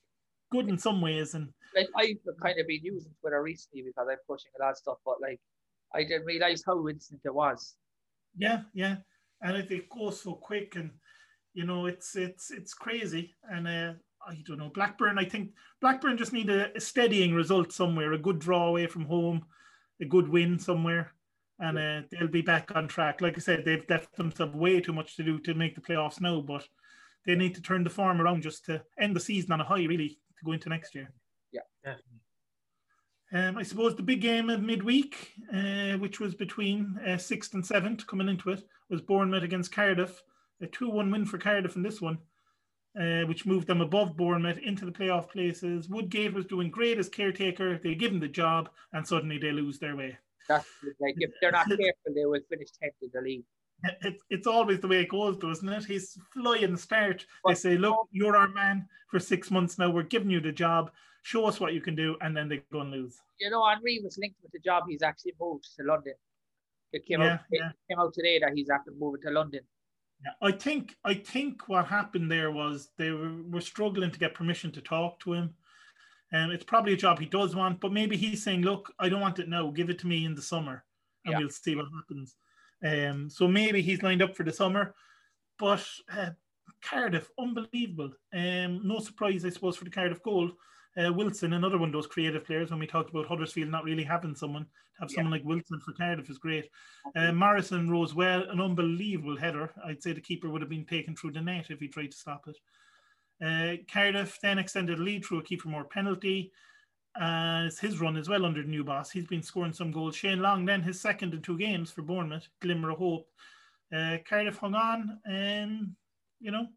good 0.52 0.68
in 0.68 0.78
some 0.78 1.00
ways 1.00 1.36
and 1.36 1.50
like 1.76 1.88
I've 1.96 2.18
kind 2.42 2.60
of 2.60 2.68
been 2.68 2.84
using 2.84 3.12
Twitter 3.22 3.42
recently 3.42 3.84
because 3.84 4.08
I'm 4.10 4.18
pushing 4.28 4.52
a 4.60 4.64
lot 4.64 4.72
of 4.72 4.78
stuff, 4.78 4.98
but 5.06 5.22
like 5.22 5.40
I 5.94 6.04
didn't 6.04 6.26
realize 6.26 6.64
how 6.66 6.88
instant 6.88 7.22
it 7.24 7.34
was. 7.34 7.76
Yeah, 8.38 8.62
yeah, 8.74 8.98
and 9.42 9.58
it, 9.58 9.72
it 9.72 9.90
goes 9.90 10.22
so 10.22 10.34
quick, 10.34 10.76
and 10.76 10.92
you 11.54 11.66
know 11.66 11.86
it's 11.86 12.16
it's 12.16 12.52
it's 12.52 12.74
crazy. 12.74 13.36
And 13.50 13.68
uh, 13.68 13.94
I 14.28 14.42
don't 14.46 14.58
know 14.58 14.72
Blackburn. 14.74 15.20
I 15.20 15.26
think 15.26 15.52
Blackburn 15.82 16.18
just 16.18 16.34
need 16.34 16.50
a, 16.50 16.76
a 16.76 16.80
steadying 16.80 17.34
result 17.34 17.72
somewhere, 17.72 18.14
a 18.14 18.18
good 18.18 18.40
draw 18.40 18.68
away 18.68 18.88
from 18.88 19.06
home, 19.06 19.46
a 20.02 20.06
good 20.06 20.28
win 20.28 20.60
somewhere, 20.60 21.14
and 21.60 21.78
uh, 21.78 22.02
they'll 22.12 22.28
be 22.28 22.42
back 22.42 22.72
on 22.76 22.88
track. 22.88 23.22
Like 23.22 23.38
I 23.38 23.40
said, 23.40 23.64
they've 23.64 23.86
left 23.90 24.16
themselves 24.16 24.56
way 24.56 24.82
too 24.82 24.94
much 24.94 25.16
to 25.16 25.24
do 25.24 25.40
to 25.40 25.54
make 25.54 25.76
the 25.76 25.82
playoffs 25.82 26.20
now, 26.20 26.42
but 26.42 26.68
they 27.26 27.36
need 27.36 27.56
to 27.56 27.62
turn 27.62 27.84
the 27.84 27.90
form 27.90 28.20
around 28.20 28.42
just 28.42 28.66
to 28.66 28.82
end 29.00 29.16
the 29.16 29.20
season 29.20 29.52
on 29.52 29.62
a 29.62 29.66
high, 29.66 29.84
really, 29.84 30.10
to 30.10 30.46
go 30.46 30.52
into 30.54 30.70
next 30.70 30.96
year. 30.96 31.12
Yeah, 31.52 31.62
definitely. 31.84 32.20
Um, 33.34 33.58
I 33.58 33.64
suppose 33.64 33.96
the 33.96 34.04
big 34.04 34.22
game 34.22 34.50
of 34.50 34.62
midweek, 34.62 35.32
uh, 35.54 35.94
which 35.94 36.20
was 36.20 36.36
between 36.36 37.00
uh, 37.08 37.18
sixth 37.18 37.54
and 37.54 37.66
seventh 37.66 38.06
coming 38.06 38.28
into 38.28 38.50
it, 38.50 38.64
was 38.90 39.02
Bournemouth 39.02 39.44
against 39.44 39.72
Cardiff. 39.72 40.22
A 40.62 40.68
2 40.68 40.90
1 40.90 41.10
win 41.10 41.26
for 41.26 41.38
Cardiff 41.38 41.76
in 41.76 41.82
this 41.82 42.02
one, 42.02 42.20
uh, 43.00 43.22
which 43.28 43.46
moved 43.46 43.68
them 43.68 43.82
above 43.82 44.18
Bournemouth 44.18 44.58
into 44.60 44.86
the 44.86 44.92
playoff 44.92 45.30
places. 45.30 45.90
Woodgate 45.90 46.34
was 46.34 46.46
doing 46.46 46.70
great 46.70 46.98
as 46.98 47.10
caretaker. 47.10 47.78
They 47.78 47.96
give 47.96 48.12
him 48.12 48.20
the 48.20 48.28
job, 48.28 48.70
and 48.94 49.08
suddenly 49.08 49.38
they 49.38 49.52
lose 49.52 49.80
their 49.80 49.96
way. 49.96 50.18
That's 50.48 50.66
like 51.00 51.16
if 51.18 51.32
they're 51.40 51.52
not 51.52 51.68
careful, 51.68 52.14
they 52.14 52.26
will 52.26 52.42
finish 52.50 52.70
10th 52.84 52.90
in 53.02 53.10
the 53.14 53.22
league. 53.22 53.44
It, 54.02 54.18
it's 54.30 54.46
always 54.46 54.80
the 54.80 54.88
way 54.88 55.02
it 55.02 55.10
goes, 55.10 55.38
doesn't 55.38 55.68
it? 55.68 55.86
He's 55.86 56.18
flying 56.34 56.78
start. 56.78 57.26
They 57.48 57.56
say, 57.56 57.78
Look, 57.78 58.08
you're 58.12 58.36
our 58.38 58.50
man 58.50 58.88
for 59.10 59.20
six 59.20 59.50
months 59.50 59.80
now. 59.80 59.90
We're 59.90 60.04
giving 60.04 60.30
you 60.30 60.40
the 60.40 60.52
job 60.52 60.92
show 61.24 61.46
us 61.46 61.60
what 61.60 61.74
you 61.74 61.82
can 61.82 61.96
do, 61.96 62.16
and 62.22 62.36
then 62.36 62.50
they 62.50 62.64
go 62.72 62.82
and 62.82 62.92
lose. 62.92 63.18
You 63.40 63.50
know, 63.50 63.68
Henry 63.68 64.00
was 64.04 64.18
linked 64.18 64.38
with 64.42 64.52
the 64.52 64.60
job. 64.60 64.84
He's 64.90 65.02
actually 65.02 65.34
moved 65.40 65.66
to 65.78 65.84
London. 65.86 66.14
It 66.94 67.06
came 67.06 67.22
Yeah, 67.22 67.34
out. 67.34 67.40
yeah. 67.52 67.70
It 67.70 67.76
came 67.90 68.00
out 68.00 68.14
today 68.14 68.40
that 68.40 68.52
he's 68.56 68.70
after 68.70 68.92
moving 68.98 69.22
to 69.22 69.32
London. 69.32 69.62
Yeah, 70.24 70.32
I 70.42 70.52
think 70.52 70.96
I 71.04 71.14
think 71.16 71.68
what 71.68 71.86
happened 71.88 72.32
there 72.32 72.52
was 72.52 72.90
they 72.98 73.12
were, 73.12 73.42
were 73.50 73.62
struggling 73.62 74.12
to 74.12 74.20
get 74.20 74.36
permission 74.36 74.72
to 74.74 74.82
talk 74.82 75.20
to 75.22 75.34
him. 75.34 75.56
And 76.34 76.52
it's 76.52 76.64
probably 76.64 76.94
a 76.94 76.98
job 76.98 77.20
he 77.20 77.26
does 77.26 77.56
want, 77.56 77.82
but 77.82 77.92
maybe 77.92 78.16
he's 78.16 78.44
saying, 78.44 78.62
"Look, 78.62 78.94
I 79.00 79.10
don't 79.10 79.20
want 79.20 79.40
it 79.40 79.50
now. 79.50 79.70
Give 79.70 79.90
it 79.90 80.00
to 80.00 80.08
me 80.08 80.26
in 80.26 80.36
the 80.36 80.42
summer, 80.42 80.86
and 81.26 81.34
Yeah. 81.34 81.40
we'll 81.40 81.50
see 81.50 81.76
what 81.76 81.88
happens." 81.94 82.36
Um, 82.84 83.30
so 83.30 83.48
maybe 83.48 83.82
he's 83.82 84.02
lined 84.02 84.22
up 84.22 84.36
for 84.36 84.44
the 84.44 84.52
summer, 84.54 84.96
but 85.60 85.86
uh, 86.10 86.32
Cardiff, 86.82 87.30
unbelievable. 87.38 88.12
Um, 88.34 88.88
no 88.88 89.00
surprise, 89.00 89.46
I 89.46 89.50
suppose, 89.50 89.76
for 89.76 89.84
the 89.86 89.92
Cardiff 89.92 90.24
goal. 90.24 90.52
Uh, 90.98 91.12
Wilson, 91.14 91.54
another 91.54 91.78
one 91.78 91.90
of 91.90 91.94
those 91.94 92.08
creative 92.08 92.46
players. 92.46 92.70
When 92.70 92.80
we 92.80 92.88
talked 92.88 93.10
about 93.10 93.26
Huddersfield 93.26 93.70
not 93.70 93.84
really 93.86 94.04
having 94.04 94.36
someone, 94.36 94.66
to 94.66 94.70
have 95.00 95.10
Yeah. 95.12 95.16
someone 95.16 95.32
like 95.32 95.46
Wilson 95.46 95.80
for 95.80 95.94
Cardiff 95.94 96.30
is 96.30 96.38
great. 96.38 96.70
Uh, 97.16 97.32
Morrison 97.32 97.90
rose 97.90 98.14
well, 98.14 98.50
an 98.50 98.60
unbelievable 98.60 99.38
header. 99.38 99.72
I'd 99.86 100.04
say 100.04 100.12
the 100.14 100.22
keeper 100.22 100.50
would 100.50 100.62
have 100.62 100.70
been 100.70 100.86
taken 100.86 101.16
through 101.16 101.32
the 101.32 101.42
net 101.42 101.72
if 101.72 101.80
he 101.80 101.88
tried 101.88 102.12
to 102.12 102.18
stop 102.18 102.48
it. 102.48 102.58
Uh, 103.44 103.82
Cardiff 103.92 104.40
then 104.42 104.60
extended 104.60 104.98
the 104.98 105.02
lead 105.04 105.24
through 105.26 105.40
a 105.40 105.44
Kieffer 105.44 105.66
Moore 105.66 105.86
penalty. 105.86 106.52
Uh, 107.20 107.64
it's 107.68 107.80
his 107.80 108.00
run 108.00 108.16
as 108.16 108.30
well 108.30 108.46
under 108.46 108.62
the 108.62 108.68
new 108.68 108.84
boss. 108.84 109.12
He's 109.12 109.28
been 109.28 109.44
scoring 109.44 109.74
some 109.74 109.92
goals. 109.92 110.16
Shane 110.16 110.42
Long 110.42 110.66
then 110.66 110.82
his 110.82 111.00
second 111.02 111.34
in 111.34 111.42
two 111.42 111.58
games 111.58 111.92
for 111.92 112.02
Bournemouth, 112.04 112.48
glimmer 112.62 112.92
of 112.92 113.00
hope. 113.00 113.30
Uh, 113.94 114.18
Cardiff 114.26 114.58
hung 114.58 114.76
on, 114.76 115.20
and 115.26 115.96
you 116.40 116.52
know 116.52 116.68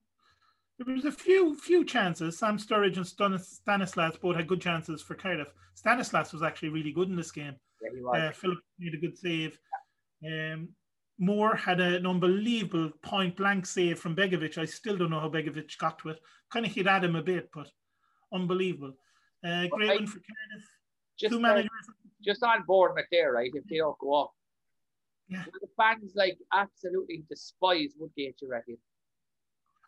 there 0.78 0.94
was 0.94 1.04
a 1.04 1.12
few 1.12 1.56
few 1.56 1.84
chances. 1.84 2.38
Sam 2.38 2.58
Surridge 2.58 2.96
and 2.96 3.06
Stanis- 3.06 3.60
Stanislas 3.62 4.16
both 4.16 4.36
had 4.36 4.48
good 4.48 4.60
chances 4.60 5.02
for 5.02 5.14
Cardiff. 5.14 5.48
Stanislas 5.74 6.32
was 6.32 6.42
actually 6.42 6.70
really 6.70 6.92
good 6.92 7.08
in 7.08 7.16
this 7.16 7.30
game. 7.32 7.54
Yeah, 7.82 7.90
he 7.94 8.02
was. 8.02 8.16
Uh, 8.18 8.32
Philip 8.32 8.58
made 8.78 8.94
a 8.94 8.98
good 8.98 9.16
save. 9.16 9.58
Um, 10.26 10.68
Moore 11.18 11.54
had 11.54 11.80
an 11.80 12.06
unbelievable 12.06 12.90
point 13.02 13.36
blank 13.36 13.66
save 13.66 13.98
from 14.00 14.16
Begovic. 14.16 14.58
I 14.58 14.64
still 14.64 14.96
don't 14.96 15.10
know 15.10 15.20
how 15.20 15.28
Begovic 15.28 15.78
got 15.78 15.98
to 16.00 16.08
it. 16.10 16.18
Kind 16.50 16.66
of 16.66 16.72
hit 16.72 16.86
at 16.88 17.04
him 17.04 17.14
a 17.16 17.22
bit, 17.22 17.50
but 17.54 17.68
unbelievable. 18.32 18.94
Uh, 19.44 19.66
great 19.68 19.90
I- 19.90 19.94
win 19.96 20.06
for 20.06 20.18
Cardiff. 20.20 20.66
just, 21.18 21.30
Two 21.32 21.38
uh, 21.38 21.42
managers. 21.42 21.70
just 22.24 22.42
on 22.42 22.64
Bournemouth 22.66 23.06
there, 23.12 23.32
right? 23.32 23.50
If 23.54 23.64
they 23.68 23.76
don't 23.76 23.98
go 23.98 24.14
up, 24.24 24.32
Yeah. 25.28 25.44
the 25.60 25.68
fans 25.76 26.12
like 26.16 26.36
absolutely 26.52 27.24
despise 27.30 27.94
Woodgate. 27.96 28.36
You 28.42 28.48
reckon? 28.50 28.76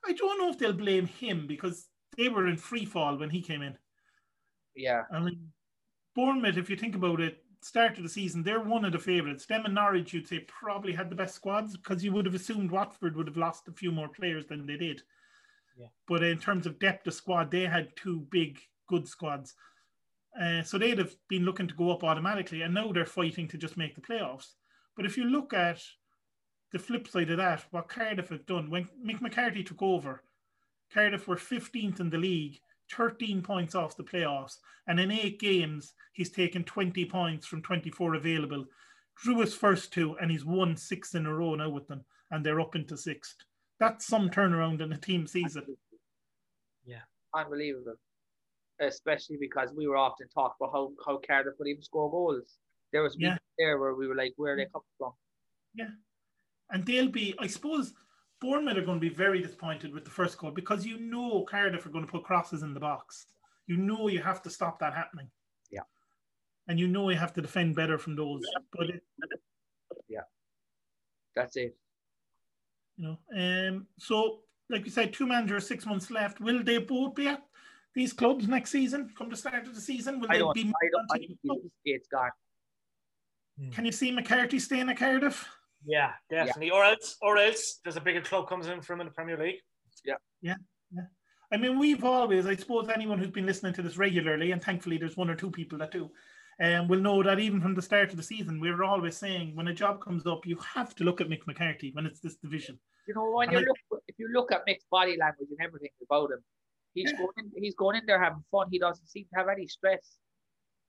I 0.07 0.12
don't 0.12 0.38
know 0.38 0.50
if 0.50 0.59
they'll 0.59 0.72
blame 0.72 1.07
him 1.07 1.46
because 1.46 1.86
they 2.16 2.28
were 2.28 2.46
in 2.46 2.57
free 2.57 2.84
fall 2.84 3.16
when 3.16 3.30
he 3.30 3.42
came 3.42 3.62
in. 3.62 3.76
Yeah, 4.74 5.02
I 5.12 5.20
mean, 5.20 5.48
Bournemouth, 6.14 6.59
if 6.59 6.70
you 6.70 6.76
think 6.76 6.94
about 6.94 7.20
it, 7.20 7.42
start 7.62 7.96
of 7.96 8.02
the 8.02 8.09
season, 8.09 8.42
they're 8.42 8.61
one 8.61 8.84
of 8.84 8.92
the 8.92 8.98
favourites. 8.98 9.46
Them 9.46 9.64
and 9.64 9.74
Norwich, 9.74 10.12
you'd 10.12 10.28
say, 10.28 10.40
probably 10.40 10.92
had 10.92 11.11
the 11.11 11.16
best 11.16 11.34
squads 11.34 11.76
because 11.76 12.04
you 12.04 12.12
would 12.12 12.26
have 12.26 12.34
assumed 12.34 12.70
Watford 12.70 13.16
would 13.16 13.26
have 13.26 13.36
lost 13.36 13.68
a 13.68 13.72
few 13.72 13.90
more 13.90 14.09
players 14.09 14.46
than 14.46 14.66
they 14.66 14.76
did. 14.76 15.02
Yeah. 15.78 15.88
But 16.09 16.22
in 16.22 16.38
terms 16.38 16.66
of 16.66 16.78
depth 16.78 17.07
of 17.07 17.14
squad, 17.14 17.50
they 17.50 17.66
had 17.66 17.94
two 17.96 18.20
big, 18.30 18.61
good 18.88 19.07
squads. 19.07 19.54
Uh, 20.40 20.62
so 20.62 20.78
they'd 20.78 20.98
have 20.98 21.14
been 21.28 21.44
looking 21.44 21.66
to 21.68 21.74
go 21.74 21.90
up 21.90 22.04
automatically, 22.04 22.62
and 22.62 22.74
now 22.74 22.92
they're 22.92 23.07
fighting 23.07 23.48
to 23.48 23.59
just 23.59 23.76
make 23.76 23.94
the 23.94 24.00
playoffs. 24.00 24.52
But 24.94 25.07
if 25.07 25.16
you 25.16 25.24
look 25.24 25.52
at 25.52 25.82
the 26.76 26.82
flip 26.82 27.08
side 27.08 27.30
of 27.30 27.38
that, 27.38 27.64
what 27.70 27.88
Cardiff 27.88 28.28
have 28.28 28.44
done, 28.44 28.68
when 28.68 28.86
Mick 29.02 29.22
McCarthy 29.22 29.64
took 29.64 29.80
over, 29.82 30.22
Cardiff 30.92 31.26
were 31.26 31.36
15th 31.36 32.00
in 32.00 32.10
the 32.10 32.18
league, 32.18 32.60
13 32.92 33.40
points 33.42 33.74
off 33.74 33.96
the 33.96 34.04
playoffs, 34.04 34.58
and 34.86 35.00
in 35.00 35.10
eight 35.10 35.40
games, 35.40 35.94
he's 36.12 36.30
taken 36.30 36.64
20 36.64 37.06
points 37.06 37.46
from 37.46 37.62
24 37.62 38.16
available. 38.16 38.66
Drew 39.16 39.40
his 39.40 39.54
first 39.54 39.90
two, 39.90 40.18
and 40.18 40.30
he's 40.30 40.44
won 40.44 40.76
six 40.76 41.14
in 41.14 41.24
a 41.24 41.32
row 41.34 41.54
now 41.54 41.70
with 41.70 41.88
them, 41.88 42.04
and 42.30 42.44
they're 42.44 42.60
up 42.60 42.76
into 42.76 42.96
sixth. 42.96 43.36
That's 43.80 44.06
some 44.06 44.28
turnaround 44.28 44.82
in 44.82 44.92
a 44.92 44.98
team 44.98 45.26
season. 45.26 45.76
Yeah, 46.84 47.02
unbelievable. 47.34 47.94
Especially 48.80 49.38
because 49.40 49.72
we 49.72 49.86
were 49.86 49.96
often 49.96 50.28
talked 50.28 50.60
about 50.60 50.72
how 50.72 50.92
how 51.06 51.18
Cardiff 51.26 51.54
would 51.58 51.68
even 51.68 51.82
score 51.82 52.10
goals. 52.10 52.58
There 52.92 53.02
was 53.02 53.16
Yeah. 53.18 53.38
there 53.58 53.78
where 53.78 53.94
we 53.94 54.06
were 54.06 54.14
like, 54.14 54.34
where 54.36 54.52
are 54.52 54.56
they 54.56 54.66
coming 54.66 54.84
from? 54.98 55.14
And 56.70 56.84
they'll 56.84 57.08
be, 57.08 57.34
I 57.38 57.46
suppose, 57.46 57.94
Bournemouth 58.40 58.76
are 58.76 58.84
going 58.84 59.00
to 59.00 59.08
be 59.08 59.14
very 59.14 59.40
disappointed 59.40 59.94
with 59.94 60.04
the 60.04 60.10
first 60.10 60.36
goal 60.38 60.50
because 60.50 60.84
you 60.84 60.98
know 60.98 61.44
Cardiff 61.48 61.86
are 61.86 61.90
going 61.90 62.04
to 62.04 62.10
put 62.10 62.24
crosses 62.24 62.62
in 62.62 62.74
the 62.74 62.80
box. 62.80 63.26
You 63.66 63.76
know 63.76 64.08
you 64.08 64.20
have 64.22 64.42
to 64.42 64.50
stop 64.50 64.78
that 64.80 64.94
happening. 64.94 65.28
Yeah. 65.70 65.80
And 66.68 66.78
you 66.78 66.86
know 66.88 67.08
you 67.10 67.16
have 67.16 67.32
to 67.34 67.42
defend 67.42 67.76
better 67.76 67.98
from 67.98 68.16
those. 68.16 68.42
But 68.72 68.90
it, 68.90 69.02
That's 71.36 71.56
it. 71.56 71.76
you 72.96 73.16
know, 73.34 73.68
um, 73.68 73.86
so 73.98 74.40
like 74.70 74.84
we 74.84 74.90
said, 74.90 75.12
two 75.12 75.26
managers, 75.26 75.66
six 75.66 75.86
months 75.86 76.10
left. 76.10 76.40
Will 76.40 76.62
they 76.62 76.78
both 76.78 77.14
be 77.14 77.28
at 77.28 77.42
these 77.94 78.12
clubs 78.12 78.48
next 78.48 78.70
season? 78.70 79.12
Come 79.16 79.28
the 79.28 79.36
start 79.36 79.66
of 79.66 79.74
the 79.74 79.80
season, 79.80 80.18
will 80.18 80.30
I 80.30 80.34
they 80.34 80.38
don't. 80.40 80.54
be? 80.54 80.62
I 80.62 80.88
don't. 80.90 81.06
I 81.10 81.14
on 81.14 81.20
think 81.20 81.40
team? 81.42 81.70
Gate's 81.84 82.08
gone. 82.08 82.30
Can 83.72 83.84
you 83.86 83.92
see 83.92 84.10
McCarthy 84.10 84.58
staying 84.58 84.88
at 84.88 84.98
Cardiff? 84.98 85.46
Yeah, 85.87 86.12
definitely. 86.28 86.70
Or 86.70 86.84
else, 86.84 87.16
or 87.22 87.39
else, 87.39 87.78
there's 87.84 87.97
a 87.97 88.01
bigger 88.01 88.20
club 88.20 88.49
comes 88.49 88.66
in 88.66 88.80
from 88.82 89.01
in 89.01 89.07
the 89.07 89.12
Premier 89.12 89.39
League. 89.39 89.61
Yeah, 90.05 90.14
yeah, 90.43 90.57
yeah. 90.93 91.03
I 91.53 91.57
mean, 91.57 91.78
we've 91.78 92.03
always, 92.05 92.45
I 92.47 92.57
suppose, 92.57 92.89
anyone 92.89 93.18
who's 93.18 93.30
been 93.30 93.47
listening 93.47 93.72
to 93.74 93.82
this 93.82 93.97
regularly, 93.97 94.51
and 94.51 94.61
thankfully 94.62 94.99
there's 94.99 95.16
one 95.16 95.30
or 95.30 95.37
two 95.37 95.51
people 95.51 95.78
that 95.78 95.93
do, 95.93 96.11
um, 96.61 96.89
will 96.89 96.99
know 97.01 97.22
that 97.22 97.39
even 97.39 97.61
from 97.61 97.74
the 97.74 97.82
start 97.82 98.11
of 98.11 98.16
the 98.16 98.22
season, 98.22 98.59
we're 98.61 98.82
always 98.82 99.16
saying 99.16 99.55
when 99.55 99.68
a 99.68 99.74
job 99.74 100.01
comes 100.01 100.26
up, 100.26 100.45
you 100.45 100.59
have 100.74 100.95
to 100.97 101.05
look 101.05 101.20
at 101.20 101.28
Mick 101.28 101.47
McCarthy 101.47 101.93
when 101.93 102.05
it's 102.05 102.18
this 102.20 102.34
division. 102.37 102.80
You 103.07 103.14
know, 103.14 103.30
when 103.30 103.49
And 103.49 103.59
you 103.59 103.64
I- 103.64 103.68
look, 103.91 104.03
if 104.09 104.16
you 104.18 104.28
look 104.32 104.51
at 104.51 104.66
Mick's 104.66 104.87
body 104.91 105.16
language 105.16 105.49
and 105.57 105.64
everything 105.64 105.91
about 106.03 106.32
him, 106.32 106.43
he's 106.95 107.12
Yeah. 107.12 107.18
going. 107.18 107.32
In, 107.55 107.62
he's 107.62 107.76
going 107.76 107.97
in 107.97 108.07
there 108.07 108.20
having 108.20 108.43
fun. 108.51 108.66
He 108.72 108.80
doesn't 108.80 109.07
seem 109.07 109.26
to 109.32 109.37
have 109.39 109.49
any 109.49 109.68
stress. 109.68 110.16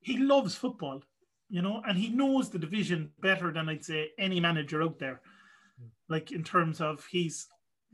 He 0.00 0.16
loves 0.18 0.56
football, 0.56 1.02
you 1.50 1.62
know, 1.62 1.82
and 1.86 1.96
he 1.96 2.08
knows 2.10 2.50
the 2.50 2.58
division 2.58 3.10
better 3.20 3.52
than 3.52 3.68
I'd 3.68 3.84
say 3.84 4.10
any 4.18 4.40
manager 4.40 4.82
out 4.82 4.98
there. 4.98 5.20
Hmm. 5.78 5.88
Like 6.08 6.32
in 6.32 6.44
terms 6.44 6.80
of 6.80 7.04
he's 7.10 7.46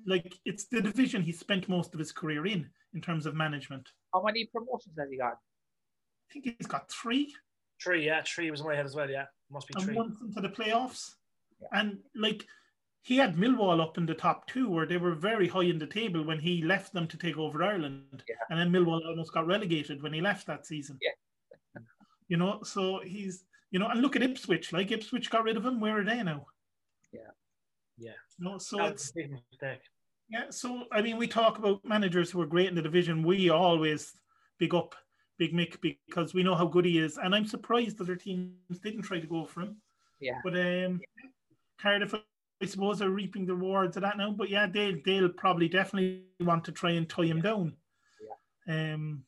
like 0.06 0.34
it's 0.44 0.66
the 0.66 0.80
division 0.80 1.22
he 1.22 1.32
spent 1.32 1.68
most 1.68 1.94
of 1.94 2.00
his 2.00 2.12
career 2.12 2.46
in, 2.46 2.68
in 2.94 3.00
terms 3.00 3.26
of 3.26 3.34
management. 3.34 3.88
How 4.12 4.22
many 4.22 4.46
promotions 4.46 4.94
has 4.98 5.08
he 5.10 5.18
got? 5.18 5.34
I 5.34 6.32
think 6.32 6.56
he's 6.58 6.66
got 6.66 6.90
three 6.90 7.32
Three, 7.82 8.06
yeah, 8.06 8.22
three 8.24 8.50
was 8.50 8.60
in 8.60 8.66
my 8.66 8.74
head 8.74 8.86
as 8.86 8.94
well. 8.94 9.10
Yeah, 9.10 9.24
must 9.50 9.68
be 9.68 9.74
and 9.76 9.84
three. 9.84 9.94
once 9.94 10.20
into 10.20 10.40
the 10.40 10.48
playoffs. 10.48 11.10
Yeah. 11.60 11.80
And 11.80 11.98
like 12.14 12.46
he 13.02 13.16
had 13.16 13.36
Millwall 13.36 13.80
up 13.80 13.98
in 13.98 14.06
the 14.06 14.14
top 14.14 14.46
two, 14.46 14.70
where 14.70 14.86
they 14.86 14.96
were 14.96 15.14
very 15.14 15.48
high 15.48 15.64
in 15.64 15.78
the 15.78 15.86
table 15.86 16.24
when 16.24 16.38
he 16.38 16.62
left 16.62 16.92
them 16.92 17.06
to 17.08 17.18
take 17.18 17.36
over 17.36 17.62
Ireland, 17.62 18.22
yeah. 18.28 18.36
and 18.48 18.58
then 18.58 18.70
Millwall 18.70 19.04
almost 19.06 19.34
got 19.34 19.46
relegated 19.46 20.02
when 20.02 20.12
he 20.12 20.20
left 20.20 20.46
that 20.46 20.66
season. 20.66 20.98
Yeah. 21.02 21.10
You 22.28 22.36
know, 22.36 22.62
so 22.62 23.00
he's 23.04 23.44
you 23.70 23.80
know, 23.80 23.88
and 23.88 24.00
look 24.00 24.14
at 24.14 24.22
Ipswich. 24.22 24.72
Like 24.72 24.92
Ipswich 24.92 25.30
got 25.30 25.44
rid 25.44 25.56
of 25.56 25.66
him. 25.66 25.80
Where 25.80 25.98
are 25.98 26.04
they 26.04 26.22
now? 26.22 26.46
Yeah. 27.12 27.32
Yeah. 27.98 28.12
You 28.38 28.44
know, 28.44 28.58
so 28.58 28.76
That's 28.76 29.12
it's 29.16 29.32
yeah. 30.28 30.44
So 30.50 30.84
I 30.92 31.02
mean, 31.02 31.16
we 31.16 31.26
talk 31.26 31.58
about 31.58 31.84
managers 31.84 32.30
who 32.30 32.40
are 32.40 32.46
great 32.46 32.68
in 32.68 32.74
the 32.74 32.82
division. 32.82 33.22
We 33.22 33.50
always 33.50 34.12
big 34.58 34.74
up 34.74 34.94
Big 35.38 35.52
Mick 35.52 35.80
because 35.80 36.34
we 36.34 36.42
know 36.42 36.54
how 36.54 36.66
good 36.66 36.84
he 36.84 36.98
is, 36.98 37.18
and 37.18 37.34
I'm 37.34 37.46
surprised 37.46 37.98
that 37.98 38.04
their 38.04 38.16
teams 38.16 38.78
didn't 38.82 39.02
try 39.02 39.18
to 39.20 39.26
go 39.26 39.44
for 39.44 39.62
him. 39.62 39.76
Yeah. 40.20 40.38
But 40.44 40.54
um, 40.54 41.00
Cardiff, 41.80 42.14
I 42.62 42.66
suppose, 42.66 43.02
are 43.02 43.10
reaping 43.10 43.44
the 43.44 43.54
rewards 43.54 43.96
of 43.96 44.02
that 44.04 44.16
now. 44.16 44.30
But 44.30 44.50
yeah, 44.50 44.66
they 44.66 45.02
they'll 45.04 45.28
probably 45.28 45.68
definitely 45.68 46.22
want 46.40 46.64
to 46.66 46.72
try 46.72 46.92
and 46.92 47.08
tie 47.08 47.24
him 47.24 47.40
down. 47.40 47.74
Yeah. 48.68 48.94
Um, 48.94 49.24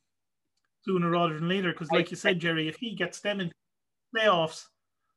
sooner 0.87 1.11
rather 1.11 1.35
than 1.35 1.49
later, 1.49 1.73
because 1.73 1.91
like 1.91 2.11
you 2.11 2.17
said, 2.17 2.39
Jerry, 2.39 2.69
if 2.69 2.77
he 2.77 2.95
gets 2.95 3.21
them 3.21 3.41
in 3.41 3.53
playoffs, 4.15 4.67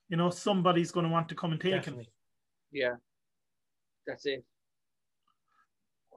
you 0.10 0.18
know, 0.18 0.30
somebody's 0.30 0.92
going 0.92 1.06
to 1.06 1.12
want 1.12 1.30
to 1.30 1.36
come 1.36 1.52
and 1.52 1.62
take 1.62 1.74
Definitely. 1.74 2.06
him. 2.06 2.12
Yeah. 2.72 2.96
That's 4.08 4.26
it. 4.26 4.44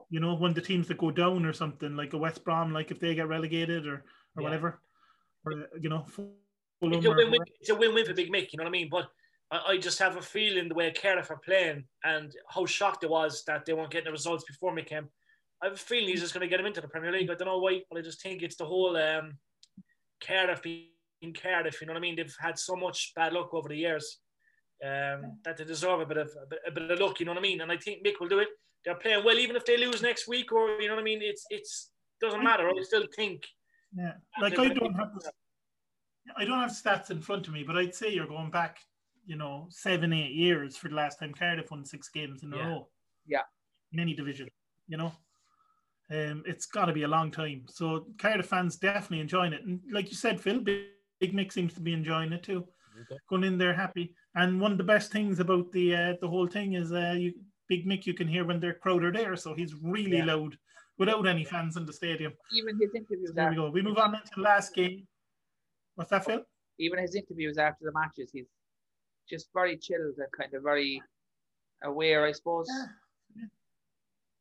You 0.09 0.19
know, 0.19 0.35
when 0.35 0.53
the 0.53 0.61
teams 0.61 0.87
that 0.87 0.97
go 0.97 1.11
down 1.11 1.45
or 1.45 1.53
something, 1.53 1.95
like 1.95 2.13
a 2.13 2.17
West 2.17 2.43
Brom, 2.43 2.73
like 2.73 2.91
if 2.91 2.99
they 2.99 3.15
get 3.15 3.27
relegated 3.27 3.87
or 3.87 4.03
or 4.35 4.41
Yeah. 4.41 4.43
whatever, 4.43 4.81
or 5.45 5.67
you 5.79 5.89
know, 5.89 6.05
It's 6.81 7.05
a 7.05 7.11
win-win. 7.11 7.41
It's 7.59 7.69
a 7.69 7.75
win-win 7.75 8.05
for 8.05 8.13
Big 8.13 8.31
Mick. 8.31 8.51
You 8.51 8.57
know 8.57 8.63
what 8.63 8.69
I 8.69 8.71
mean? 8.71 8.89
But 8.89 9.07
I, 9.51 9.73
I 9.73 9.77
just 9.77 9.99
have 9.99 10.17
a 10.17 10.21
feeling 10.21 10.67
the 10.69 10.75
way 10.75 10.91
Cardiff 10.91 11.29
are 11.29 11.37
playing 11.37 11.85
and 12.03 12.35
how 12.49 12.65
shocked 12.65 13.03
it 13.03 13.09
was 13.09 13.43
that 13.45 13.65
they 13.65 13.73
weren't 13.73 13.91
getting 13.91 14.05
the 14.05 14.11
results 14.11 14.43
before 14.43 14.73
Mick 14.75 14.87
came. 14.87 15.07
I 15.63 15.67
have 15.67 15.75
a 15.75 15.77
feeling 15.77 16.09
he's 16.09 16.19
just 16.19 16.33
going 16.33 16.41
to 16.41 16.49
get 16.49 16.59
him 16.59 16.65
into 16.65 16.81
the 16.81 16.89
Premier 16.89 17.11
League. 17.11 17.29
I 17.29 17.35
don't 17.35 17.47
know 17.47 17.59
why, 17.59 17.81
but 17.89 17.97
I 17.97 18.01
just 18.01 18.21
think 18.21 18.41
it's 18.41 18.57
the 18.57 18.65
whole 18.65 18.97
um, 18.97 19.37
Cardiff 20.21 20.61
being 20.61 20.89
Cardiff. 21.41 21.79
You 21.79 21.87
know 21.87 21.93
what 21.93 21.99
I 21.99 22.01
mean? 22.01 22.17
They've 22.17 22.35
had 22.37 22.59
so 22.59 22.75
much 22.75 23.13
bad 23.15 23.31
luck 23.31 23.53
over 23.53 23.69
the 23.69 23.77
years 23.77 24.19
um, 24.83 25.37
that 25.45 25.55
they 25.57 25.63
deserve 25.63 26.01
a 26.01 26.05
bit 26.05 26.17
of 26.17 26.29
a 26.43 26.45
bit, 26.47 26.59
a 26.67 26.71
bit 26.71 26.91
of 26.91 26.99
luck. 26.99 27.19
You 27.21 27.25
know 27.25 27.31
what 27.31 27.39
I 27.39 27.43
mean? 27.43 27.61
And 27.61 27.71
I 27.71 27.77
think 27.77 28.05
Mick 28.05 28.19
will 28.19 28.27
do 28.27 28.39
it. 28.39 28.49
They're 28.83 28.95
playing 28.95 29.23
well, 29.23 29.39
even 29.39 29.55
if 29.55 29.65
they 29.65 29.77
lose 29.77 30.01
next 30.01 30.27
week, 30.27 30.51
or 30.51 30.81
you 30.81 30.89
know 30.89 30.95
what 30.95 31.01
I 31.01 31.05
mean. 31.05 31.19
It's 31.21 31.45
it's 31.49 31.91
doesn't 32.19 32.43
matter. 32.43 32.67
I 32.67 32.73
still 32.81 33.05
think 33.15 33.45
Yeah, 33.97 34.13
like 34.41 34.59
I 34.59 34.67
don't 34.67 34.95
have 34.95 35.13
the, 35.13 35.31
I 36.35 36.43
don't 36.43 36.59
have 36.59 36.71
stats 36.71 37.09
in 37.09 37.21
front 37.21 37.47
of 37.47 37.53
me, 37.53 37.63
but 37.63 37.77
I'd 37.77 37.95
say 37.95 38.09
you're 38.09 38.27
going 38.27 38.51
back, 38.51 38.79
you 39.25 39.37
know, 39.37 39.67
seven, 39.69 40.11
eight 40.11 40.33
years 40.33 40.75
for 40.75 40.89
the 40.89 40.95
last 40.95 41.19
time 41.19 41.33
Cardiff 41.33 41.71
won 41.71 41.85
six 41.85 42.09
games 42.09 42.43
in 42.43 42.51
a 42.51 42.57
Yeah. 42.57 42.67
row. 42.67 42.89
Yeah. 43.25 43.41
In 43.93 43.99
any 43.99 44.13
division, 44.13 44.49
you 44.87 44.97
know. 44.97 45.13
Um, 46.11 46.43
it's 46.45 46.65
got 46.65 46.85
to 46.85 46.93
be 46.93 47.03
a 47.03 47.07
long 47.07 47.31
time. 47.31 47.63
So 47.67 48.07
Cardiff 48.19 48.47
fans 48.47 48.75
definitely 48.75 49.21
enjoying 49.21 49.53
it, 49.53 49.63
and 49.63 49.79
like 49.91 50.09
you 50.09 50.15
said, 50.15 50.39
Phil, 50.39 50.59
Big, 50.59 50.83
Big 51.19 51.33
Mick 51.33 51.51
seems 51.51 51.73
to 51.75 51.79
be 51.81 51.93
enjoying 51.93 52.33
it 52.33 52.43
too. 52.43 52.67
Okay. 53.01 53.19
Going 53.29 53.43
in 53.45 53.57
there 53.57 53.73
happy, 53.73 54.13
and 54.35 54.59
one 54.61 54.71
of 54.71 54.77
the 54.77 54.83
best 54.83 55.11
things 55.11 55.39
about 55.39 55.71
the 55.71 55.95
uh, 55.95 56.13
the 56.21 56.27
whole 56.27 56.47
thing 56.47 56.73
is 56.73 56.91
uh, 56.91 57.15
you 57.17 57.33
Big 57.69 57.87
Mick 57.87 58.05
you 58.05 58.13
can 58.13 58.27
hear 58.27 58.45
when 58.45 58.59
their 58.59 58.73
crowd 58.73 59.03
are 59.03 59.11
there, 59.11 59.35
so 59.35 59.53
he's 59.55 59.73
really 59.75 60.17
Yeah. 60.17 60.25
loud 60.25 60.57
without 60.99 61.25
any 61.25 61.43
fans 61.43 61.75
in 61.77 61.85
the 61.85 61.93
stadium. 61.93 62.33
Even 62.51 62.77
his 62.79 62.93
interviews 62.93 63.31
There 63.33 63.45
we 63.45 63.49
after, 63.51 63.61
go. 63.61 63.69
We 63.71 63.81
move 63.81 63.97
on 63.97 64.13
into 64.13 64.29
the 64.35 64.41
last 64.41 64.75
game. 64.75 65.07
What's 65.95 66.11
that, 66.11 66.25
Phil? 66.25 66.43
even 66.79 66.97
his 66.99 67.13
interviews 67.15 67.57
after 67.59 67.85
the 67.85 67.91
matches, 67.93 68.31
he's 68.33 68.47
just 69.29 69.47
very 69.53 69.77
chilled 69.77 70.15
and 70.17 70.27
kind 70.37 70.53
of 70.55 70.63
very 70.63 71.01
aware, 71.83 72.25
I 72.25 72.31
suppose. 72.31 72.67
Yeah. 72.69 72.85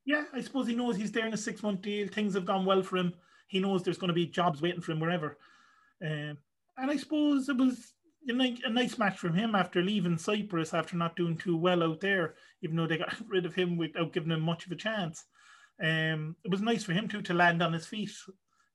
Yeah, 0.04 0.24
I 0.32 0.40
suppose 0.40 0.66
he 0.66 0.74
knows 0.74 0.96
he's 0.96 1.12
there 1.12 1.26
in 1.26 1.34
a 1.34 1.38
six 1.38 1.62
month 1.62 1.82
deal. 1.82 2.08
Things 2.08 2.34
have 2.34 2.44
gone 2.44 2.64
well 2.64 2.82
for 2.82 2.96
him. 2.96 3.14
He 3.46 3.60
knows 3.60 3.82
there's 3.82 3.98
going 3.98 4.08
to 4.08 4.14
be 4.14 4.26
jobs 4.26 4.60
waiting 4.60 4.80
for 4.80 4.92
him 4.92 5.00
wherever. 5.00 5.38
Um, 6.02 6.38
and 6.76 6.90
I 6.90 6.96
suppose 6.96 7.48
it 7.48 7.56
was 7.56 7.92
a 8.26 8.32
nice, 8.32 8.58
a 8.64 8.70
nice 8.70 8.98
match 8.98 9.18
from 9.18 9.34
him 9.34 9.54
after 9.54 9.82
leaving 9.82 10.18
Cyprus 10.18 10.74
after 10.74 10.96
not 10.96 11.16
doing 11.16 11.36
too 11.36 11.56
well 11.56 11.82
out 11.82 12.00
there, 12.00 12.34
even 12.62 12.76
though 12.76 12.86
they 12.86 12.98
got 12.98 13.14
rid 13.28 13.46
of 13.46 13.54
him 13.54 13.76
without 13.76 14.12
giving 14.12 14.30
him 14.30 14.40
much 14.40 14.66
of 14.66 14.72
a 14.72 14.76
chance. 14.76 15.24
Um, 15.82 16.36
it 16.44 16.50
was 16.50 16.62
nice 16.62 16.84
for 16.84 16.92
him 16.92 17.08
too 17.08 17.22
to 17.22 17.34
land 17.34 17.62
on 17.62 17.72
his 17.72 17.86
feet, 17.86 18.10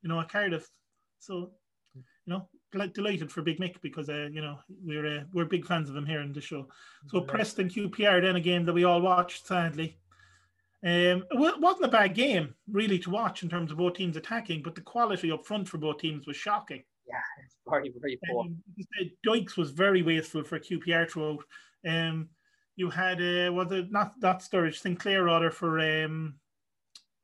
you 0.02 0.10
know, 0.10 0.20
at 0.20 0.30
Cardiff. 0.30 0.68
So, 1.20 1.52
you 1.96 2.04
know, 2.34 2.48
del- 2.72 2.88
delighted 2.90 3.32
for 3.32 3.42
Big 3.42 3.60
Mick 3.60 3.82
because 3.82 4.10
uh, 4.10 4.28
you 4.32 4.42
know 4.42 4.60
we're 4.84 5.20
uh, 5.20 5.24
we're 5.34 5.46
big 5.46 5.66
fans 5.66 5.90
of 5.90 5.96
him 5.96 6.06
here 6.06 6.22
in 6.22 6.34
the 6.34 6.42
show. 6.42 6.68
So 7.08 7.22
Preston 7.22 7.70
QPR 7.70 8.22
then 8.22 8.36
a 8.36 8.42
game 8.42 8.66
that 8.66 8.74
we 8.74 8.84
all 8.84 9.02
watched 9.02 9.48
sadly. 9.48 9.98
Um, 10.86 11.26
it 11.32 11.60
wasn't 11.60 11.86
a 11.86 11.90
bad 11.90 12.14
game 12.14 12.54
really 12.72 13.00
to 13.00 13.10
watch 13.10 13.42
in 13.42 13.50
terms 13.50 13.72
of 13.72 13.78
both 13.78 13.96
teams 13.96 14.16
attacking, 14.16 14.62
but 14.62 14.76
the 14.76 14.82
quality 14.82 15.32
up 15.32 15.46
front 15.46 15.68
for 15.68 15.78
both 15.80 15.98
teams 15.98 16.28
was 16.28 16.38
shocking. 16.38 16.84
Yeah, 17.08 17.44
it's 17.44 17.56
very, 17.68 17.92
very 18.00 18.20
poor. 18.30 18.46
Um, 18.46 18.62
Dykes 19.24 19.58
was 19.58 19.72
very 19.72 20.04
wasteful 20.04 20.44
for 20.44 20.60
QPR 20.60 21.10
throughout. 21.10 21.44
Um, 21.88 22.30
you 22.76 22.92
had 22.92 23.20
uh, 23.20 23.52
was 23.52 23.72
it 23.72 23.92
not 23.92 24.14
not 24.22 24.42
Sturridge 24.42 24.80
Sinclair 24.80 25.24
rather 25.24 25.50
for 25.50 25.80
um 25.80 26.36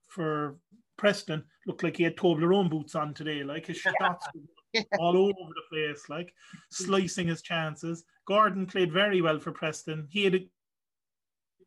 for 0.08 0.58
Preston 0.97 1.43
looked 1.66 1.84
like 1.84 1.97
he 1.97 2.04
had 2.04 2.16
Toblerone 2.16 2.70
boots 2.70 2.95
on 2.95 3.14
today. 3.14 3.43
Like 3.43 3.68
his 3.68 3.78
shots 3.78 4.28
were 4.34 4.82
all 4.99 5.18
over 5.18 5.32
the 5.32 5.62
place, 5.70 6.10
like 6.10 6.34
slicing 6.70 7.28
his 7.28 7.41
chances. 7.41 8.04
Gordon 8.26 8.66
played 8.66 8.91
very 8.91 9.22
well 9.22 9.39
for 9.39 9.51
Preston. 9.51 10.08
He 10.10 10.24
had 10.24 10.36
a, 10.36 10.47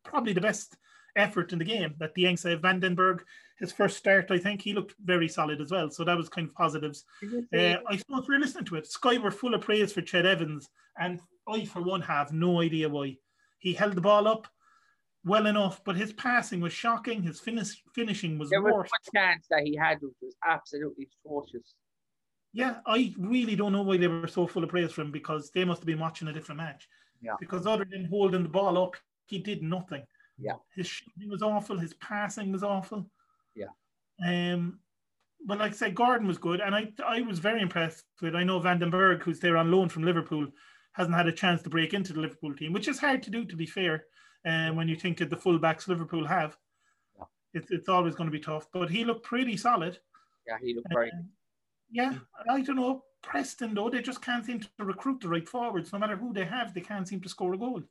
probably 0.03 0.33
the 0.33 0.41
best 0.41 0.75
effort 1.17 1.51
in 1.53 1.59
the 1.59 1.65
game 1.65 1.95
that 1.99 2.13
the 2.13 2.21
Yanks 2.23 2.41
said. 2.41 2.61
van 2.61 2.79
den 2.79 2.95
Berg, 2.95 3.23
his 3.59 3.71
first 3.71 3.97
start, 3.97 4.29
I 4.31 4.37
think 4.37 4.61
he 4.61 4.73
looked 4.73 4.95
very 5.03 5.27
solid 5.27 5.59
as 5.59 5.71
well. 5.71 5.89
So 5.89 6.03
that 6.03 6.15
was 6.15 6.29
kind 6.29 6.47
of 6.47 6.53
positives. 6.53 7.05
Did 7.21 7.31
you 7.31 7.47
see- 7.51 7.73
Uh, 7.73 7.79
I 7.87 7.97
suppose 7.97 8.27
we're 8.27 8.39
listening 8.39 8.65
to 8.65 8.75
it. 8.75 8.87
Sky 8.87 9.17
were 9.17 9.31
full 9.31 9.53
of 9.55 9.61
praise 9.61 9.91
for 9.91 10.01
Ched 10.01 10.25
Evans, 10.25 10.69
and 10.99 11.19
I, 11.47 11.65
for 11.65 11.81
one, 11.81 12.01
have 12.01 12.31
no 12.31 12.61
idea 12.61 12.87
why. 12.87 13.17
He 13.59 13.73
held 13.73 13.95
the 13.95 14.01
ball 14.01 14.27
up 14.27 14.47
well 15.25 15.47
enough, 15.47 15.83
but 15.83 15.95
his 15.97 16.13
passing 16.13 16.61
was 16.61 16.71
shocking. 16.71 17.23
His 17.23 17.39
finish, 17.39 17.83
finishing 17.93 18.37
was 18.37 18.49
there 18.49 18.61
was 18.61 18.73
worse. 18.73 18.91
one 18.91 19.23
chance 19.23 19.47
that 19.49 19.63
he 19.63 19.75
had 19.75 20.01
which 20.01 20.13
was 20.21 20.35
absolutely 20.47 21.09
atrocious. 21.25 21.73
Yeah, 22.53 22.79
I 22.85 23.13
really 23.17 23.55
don't 23.55 23.71
know 23.73 23.81
why 23.81 23.97
they 23.97 24.07
were 24.07 24.27
so 24.27 24.47
full 24.47 24.63
of 24.63 24.69
praise 24.69 24.91
for 24.91 25.01
him 25.01 25.11
because 25.11 25.51
they 25.51 25.65
must 25.65 25.81
have 25.81 25.87
been 25.87 25.99
watching 25.99 26.27
a 26.27 26.33
different 26.33 26.57
match. 26.59 26.87
Yeah. 27.21 27.35
Because 27.39 27.65
other 27.67 27.85
than 27.89 28.05
holding 28.05 28.43
the 28.43 28.49
ball 28.49 28.77
up, 28.77 28.95
he 29.25 29.39
did 29.39 29.61
nothing. 29.63 30.03
Yeah. 30.39 30.55
His 30.75 30.87
shooting 30.87 31.29
was 31.29 31.41
awful. 31.41 31.77
His 31.77 31.93
passing 31.95 32.51
was 32.51 32.63
awful. 32.63 33.09
Yeah. 33.55 33.67
Um, 34.25 34.79
but 35.45 35.59
like 35.59 35.71
I 35.71 35.75
said, 35.75 35.95
Gordon 35.95 36.27
was 36.27 36.37
good, 36.37 36.61
and 36.61 36.75
I 36.75 36.91
I 37.05 37.21
was 37.21 37.39
very 37.39 37.61
impressed 37.61 38.05
with. 38.21 38.35
I 38.35 38.43
know 38.43 38.59
van 38.59 38.79
den 38.79 38.89
Berg, 38.89 39.21
who's 39.23 39.39
there 39.39 39.57
on 39.57 39.71
loan 39.71 39.89
from 39.89 40.03
Liverpool, 40.03 40.47
hasn't 40.93 41.15
had 41.15 41.27
a 41.27 41.31
chance 41.31 41.61
to 41.63 41.69
break 41.69 41.93
into 41.93 42.13
the 42.13 42.19
Liverpool 42.21 42.55
team, 42.55 42.73
which 42.73 42.87
is 42.87 42.99
hard 42.99 43.21
to 43.23 43.29
do, 43.29 43.45
to 43.45 43.55
be 43.55 43.65
fair. 43.65 44.05
And 44.45 44.75
when 44.77 44.87
you 44.87 44.95
think 44.95 45.21
of 45.21 45.29
the 45.29 45.35
fullbacks 45.35 45.87
Liverpool 45.87 46.25
have, 46.25 46.57
Yeah. 47.17 47.25
it's 47.53 47.71
it's 47.71 47.89
always 47.89 48.15
going 48.15 48.27
to 48.29 48.37
be 48.37 48.43
tough. 48.43 48.67
But 48.71 48.89
he 48.89 49.03
looked 49.05 49.23
pretty 49.23 49.57
solid. 49.57 49.99
Yeah, 50.47 50.57
he 50.61 50.73
looked 50.73 50.87
very. 50.91 51.09
Uh, 51.09 51.23
yeah, 51.91 52.13
I 52.49 52.61
don't 52.61 52.75
know. 52.75 53.03
Preston 53.21 53.73
though, 53.73 53.89
they 53.89 54.01
just 54.01 54.21
can't 54.21 54.45
seem 54.45 54.59
to 54.59 54.69
recruit 54.79 55.21
the 55.21 55.29
right 55.29 55.47
forwards. 55.47 55.91
No 55.93 55.99
matter 55.99 56.15
who 56.15 56.33
they 56.33 56.45
have, 56.45 56.73
they 56.73 56.81
can't 56.81 57.07
seem 57.07 57.21
to 57.21 57.29
score 57.29 57.53
a 57.53 57.57
goal. 57.57 57.81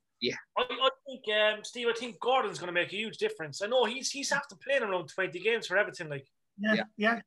I, 0.58 0.62
I 0.62 0.90
think, 1.06 1.24
um, 1.58 1.64
Steve, 1.64 1.88
I 1.88 1.92
think 1.92 2.18
Gordon's 2.20 2.58
going 2.58 2.68
to 2.68 2.72
make 2.72 2.92
a 2.92 2.96
huge 2.96 3.18
difference. 3.18 3.62
I 3.62 3.66
know 3.66 3.84
he's 3.84 4.10
he's 4.10 4.32
after 4.32 4.56
playing 4.66 4.82
around 4.82 5.08
20 5.14 5.38
games 5.40 5.66
for 5.66 5.76
Everton, 5.76 6.08
like 6.08 6.26
Yeah, 6.58 6.74
Yeah. 6.74 6.84
yeah. 6.96 7.20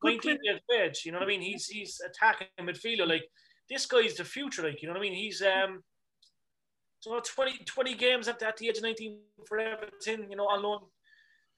Good 0.00 0.14
19 0.14 0.20
player. 0.20 0.38
years 0.42 0.60
of 0.70 0.80
age. 0.80 1.02
You 1.04 1.12
know 1.12 1.18
what 1.18 1.24
I 1.24 1.28
mean? 1.28 1.40
He's 1.40 1.66
he's 1.66 2.00
attacking 2.06 2.48
midfielder. 2.60 3.06
Like 3.08 3.24
this 3.68 3.86
guy's 3.86 4.14
the 4.14 4.24
future. 4.24 4.62
Like 4.62 4.80
you 4.82 4.88
know 4.88 4.92
what 4.94 5.00
I 5.00 5.02
mean? 5.08 5.14
He's 5.14 5.42
um, 5.42 5.82
so 7.00 7.18
20, 7.20 7.64
20 7.64 7.94
games 7.94 8.28
at, 8.28 8.42
at 8.42 8.56
the 8.56 8.68
age 8.68 8.76
of 8.78 8.82
19 8.82 9.18
for 9.48 9.58
Everton. 9.58 10.30
You 10.30 10.36
know, 10.36 10.46
on 10.48 10.62
loan. 10.62 10.80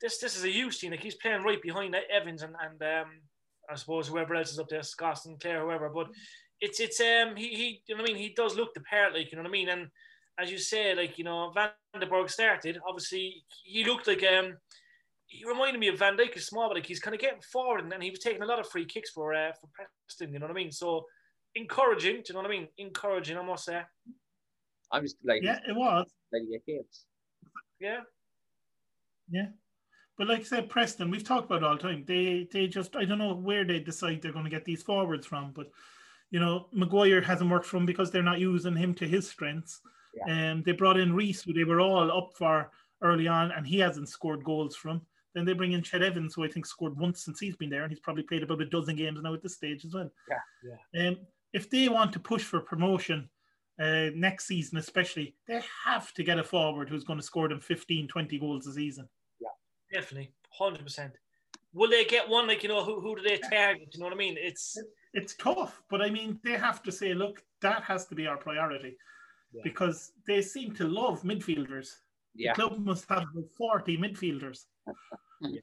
This 0.01 0.19
this 0.19 0.37
is 0.37 0.45
a 0.45 0.51
huge 0.51 0.79
team. 0.79 0.93
Like 0.93 1.03
he's 1.03 1.17
playing 1.17 1.43
right 1.43 1.61
behind 1.61 1.97
Evans 2.11 2.43
and 2.43 2.55
and 2.63 2.81
um, 2.83 3.11
I 3.69 3.75
suppose 3.75 4.09
whoever 4.09 4.35
else 4.37 4.53
is 4.53 4.59
up 4.59 4.69
there, 4.69 4.83
Scott 4.83 5.19
Sinclair, 5.19 5.61
whoever. 5.63 5.89
But 5.89 6.09
it's 6.61 6.79
it's 6.81 7.01
um 7.01 7.35
he 7.37 7.49
he 7.49 7.83
you 7.87 7.97
know 7.97 8.03
what 8.03 8.11
I 8.11 8.13
mean? 8.15 8.23
He 8.23 8.35
does 8.35 8.57
look 8.57 8.73
the 8.75 8.81
part. 8.81 9.13
Like 9.15 9.31
you 9.33 9.37
know 9.37 9.43
what 9.43 9.49
I 9.51 9.53
mean? 9.53 9.69
And 9.69 9.89
as 10.39 10.51
you 10.51 10.59
say, 10.59 10.95
like 10.95 11.19
you 11.19 11.25
know, 11.25 11.51
van 11.55 11.71
den 11.99 12.09
Berg 12.09 12.31
started. 12.31 12.79
Obviously, 12.89 13.45
he 13.65 13.85
looked 13.85 14.07
like 14.07 14.23
um, 14.25 14.57
he 15.27 15.45
reminded 15.45 15.81
me 15.81 15.89
of 15.89 15.99
Van 15.99 16.17
Dijk 16.17 16.37
is 16.37 16.47
small, 16.47 16.69
but 16.69 16.77
like 16.77 16.87
he's 16.87 17.01
kind 17.01 17.15
of 17.15 17.21
getting 17.21 17.43
forward, 17.43 17.83
and, 17.85 17.93
and 17.93 18.03
he 18.03 18.11
was 18.11 18.21
taking 18.21 18.43
a 18.43 18.47
lot 18.47 18.59
of 18.59 18.69
free 18.69 18.87
kicks 18.87 19.11
for 19.11 19.35
uh, 19.35 19.53
for 19.61 19.69
Preston. 19.75 20.33
You 20.33 20.39
know 20.39 20.47
what 20.47 20.53
I 20.53 20.55
mean? 20.55 20.73
So 20.73 21.05
encouraging. 21.55 22.17
Do 22.17 22.23
you 22.29 22.35
know 22.35 22.41
what 22.41 22.51
I 22.51 22.51
mean? 22.51 22.69
Encouraging, 22.79 23.37
I 23.37 23.43
must 23.43 23.65
say. 23.65 23.83
I'm 24.91 25.03
just 25.03 25.17
like, 25.25 25.43
Yeah, 25.43 25.61
it 25.69 25.77
was. 25.77 26.07
like 26.33 26.43
get 26.51 26.67
games. 26.67 27.05
Yeah, 27.79 28.01
Yeah. 29.31 29.49
But 30.17 30.27
like 30.29 30.41
I 30.41 30.45
said, 30.45 30.69
Preston, 30.69 31.11
we've 31.11 31.23
talked 31.23 31.47
about 31.47 31.63
it 31.63 31.65
all 31.65 31.77
the 31.77 31.83
time. 31.83 32.05
They 32.07 32.49
they 32.51 32.67
just 32.67 32.97
I 32.97 33.05
don't 33.05 33.19
know 33.19 33.35
where 33.35 33.65
they 33.65 33.81
decide 33.81 34.23
they're 34.23 34.33
going 34.33 34.45
to 34.45 34.51
get 34.51 34.65
these 34.65 34.83
forwards 34.83 35.27
from, 35.27 35.53
but 35.53 35.71
you 36.31 36.41
know, 36.41 36.69
Maguire 36.73 37.21
hasn't 37.21 37.51
worked 37.51 37.67
for 37.67 37.77
them 37.77 37.87
because 37.87 38.11
they're 38.11 38.23
not 38.23 38.41
using 38.41 38.77
him 38.77 38.95
to 38.95 39.07
his 39.07 39.29
strengths. 39.29 39.81
Yeah. 40.15 40.53
Um, 40.53 40.63
they 40.65 40.73
brought 40.73 40.99
in 40.99 41.13
Riis, 41.13 41.45
who 41.45 41.53
they 41.53 41.65
were 41.65 41.81
all 41.81 42.11
up 42.11 42.31
for 42.37 42.71
early 43.03 43.29
on, 43.29 43.53
and 43.53 43.67
he 43.67 43.79
hasn't 43.79 44.09
scored 44.09 44.45
goals 44.45 44.77
from. 44.77 45.03
Then 45.35 45.45
they 45.45 45.53
bring 45.53 45.73
in 45.73 45.83
Ched 45.83 46.03
Evans, 46.03 46.35
who 46.35 46.45
I 46.45 46.49
think 46.49 46.67
scored 46.67 46.99
once 46.99 47.25
since 47.25 47.39
he's 47.39 47.57
been 47.57 47.71
there, 47.71 47.83
and 47.83 47.93
he's 47.93 48.01
probably 48.01 48.23
played 48.23 48.43
about 48.43 48.63
a 48.63 48.67
dozen 48.67 48.97
games 48.97 49.21
now 49.23 49.35
at 49.35 49.43
this 49.43 49.55
stage 49.55 49.85
as 49.85 49.95
well. 49.95 50.11
Yeah, 50.29 50.79
yeah. 50.95 51.09
Um, 51.09 51.19
if 51.53 51.71
they 51.71 51.89
want 51.89 52.13
to 52.13 52.21
push 52.21 52.43
for 52.43 52.61
promotion 52.61 53.29
uh, 53.81 54.11
next 54.15 54.47
season, 54.47 54.79
especially, 54.79 55.35
they 55.47 55.63
have 55.85 56.13
to 56.15 56.25
get 56.25 56.39
a 56.39 56.45
forward 56.45 56.89
who's 56.89 57.05
going 57.05 57.19
to 57.19 57.25
score 57.25 57.49
them 57.49 57.61
15, 57.61 58.09
20 58.09 58.39
goals 58.39 58.67
a 58.67 58.73
season. 58.73 59.09
Yeah, 59.41 60.01
definitely, 60.01 60.33
hundred 60.51 60.83
percent. 60.83 61.13
Will 61.73 61.91
they 61.91 62.05
get 62.05 62.29
one? 62.29 62.49
Like 62.49 62.63
you 62.63 62.69
know, 62.69 62.83
who 62.83 63.01
who 63.01 63.17
do 63.17 63.23
they 63.23 63.39
target? 63.39 63.89
You 63.93 64.01
know 64.01 64.07
what 64.07 64.15
I 64.15 64.17
mean? 64.17 64.37
It's 64.39 64.77
it's 65.15 65.37
tough, 65.37 65.83
but 65.91 66.03
I 66.03 66.11
mean, 66.11 66.41
they 66.43 66.53
have 66.53 66.83
to 66.83 66.93
say, 66.93 67.15
look, 67.15 67.43
that 67.63 67.83
has 67.85 68.07
to 68.07 68.15
be 68.15 68.27
our 68.27 68.37
priority, 68.37 68.97
yeah. 69.53 69.63
because 69.65 70.13
they 70.27 70.43
seem 70.43 70.75
to 70.75 70.87
love 70.87 71.23
midfielders. 71.23 71.89
Yeah. 72.35 72.53
The 72.53 72.63
club 72.63 72.79
must 72.85 73.09
have 73.09 73.25
40 73.57 73.97
midfielders. 73.99 74.65
yeah. 75.41 75.61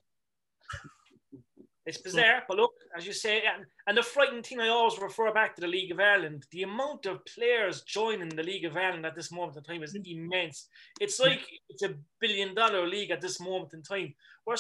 It's 1.86 2.00
bizarre, 2.00 2.42
but 2.48 2.58
look, 2.58 2.72
as 2.98 3.06
you 3.06 3.14
say, 3.14 3.44
and, 3.46 3.64
and 3.86 3.96
the 3.96 4.02
frightening 4.02 4.42
thing 4.42 4.60
I 4.60 4.70
always 4.70 5.00
refer 5.00 5.32
back 5.32 5.54
to 5.56 5.62
the 5.62 5.68
League 5.68 5.92
of 5.92 6.00
Ireland, 6.00 6.44
the 6.52 6.64
amount 6.64 7.06
of 7.06 7.24
players 7.26 7.84
joining 7.84 8.30
the 8.30 8.42
League 8.42 8.66
of 8.66 8.76
Ireland 8.76 9.06
at 9.06 9.16
this 9.16 9.32
moment 9.32 9.58
in 9.58 9.64
time 9.64 9.84
is 9.84 9.96
mm. 9.96 10.04
immense. 10.04 10.68
It's 11.00 11.22
mm. 11.22 11.28
like 11.28 11.42
it's 11.70 11.84
a 11.84 11.94
billion 12.20 12.56
dollar 12.56 12.88
league 12.88 13.12
at 13.12 13.22
this 13.22 13.40
moment 13.40 13.74
in 13.74 13.84
time. 13.84 14.16
We're 14.48 14.56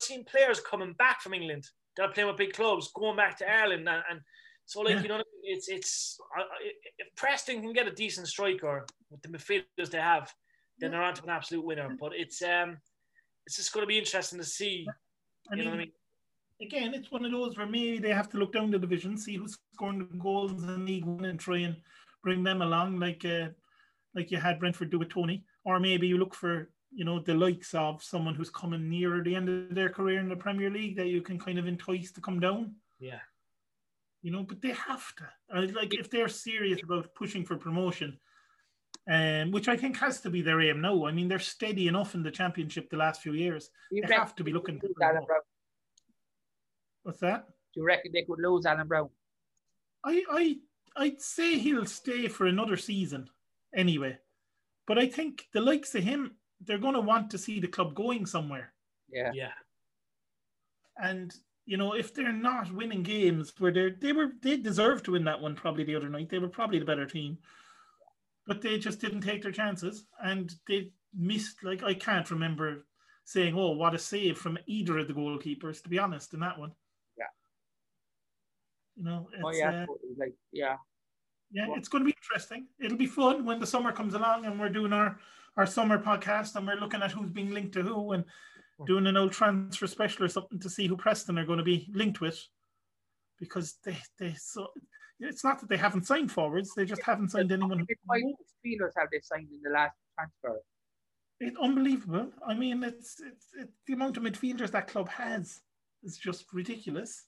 seeing 0.00 0.24
players 0.24 0.60
coming 0.60 0.94
back 0.94 1.20
from 1.20 1.34
England 1.34 1.68
that 1.96 2.04
are 2.04 2.12
playing 2.12 2.28
with 2.28 2.38
big 2.38 2.54
clubs, 2.54 2.90
going 2.94 3.16
back 3.16 3.36
to 3.38 3.50
Ireland, 3.50 3.86
and, 3.86 4.02
and 4.10 4.20
so 4.66 4.80
like 4.80 4.94
yeah. 4.96 5.02
you 5.02 5.08
know, 5.08 5.22
it's 5.42 5.68
it's 5.68 6.18
if 6.98 7.14
Preston 7.16 7.60
can 7.60 7.72
get 7.72 7.86
a 7.86 7.92
decent 7.92 8.28
striker 8.28 8.86
with 9.10 9.22
the 9.22 9.28
midfielders 9.28 9.90
they 9.90 9.98
have, 9.98 10.32
then 10.78 10.92
they're 10.92 11.02
onto 11.02 11.24
an 11.24 11.30
absolute 11.30 11.64
winner. 11.64 11.96
But 11.98 12.12
it's 12.14 12.42
um, 12.42 12.78
it's 13.46 13.56
just 13.56 13.72
going 13.72 13.82
to 13.82 13.88
be 13.88 13.98
interesting 13.98 14.38
to 14.38 14.44
see. 14.44 14.86
I 15.50 15.54
you 15.54 15.56
mean, 15.56 15.64
know 15.64 15.70
what 15.72 15.76
I 15.76 15.84
mean? 15.84 15.92
Again, 16.60 16.94
it's 16.94 17.10
one 17.10 17.24
of 17.24 17.32
those 17.32 17.56
where 17.56 17.66
maybe 17.66 17.98
they 17.98 18.12
have 18.12 18.28
to 18.30 18.38
look 18.38 18.52
down 18.52 18.70
the 18.70 18.78
division, 18.78 19.16
see 19.16 19.36
who's 19.36 19.58
scoring 19.74 19.98
the 19.98 20.18
goals 20.18 20.62
in 20.62 20.86
League 20.86 21.04
One, 21.04 21.24
and 21.24 21.40
try 21.40 21.58
and 21.58 21.76
bring 22.22 22.44
them 22.44 22.62
along, 22.62 22.98
like 22.98 23.24
uh, 23.24 23.48
like 24.14 24.30
you 24.30 24.38
had 24.38 24.60
Brentford 24.60 24.90
do 24.90 24.98
with 24.98 25.08
Toney, 25.08 25.44
or 25.64 25.80
maybe 25.80 26.06
you 26.06 26.18
look 26.18 26.34
for 26.34 26.70
you 26.94 27.04
know 27.04 27.18
the 27.18 27.34
likes 27.34 27.74
of 27.74 28.02
someone 28.02 28.34
who's 28.34 28.50
coming 28.50 28.88
nearer 28.88 29.22
the 29.22 29.34
end 29.34 29.48
of 29.48 29.74
their 29.74 29.88
career 29.88 30.20
in 30.20 30.28
the 30.28 30.36
Premier 30.36 30.70
League 30.70 30.96
that 30.96 31.08
you 31.08 31.20
can 31.20 31.38
kind 31.38 31.58
of 31.58 31.66
entice 31.66 32.12
to 32.12 32.20
come 32.20 32.38
down. 32.38 32.74
Yeah, 33.00 33.20
you 34.22 34.30
know, 34.30 34.44
but 34.44 34.62
they 34.62 34.70
have 34.70 35.12
to. 35.16 35.60
Like 35.72 35.94
if 35.94 36.10
they're 36.10 36.28
serious 36.28 36.82
about 36.82 37.14
pushing 37.14 37.44
for 37.44 37.56
promotion, 37.56 38.18
um, 39.10 39.50
which 39.50 39.68
I 39.68 39.76
think 39.76 39.96
has 39.98 40.20
to 40.20 40.30
be 40.30 40.42
their 40.42 40.60
aim 40.60 40.80
now. 40.80 41.06
I 41.06 41.12
mean, 41.12 41.28
they're 41.28 41.40
steady 41.40 41.88
enough 41.88 42.14
in 42.14 42.22
the 42.22 42.30
championship 42.30 42.88
the 42.88 42.96
last 42.96 43.20
few 43.20 43.32
years. 43.32 43.70
You 43.90 44.04
they 44.06 44.14
have 44.14 44.34
to 44.36 44.44
be 44.44 44.52
looking. 44.52 44.80
Alan 45.02 45.24
Browne. 45.24 45.40
What's 47.02 47.20
that? 47.20 47.46
Do 47.74 47.80
you 47.80 47.86
reckon 47.86 48.12
they 48.12 48.22
could 48.22 48.38
lose 48.38 48.64
Alan 48.64 48.86
Browne? 48.86 49.10
I 50.04 50.24
I 50.30 50.56
I'd 50.96 51.20
say 51.20 51.58
he'll 51.58 51.86
stay 51.86 52.28
for 52.28 52.46
another 52.46 52.76
season 52.76 53.28
anyway, 53.74 54.18
but 54.86 54.98
I 54.98 55.08
think 55.08 55.46
the 55.52 55.60
likes 55.60 55.94
of 55.94 56.04
him, 56.04 56.36
they're 56.60 56.78
going 56.78 56.94
to 56.94 57.00
want 57.00 57.30
to 57.30 57.38
see 57.38 57.58
the 57.58 57.68
club 57.68 57.94
going 57.94 58.26
somewhere. 58.26 58.72
Yeah. 59.10 59.32
Yeah. 59.34 59.52
And 61.02 61.34
you 61.64 61.76
know, 61.76 61.92
if 61.94 62.14
they're 62.14 62.32
not 62.32 62.72
winning 62.72 63.02
games 63.02 63.52
where 63.58 63.72
they 63.72 63.90
they 63.90 64.12
were 64.12 64.32
they 64.42 64.56
deserved 64.56 65.04
to 65.04 65.12
win 65.12 65.24
that 65.24 65.40
one 65.40 65.54
probably 65.54 65.84
the 65.84 65.94
other 65.94 66.08
night. 66.08 66.28
They 66.28 66.38
were 66.38 66.48
probably 66.48 66.78
the 66.78 66.84
better 66.84 67.06
team, 67.06 67.38
but 68.46 68.62
they 68.62 68.78
just 68.78 69.00
didn't 69.00 69.20
take 69.20 69.42
their 69.42 69.52
chances 69.52 70.04
and 70.22 70.52
they 70.68 70.90
missed. 71.16 71.62
Like 71.62 71.82
I 71.82 71.94
can't 71.94 72.30
remember 72.30 72.86
saying, 73.24 73.54
"Oh, 73.56 73.70
what 73.70 73.94
a 73.94 73.98
save 73.98 74.38
from 74.38 74.58
either 74.66 74.98
of 74.98 75.06
the 75.06 75.14
goalkeepers." 75.14 75.82
To 75.82 75.88
be 75.88 75.98
honest, 75.98 76.34
in 76.34 76.40
that 76.40 76.58
one. 76.58 76.72
Yeah. 77.16 77.24
You 78.96 79.04
know. 79.04 79.28
oh 79.44 79.52
yeah. 79.52 79.84
Uh, 79.84 79.94
like 80.16 80.34
yeah. 80.52 80.76
Yeah, 81.54 81.66
it's 81.76 81.88
going 81.88 82.02
to 82.02 82.10
be 82.10 82.16
interesting. 82.16 82.66
It'll 82.80 82.96
be 82.96 83.06
fun 83.06 83.44
when 83.44 83.60
the 83.60 83.66
summer 83.66 83.92
comes 83.92 84.14
along 84.14 84.46
and 84.46 84.58
we're 84.58 84.70
doing 84.70 84.92
our 84.92 85.18
our 85.56 85.66
summer 85.66 85.98
podcast 85.98 86.56
and 86.56 86.66
we're 86.66 86.80
looking 86.80 87.02
at 87.02 87.12
who's 87.12 87.30
being 87.30 87.50
linked 87.50 87.74
to 87.74 87.82
who 87.82 88.12
and 88.12 88.24
doing 88.86 89.06
an 89.06 89.16
old 89.16 89.32
transfer 89.32 89.86
special 89.86 90.24
or 90.24 90.28
something 90.28 90.58
to 90.60 90.70
see 90.70 90.86
who 90.86 90.96
Preston 90.96 91.38
are 91.38 91.46
going 91.46 91.58
to 91.58 91.64
be 91.64 91.88
linked 91.94 92.20
with, 92.20 92.40
because 93.38 93.76
they 93.84 93.96
they 94.18 94.34
so 94.34 94.68
it's 95.20 95.44
not 95.44 95.60
that 95.60 95.68
they 95.68 95.76
haven't 95.76 96.06
signed 96.06 96.32
forwards; 96.32 96.74
they 96.74 96.84
just 96.84 97.02
haven't 97.02 97.30
signed 97.30 97.52
anyone. 97.52 97.86
Five 98.08 98.22
midfielders 98.22 98.92
have 98.96 99.08
they 99.10 99.20
signed 99.22 99.48
in 99.52 99.60
the 99.62 99.70
last 99.70 99.96
transfer? 100.16 100.60
It's 101.40 101.58
unbelievable. 101.60 102.28
I 102.46 102.54
mean, 102.54 102.82
it's 102.84 103.20
it's, 103.20 103.46
it's 103.58 103.80
the 103.86 103.94
amount 103.94 104.16
of 104.16 104.22
midfielders 104.22 104.70
that 104.70 104.88
club 104.88 105.08
has 105.08 105.60
is 106.02 106.16
just 106.16 106.52
ridiculous. 106.52 107.26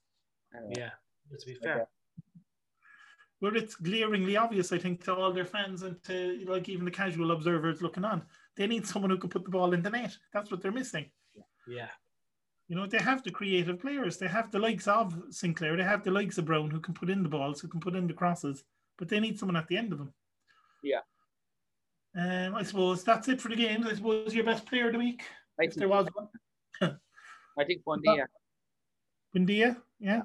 Uh, 0.54 0.60
yeah, 0.76 0.90
to 1.38 1.46
be 1.46 1.54
fair. 1.54 1.88
Where 3.40 3.56
it's 3.56 3.74
glaringly 3.74 4.36
obvious, 4.36 4.72
I 4.72 4.78
think, 4.78 5.04
to 5.04 5.14
all 5.14 5.32
their 5.32 5.44
fans 5.44 5.82
and 5.82 6.02
to 6.04 6.44
like 6.46 6.68
even 6.68 6.84
the 6.84 6.90
casual 6.90 7.32
observers 7.32 7.82
looking 7.82 8.04
on, 8.04 8.22
they 8.56 8.66
need 8.66 8.86
someone 8.86 9.10
who 9.10 9.18
can 9.18 9.30
put 9.30 9.44
the 9.44 9.50
ball 9.50 9.74
in 9.74 9.82
the 9.82 9.90
net. 9.90 10.16
That's 10.32 10.50
what 10.50 10.62
they're 10.62 10.72
missing. 10.72 11.10
Yeah. 11.68 11.88
You 12.68 12.76
know, 12.76 12.86
they 12.86 12.98
have 12.98 13.22
the 13.22 13.30
creative 13.30 13.80
players. 13.80 14.16
They 14.16 14.28
have 14.28 14.50
the 14.50 14.58
likes 14.58 14.88
of 14.88 15.14
Sinclair. 15.30 15.76
They 15.76 15.84
have 15.84 16.02
the 16.02 16.10
likes 16.10 16.38
of 16.38 16.46
Browne 16.46 16.70
who 16.70 16.80
can 16.80 16.94
put 16.94 17.10
in 17.10 17.22
the 17.22 17.28
balls, 17.28 17.60
who 17.60 17.68
can 17.68 17.80
put 17.80 17.94
in 17.94 18.06
the 18.06 18.14
crosses, 18.14 18.64
but 18.96 19.08
they 19.08 19.20
need 19.20 19.38
someone 19.38 19.56
at 19.56 19.68
the 19.68 19.76
end 19.76 19.92
of 19.92 19.98
them. 19.98 20.12
Yeah. 20.82 21.00
Um, 22.16 22.54
I 22.54 22.62
suppose 22.62 23.04
that's 23.04 23.28
it 23.28 23.40
for 23.40 23.48
the 23.48 23.56
game. 23.56 23.86
I 23.86 23.94
suppose 23.94 24.34
your 24.34 24.44
best 24.44 24.66
player 24.66 24.86
of 24.86 24.92
the 24.92 24.98
week, 24.98 25.24
I 25.60 25.64
if 25.64 25.74
there 25.74 25.88
was 25.88 26.06
one. 26.14 26.28
I 27.58 27.64
think 27.64 27.82
Buendía. 27.84 28.26
Buendía, 29.34 29.76
yeah. 29.98 30.22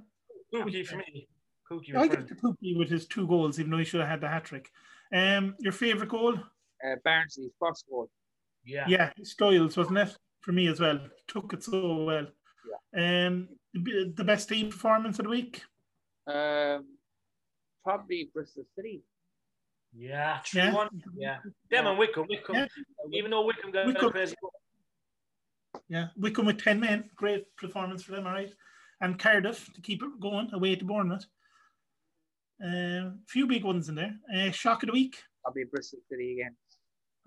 Pukki 0.54 0.86
for 0.86 0.98
me. 0.98 1.28
Pukki. 1.70 1.96
I 1.96 2.08
give 2.08 2.20
it 2.20 2.28
to 2.28 2.36
Pukki 2.36 2.78
with 2.78 2.90
his 2.90 3.06
two 3.06 3.28
goals, 3.28 3.60
even 3.60 3.72
though 3.72 3.78
he 3.78 3.86
should 3.86 4.02
have 4.02 4.10
had 4.10 4.22
the 4.22 4.28
hat 4.28 4.46
trick. 4.46 4.70
Um, 5.14 5.56
your 5.60 5.74
favourite 5.74 6.10
goal? 6.10 6.36
Uh, 6.36 6.96
Barnsley's 7.04 7.52
first 7.60 7.86
goal. 7.90 8.10
Yeah. 8.64 8.86
Yeah, 8.88 9.12
Styles, 9.24 9.76
wasn't 9.76 9.98
it? 9.98 10.18
For 10.42 10.52
me 10.52 10.68
as 10.68 10.80
well. 10.80 11.00
Took 11.28 11.54
it 11.54 11.64
so 11.64 12.04
well. 12.04 12.28
Yeah. 12.96 13.26
Um, 13.26 13.50
the 13.74 14.24
best 14.26 14.50
team 14.50 14.70
performance 14.70 15.20
of 15.20 15.26
the 15.26 15.30
week? 15.30 15.62
Um, 16.28 16.86
probably 17.84 18.30
Bristol 18.34 18.66
City. 18.76 19.04
Yeah, 19.96 20.40
three 20.46 20.62
yeah. 20.62 20.74
one. 20.74 20.90
Yeah, 21.16 21.38
them 21.72 21.88
and 21.88 21.98
Wycombe. 21.98 22.28
Wycombe. 22.30 22.58
Yeah. 22.58 22.68
Even 23.12 23.32
though 23.32 23.46
Wycombe 23.46 23.72
got 23.72 23.88
Wycombe. 23.88 24.12
crazy. 24.12 24.36
Yeah, 25.88 26.08
Wycombe 26.16 26.46
with 26.48 26.64
ten 26.64 26.80
men. 26.80 27.10
Great 27.16 27.46
performance 27.58 28.04
for 28.04 28.12
them. 28.12 28.28
All 28.28 28.34
right, 28.34 28.54
and 29.02 29.18
Cardiff 29.18 29.74
to 29.74 29.82
keep 29.82 30.04
it 30.04 30.20
going 30.20 30.50
away 30.54 30.76
to 30.76 30.86
Bournemouth. 30.86 31.26
A 32.62 33.08
uh, 33.08 33.12
few 33.28 33.48
big 33.48 33.64
ones 33.64 33.90
in 33.90 33.96
there. 33.96 34.16
Uh, 34.36 34.52
shock 34.52 34.84
of 34.84 34.88
the 34.88 34.94
week. 34.94 35.16
Probably 35.44 35.64
Bristol 35.64 36.00
City 36.10 36.34
again. 36.34 36.56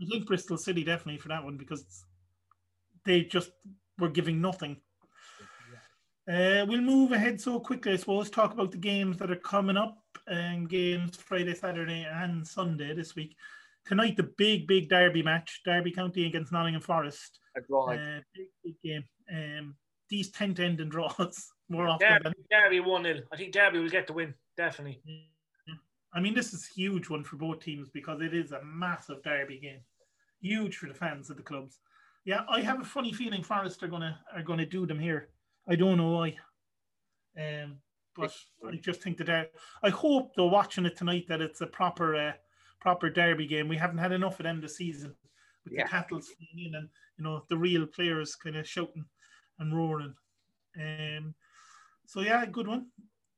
I 0.00 0.06
think 0.06 0.26
Bristol 0.26 0.56
City 0.56 0.84
definitely 0.84 1.18
for 1.18 1.28
that 1.28 1.42
one 1.42 1.56
because 1.56 2.04
they 3.04 3.22
just 3.22 3.50
were 3.98 4.08
giving 4.08 4.40
nothing. 4.40 4.76
Uh, 6.28 6.64
we'll 6.68 6.80
move 6.80 7.12
ahead 7.12 7.40
so 7.40 7.58
quickly, 7.58 7.92
I 7.92 7.96
suppose, 7.96 8.30
talk 8.30 8.52
about 8.52 8.70
the 8.70 8.78
games 8.78 9.18
that 9.18 9.30
are 9.30 9.36
coming 9.36 9.76
up 9.76 9.98
and 10.28 10.68
games 10.68 11.16
Friday, 11.16 11.54
Saturday, 11.54 12.06
and 12.08 12.46
Sunday 12.46 12.94
this 12.94 13.16
week. 13.16 13.36
Tonight, 13.84 14.16
the 14.16 14.30
big, 14.38 14.68
big 14.68 14.88
derby 14.88 15.22
match 15.22 15.62
Derby 15.64 15.90
County 15.90 16.26
against 16.26 16.52
Nottingham 16.52 16.82
Forest. 16.82 17.40
A 17.56 17.60
draw. 17.60 17.90
Uh, 17.90 18.20
big, 18.34 18.46
big 18.64 18.74
game. 18.84 19.04
Um, 19.32 19.74
these 20.08 20.30
tend 20.30 20.56
to 20.56 20.64
end 20.64 20.80
in 20.80 20.88
draws 20.88 21.48
more 21.68 21.88
often. 21.88 22.08
Derby, 22.08 22.22
than... 22.22 22.62
Derby 22.62 22.80
1 22.80 23.02
0. 23.02 23.20
I 23.32 23.36
think 23.36 23.52
Derby 23.52 23.80
will 23.80 23.88
get 23.88 24.06
the 24.06 24.12
win, 24.12 24.34
definitely. 24.56 25.02
I 26.14 26.20
mean, 26.20 26.34
this 26.34 26.52
is 26.52 26.68
a 26.70 26.74
huge 26.74 27.08
one 27.08 27.24
for 27.24 27.36
both 27.36 27.60
teams 27.60 27.88
because 27.88 28.20
it 28.20 28.34
is 28.34 28.52
a 28.52 28.62
massive 28.62 29.22
derby 29.22 29.58
game. 29.58 29.80
Huge 30.40 30.76
for 30.76 30.86
the 30.86 30.94
fans 30.94 31.30
of 31.30 31.36
the 31.36 31.42
clubs. 31.42 31.78
Yeah, 32.24 32.42
I 32.48 32.60
have 32.60 32.80
a 32.80 32.84
funny 32.84 33.12
feeling 33.12 33.42
Forest 33.42 33.82
are 33.82 33.88
gonna 33.88 34.18
are 34.34 34.42
gonna 34.42 34.66
do 34.66 34.86
them 34.86 34.98
here. 34.98 35.28
I 35.68 35.74
don't 35.74 35.96
know 35.96 36.10
why. 36.10 36.36
Um, 37.38 37.78
but 38.14 38.34
I 38.66 38.76
just 38.76 39.02
think 39.02 39.18
that 39.18 39.50
I 39.82 39.90
hope 39.90 40.32
though 40.36 40.46
watching 40.46 40.86
it 40.86 40.96
tonight 40.96 41.26
that 41.28 41.40
it's 41.40 41.60
a 41.60 41.66
proper 41.66 42.14
uh, 42.14 42.32
proper 42.80 43.10
derby 43.10 43.46
game. 43.46 43.68
We 43.68 43.76
haven't 43.76 43.98
had 43.98 44.12
enough 44.12 44.38
of 44.38 44.44
them 44.44 44.60
this 44.60 44.76
season 44.76 45.14
with 45.64 45.72
yeah. 45.72 45.84
the 45.84 45.88
Cattles 45.88 46.30
in 46.56 46.74
and 46.74 46.88
you 47.18 47.24
know 47.24 47.44
the 47.48 47.56
real 47.56 47.86
players 47.86 48.36
kind 48.36 48.56
of 48.56 48.68
shouting 48.68 49.04
and 49.58 49.76
roaring. 49.76 50.14
Um, 50.78 51.34
so 52.06 52.20
yeah, 52.20 52.44
good 52.46 52.68
one. 52.68 52.86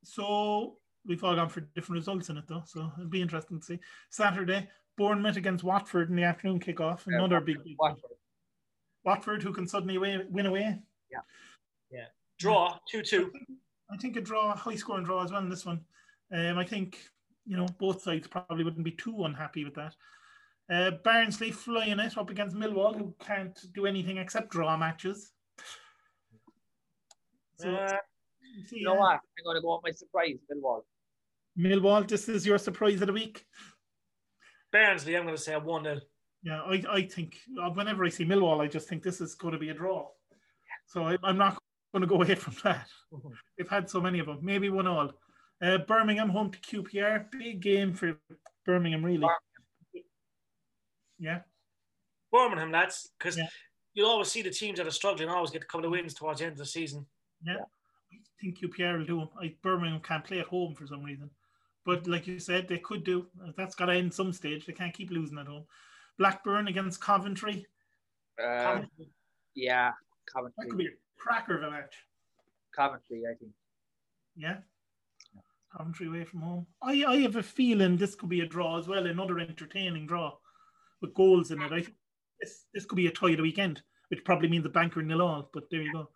So 0.03 0.77
we've 1.07 1.23
all 1.25 1.37
gone 1.37 1.49
for 1.49 1.61
different 1.61 2.01
results 2.01 2.29
in 2.29 2.37
it 2.37 2.45
though, 2.49 2.65
so 2.67 2.91
it'll 2.99 3.09
be 3.09 3.23
interesting 3.23 3.61
to 3.61 3.65
see. 3.65 3.79
Saturday, 4.11 4.69
Bournemouth 4.97 5.37
against 5.37 5.65
Watford 5.65 6.11
in 6.11 6.17
the 6.17 6.25
afternoon 6.25 6.61
kickoff. 6.61 7.07
Another 7.07 7.37
yeah, 7.37 7.41
big, 7.41 7.65
big 7.65 7.77
Watford. 7.79 8.11
Watford, 9.05 9.43
who 9.43 9.53
can 9.53 9.67
suddenly 9.67 9.99
win 9.99 10.47
away. 10.47 10.79
Yeah. 11.11 11.19
Yeah. 11.91 12.07
Draw 12.39 12.79
2 12.91 13.03
2. 13.03 13.33
I 13.91 13.97
think 13.97 14.17
a 14.17 14.21
draw, 14.21 14.55
high 14.57 14.77
scoring 14.77 15.05
draw 15.05 15.23
as 15.23 15.31
well 15.31 15.43
in 15.43 15.49
this 15.49 15.67
one. 15.67 15.81
Um, 16.33 16.59
I 16.59 16.65
think, 16.65 16.99
you 17.47 17.57
know, 17.57 17.67
both 17.79 18.03
sides 18.03 18.27
probably 18.27 18.65
wouldn't 18.65 18.85
be 18.85 18.91
too 18.91 19.25
unhappy 19.25 19.65
with 19.65 19.75
that. 19.75 19.95
Uh, 20.71 20.93
Barnsley 21.05 21.51
flying 21.51 22.01
it 22.01 22.19
up 22.19 22.31
against 22.31 22.57
Millwall, 22.57 22.97
who 22.97 23.15
can't 23.21 23.59
do 23.75 23.87
anything 23.87 24.17
except 24.17 24.51
draw 24.51 24.77
matches. 24.77 25.33
So, 27.57 27.75
uh, 27.75 27.97
you 28.73 28.85
know 28.85 28.95
what? 28.95 29.21
I'm 29.39 29.45
going 29.45 29.57
to 29.57 29.63
go 29.63 29.75
with 29.75 29.85
my 29.85 29.91
surprise, 29.91 30.39
Millwall. 30.51 30.83
Millwall, 31.59 32.09
this 32.09 32.29
is 32.29 32.47
your 32.47 32.59
surprise 32.59 33.01
of 33.03 33.09
the 33.09 33.13
week. 33.13 33.45
Barnsley, 34.73 35.17
I'm 35.17 35.25
going 35.25 35.37
to 35.37 35.41
say 35.41 35.53
a 35.53 35.61
1 35.61 35.85
0. 35.85 36.01
Yeah, 36.45 36.61
I, 36.61 36.83
I 36.91 37.03
think 37.03 37.39
uh, 37.61 37.71
whenever 37.71 38.05
I 38.05 38.11
see 38.11 38.27
Millwall, 38.27 38.61
I 38.61 38.67
just 38.67 38.87
think 38.87 39.03
this 39.03 39.23
is 39.23 39.35
going 39.35 39.55
to 39.55 39.59
be 39.59 39.71
a 39.71 39.75
draw. 39.75 40.09
So 40.87 41.05
I, 41.05 41.17
am 41.25 41.39
not 41.39 41.59
going 41.93 42.03
to 42.03 42.07
go 42.07 42.17
away 42.23 42.35
from 42.35 42.55
that. 42.63 42.87
They've 43.59 43.69
had 43.69 43.89
so 43.89 44.01
many 44.01 44.19
of 44.19 44.27
them. 44.27 44.41
Maybe 44.43 44.69
one 44.69 44.87
all. 44.87 45.11
Uh, 45.63 45.79
Birmingham 45.79 46.29
home 46.29 46.51
to 46.51 46.59
QPR. 46.59 47.31
Big 47.31 47.61
game 47.61 47.95
for 47.95 48.21
Birmingham, 48.67 49.03
really. 49.03 49.27
Yeah. 51.19 51.41
Birmingham, 52.31 52.73
that's 52.73 53.09
because 53.19 53.39
yeah. 53.39 53.47
you'll 53.95 54.11
always 54.11 54.29
see 54.29 54.43
the 54.43 54.51
teams 54.51 54.77
that 54.79 54.87
are 54.87 54.91
struggling 54.91 55.31
always 55.31 55.51
get 55.51 55.63
a 55.63 55.67
couple 55.67 55.87
of 55.87 55.93
wins 55.93 56.13
towards 56.13 56.41
the 56.41 56.47
end 56.47 56.53
of 56.53 56.59
the 56.59 56.67
season. 56.67 57.07
Yeah. 57.47 57.57
I 58.13 58.17
think 58.41 58.59
QPR 58.61 58.99
will 58.99 59.07
do. 59.07 59.29
I, 59.41 59.55
Birmingham 59.63 60.01
can't 60.01 60.25
play 60.25 60.41
at 60.41 60.47
home 60.47 60.75
for 60.75 60.87
some 60.87 61.03
reason. 61.03 61.31
But 61.87 62.07
like 62.07 62.27
you 62.27 62.39
said, 62.39 62.69
they 62.69 62.79
could 62.79 63.05
do. 63.05 63.27
That's 63.57 63.75
got 63.75 63.87
to 63.87 63.93
end 63.93 64.13
some 64.13 64.33
stage. 64.33 64.67
They 64.67 64.73
can't 64.73 64.93
keep 64.93 65.11
losing 65.11 65.39
at 65.39 65.47
home. 65.47 65.65
Blackburn 66.19 66.69
against 66.69 67.01
Coventry. 67.01 67.67
Uh, 68.43 68.63
Coventry. 68.63 69.11
Yeah, 69.55 69.93
Coventry. 70.33 70.55
That 70.59 70.71
could 70.71 70.79
be 70.79 70.87
a 70.87 70.91
cracker 71.19 71.57
of 71.57 71.65
a 71.65 71.71
match. 71.71 71.95
Coventry, 72.75 73.23
I 73.31 73.35
think. 73.35 73.53
Yeah. 74.37 74.57
Coventry 75.77 76.07
away 76.07 76.25
from 76.25 76.41
home. 76.41 76.67
I, 76.83 77.05
I 77.05 77.17
have 77.19 77.37
a 77.37 77.43
feeling 77.43 77.97
this 77.97 78.15
could 78.15 78.29
be 78.29 78.41
a 78.41 78.47
draw 78.47 78.79
as 78.79 78.87
well, 78.87 79.07
another 79.07 79.39
entertaining 79.41 80.07
draw 80.07 80.37
with 81.01 81.15
goals 81.15 81.51
in 81.51 81.61
it. 81.61 81.73
I 81.73 81.83
think 81.83 81.95
this, 82.41 82.65
this 82.73 82.85
could 82.85 82.97
be 82.97 83.09
a 83.09 83.11
tie 83.11 83.31
of 83.31 83.39
the 83.39 83.43
weekend, 83.43 83.83
which 84.09 84.25
probably 84.25 84.49
means 84.49 84.63
the 84.63 84.69
banker 84.69 85.03
nil 85.03 85.23
all, 85.23 85.51
but 85.53 85.65
there 85.71 85.83
you 85.83 85.93
go. 85.93 86.09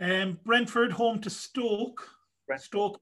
Um, 0.00 0.38
Brentford 0.44 0.92
home 0.92 1.20
to 1.20 1.30
Stoke. 1.30 2.08
Brentford. 2.46 2.66
Stoke, 2.66 3.00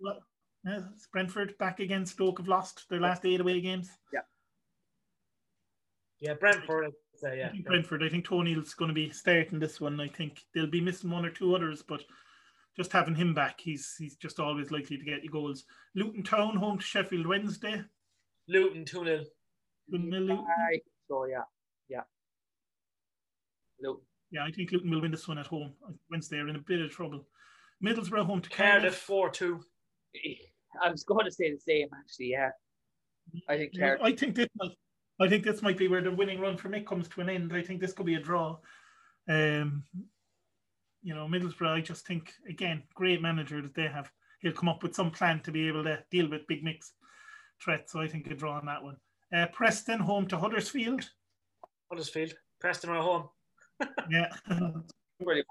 yeah, 0.65 0.81
Brentford 1.13 1.57
back 1.59 1.81
again. 1.81 2.07
Stoke 2.07 2.39
have 2.39 2.49
lost 2.49 2.89
their 2.89 3.01
last 3.01 3.25
eight 3.25 3.41
away 3.41 3.61
games. 3.61 3.91
Yeah. 4.13 4.21
Yeah, 6.23 6.35
Brentford. 6.35 6.93
Uh, 7.25 7.33
yeah. 7.33 7.49
I 7.49 7.51
think 7.51 7.67
Brentford. 7.67 8.05
I 8.05 8.09
think 8.09 8.25
Toney's 8.25 8.75
going 8.75 8.89
to 8.89 8.95
be 8.95 9.11
starting 9.11 9.59
this 9.59 9.81
one. 9.81 10.01
I 10.01 10.07
think 10.07 10.41
they'll 10.55 10.69
be 10.69 10.81
missing 10.81 11.11
one 11.11 11.25
or 11.25 11.31
two 11.31 11.55
others, 11.55 11.83
but 11.83 12.05
just 12.77 12.93
having 12.93 13.17
him 13.17 13.35
back, 13.35 13.61
he's 13.61 13.97
he's 13.99 14.15
just 14.15 14.39
always 14.39 14.71
likely 14.71 14.97
to 14.97 15.05
get 15.05 15.25
you 15.25 15.31
goals. 15.31 15.65
Luton 15.97 16.23
Town 16.23 16.57
home 16.57 16.79
to 16.79 16.85
Sheffield 16.85 17.27
Wednesday. 17.27 17.83
Luton 18.49 18.85
2 18.85 19.05
0. 19.05 19.25
Luton. 19.91 20.45
So, 21.09 21.25
yeah. 21.27 21.43
Yeah. 21.89 22.03
Luton. 23.81 24.03
Yeah, 24.31 24.45
I 24.45 24.53
think 24.53 24.71
Luton 24.71 24.91
will 24.91 25.01
win 25.01 25.11
this 25.11 25.27
one 25.27 25.39
at 25.39 25.49
home. 25.49 25.73
Wednesday 26.09 26.39
are 26.39 26.49
in 26.49 26.57
a 26.57 26.61
bit 26.61 26.81
of 26.81 26.93
trouble. 26.93 27.27
Middlesbrough 27.85 28.27
home 28.27 28.41
to 28.41 28.49
Cardiff 28.49 28.95
4 28.95 29.31
2. 29.31 29.61
I 30.81 30.89
was 30.89 31.03
going 31.03 31.25
to 31.25 31.33
say 31.33 31.51
the 31.51 31.59
same, 31.59 31.89
actually, 31.99 32.31
yeah. 32.31 32.51
I 33.49 33.57
think 33.57 33.77
Cardiff. 33.77 34.03
I 34.05 34.13
think 34.15 34.37
this 34.37 34.49
might, 34.57 34.71
I 35.21 35.29
think 35.29 35.45
this 35.45 35.63
might 35.63 35.79
be 35.79 35.89
where 35.89 36.03
the 36.03 36.11
winning 36.11 36.41
run 36.41 36.57
for 36.57 36.69
Mick 36.69 36.87
comes 36.87 37.09
to 37.09 37.21
an 37.21 37.29
end. 37.29 37.53
I 37.55 37.63
think 37.63 37.81
this 37.81 37.93
could 37.93 38.07
be 38.07 38.15
a 38.15 38.21
draw. 38.21 38.59
Um, 39.29 39.85
you 41.03 41.15
know, 41.15 41.27
Middlesbrough, 41.27 41.77
I 41.77 41.81
just 41.81 42.07
think, 42.07 42.33
again, 42.49 42.83
great 42.95 43.21
manager 43.21 43.61
that 43.61 43.75
they 43.75 43.89
have. 43.89 44.11
He'll 44.41 44.53
come 44.53 44.69
up 44.69 44.83
with 44.83 44.95
some 44.95 45.11
plan 45.11 45.41
to 45.41 45.53
be 45.53 45.69
able 45.69 45.85
to 45.85 46.03
deal 46.11 46.29
with 46.29 46.47
Big 46.47 46.65
Mick's 46.65 46.93
threat. 47.63 47.91
So 47.91 48.01
I 48.01 48.09
think 48.09 48.27
a 48.31 48.35
draw 48.35 48.59
on 48.59 48.67
that 48.67 48.83
one. 48.83 48.97
Uh, 49.33 49.47
Preston 49.53 50.01
home 50.01 50.27
to 50.29 50.39
Huddersfield. 50.39 51.09
Huddersfield. 51.91 52.35
Preston 52.61 52.91
are 52.91 53.03
home. 53.03 53.29
yeah. 54.11 54.29
really. 55.21 55.45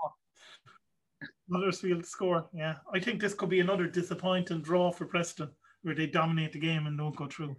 Huddersfield 1.51 2.05
score. 2.05 2.47
Yeah. 2.53 2.75
I 2.93 2.99
think 2.99 3.21
this 3.21 3.33
could 3.33 3.49
be 3.49 3.59
another 3.59 3.87
disappointing 3.87 4.61
draw 4.61 4.91
for 4.91 5.05
Preston 5.05 5.49
where 5.83 5.95
they 5.95 6.07
dominate 6.07 6.53
the 6.53 6.59
game 6.59 6.87
and 6.87 6.97
don't 6.97 7.15
go 7.15 7.27
through. 7.27 7.55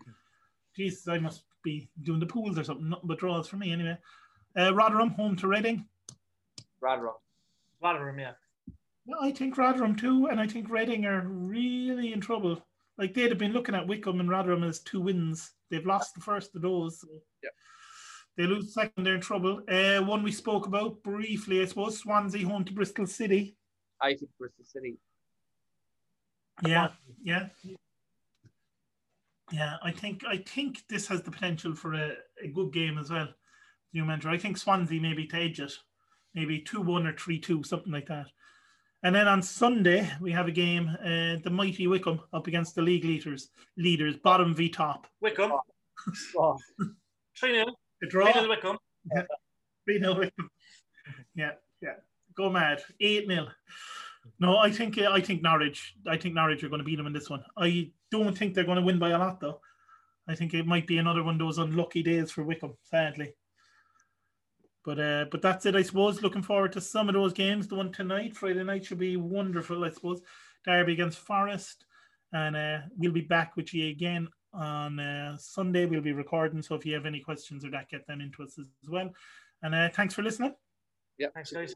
Jesus, 0.77 1.09
I 1.09 1.19
must 1.19 1.45
be 1.63 1.89
doing 2.03 2.21
the 2.21 2.27
pools 2.27 2.59
or 2.59 2.65
something. 2.65 2.89
Nothing 2.89 3.09
but 3.09 3.19
draws 3.19 3.49
for 3.49 3.57
me 3.57 3.73
anyway. 3.73 3.97
Uh, 4.59 4.75
Rotherham 4.75 5.11
home 5.11 5.37
to 5.37 5.49
Reading. 5.49 5.87
Rotherham. 6.81 7.15
Rotherham, 7.83 8.19
yeah. 8.19 8.33
No, 9.07 9.17
I 9.21 9.33
think 9.33 9.59
Rotherham 9.59 9.97
too, 9.97 10.27
and 10.27 10.41
I 10.41 10.47
think 10.47 10.71
Reading 10.71 11.07
are 11.07 11.23
really 11.23 12.13
in 12.13 12.21
trouble. 12.21 12.63
Like 12.99 13.15
they'd 13.15 13.31
have 13.31 13.39
been 13.39 13.53
looking 13.53 13.75
at 13.75 13.87
Wycombe 13.87 14.21
and 14.21 14.29
Rotherham 14.29 14.63
as 14.63 14.81
two 14.81 15.01
wins. 15.01 15.53
They've 15.71 15.87
lost 15.87 16.15
the 16.15 16.21
first 16.21 16.55
of 16.55 16.63
those. 16.63 17.01
So 17.01 17.09
yeah. 17.43 17.51
They 18.37 18.47
lose 18.47 18.73
second, 18.73 19.05
they're 19.05 19.17
in 19.17 19.21
trouble. 19.21 19.63
Uh, 19.69 20.01
one 20.01 20.23
we 20.23 20.33
spoke 20.33 20.67
about 20.67 21.03
briefly, 21.03 21.61
I 21.61 21.67
suppose, 21.67 21.99
Swansea 21.99 22.47
home 22.47 22.65
to 22.65 22.73
Bristol 22.73 23.07
City. 23.07 23.57
I 24.01 24.15
think 24.15 24.31
Bristol 24.39 24.65
City. 24.65 24.97
Yeah, 26.65 26.89
yeah. 27.23 27.49
Yeah, 29.53 29.77
I 29.83 29.91
think 29.91 30.23
I 30.27 30.39
think 30.39 30.83
this 30.89 31.07
has 31.09 31.23
the 31.23 31.31
potential 31.31 31.75
for 31.75 31.93
a, 31.93 32.13
a 32.43 32.49
good 32.49 32.73
game 32.73 32.97
as 32.97 33.11
well. 33.11 33.29
New 33.93 34.05
manager. 34.07 34.31
I 34.31 34.39
think 34.39 34.57
Swansea 34.57 35.01
maybe 35.01 35.27
to 35.27 35.37
edge 35.37 35.61
it. 35.61 35.73
Maybe 36.35 36.61
2 36.61 36.81
1 36.81 37.07
or 37.07 37.13
3 37.13 37.39
2, 37.39 37.63
something 37.63 37.93
like 37.93 38.07
that. 38.09 38.27
And 39.03 39.15
then 39.15 39.29
on 39.29 39.43
Sunday, 39.43 40.09
we 40.21 40.33
have 40.33 40.49
a 40.49 40.53
game, 40.53 40.89
uh, 41.01 41.37
the 41.43 41.51
mighty 41.51 41.87
Wycombe 41.87 42.21
up 42.33 42.47
against 42.47 42.75
the 42.75 42.83
league 42.83 43.05
leaders, 43.05 43.51
leaders 43.77 44.17
bottom 44.17 44.55
v 44.55 44.71
top. 44.71 45.07
Wycombe. 45.21 45.53
3 47.39 47.53
0. 47.53 47.67
A 48.03 48.07
draw. 48.07 48.33
3 48.33 48.33
0 48.33 48.49
Wycombe. 48.49 48.79
3 49.85 49.99
0 49.99 50.15
Wycombe. 50.15 50.51
Yeah, 51.35 51.53
yeah. 51.83 51.95
Go 52.35 52.49
mad. 52.49 52.81
8 53.01 53.27
0. 53.29 53.49
No, 54.39 54.59
I 54.59 54.71
think 54.71 54.99
uh, 54.99 55.11
I 55.11 55.21
think 55.21 55.43
Norwich. 55.43 55.95
I 56.07 56.17
think 56.17 56.35
Norwich 56.35 56.63
are 56.65 56.69
going 56.69 56.81
to 56.81 56.85
beat 56.85 56.97
them 56.97 57.07
in 57.07 57.13
this 57.13 57.31
one. 57.31 57.45
I 57.57 57.91
don't 58.11 58.37
think 58.37 58.55
they're 58.55 58.65
going 58.65 58.77
to 58.77 58.85
win 58.85 58.99
by 58.99 59.11
a 59.11 59.19
lot, 59.19 59.41
though. 59.41 59.61
I 60.29 60.35
think 60.35 60.55
it 60.55 60.67
might 60.67 60.87
be 60.87 60.99
another 60.99 61.23
one 61.23 61.35
of 61.35 61.41
those 61.41 61.59
unlucky 61.59 62.03
days 62.03 62.31
for 62.31 62.45
Wycombe, 62.45 62.77
sadly. 62.83 63.35
But 64.85 64.99
uh, 64.99 65.25
but 65.31 65.43
that's 65.43 65.67
it, 65.67 65.77
I 65.77 65.83
suppose. 65.83 66.23
Looking 66.23 66.43
forward 66.43 66.73
to 66.73 66.81
some 66.81 67.09
of 67.09 67.15
those 67.15 67.33
games. 67.33 67.69
The 67.69 67.77
one 67.77 67.93
tonight, 67.93 68.37
Friday 68.37 68.63
night, 68.65 68.85
should 68.85 68.99
be 68.99 69.17
wonderful, 69.17 69.85
I 69.85 69.91
suppose. 69.91 70.21
Derby 70.65 70.93
against 70.93 71.19
Forest, 71.19 71.85
and 72.33 72.57
uh, 72.57 72.79
we'll 72.97 73.13
be 73.13 73.21
back 73.21 73.57
with 73.57 73.75
you 73.75 73.91
again 73.91 74.29
on 74.53 74.99
uh, 74.99 75.37
Sunday. 75.39 75.87
We'll 75.87 76.01
be 76.01 76.13
recording, 76.13 76.63
so 76.63 76.75
if 76.75 76.87
you 76.87 76.95
have 76.95 77.07
any 77.07 77.21
questions 77.21 77.65
or 77.65 77.71
that, 77.71 77.89
get 77.89 78.07
them 78.07 78.21
into 78.21 78.43
us 78.43 78.59
as 78.59 78.69
well. 78.89 79.11
And 79.63 79.75
uh, 79.75 79.89
thanks 79.91 80.15
for 80.15 80.23
listening. 80.23 80.55
Yeah, 81.19 81.29
thanks, 81.35 81.53
guys. 81.53 81.75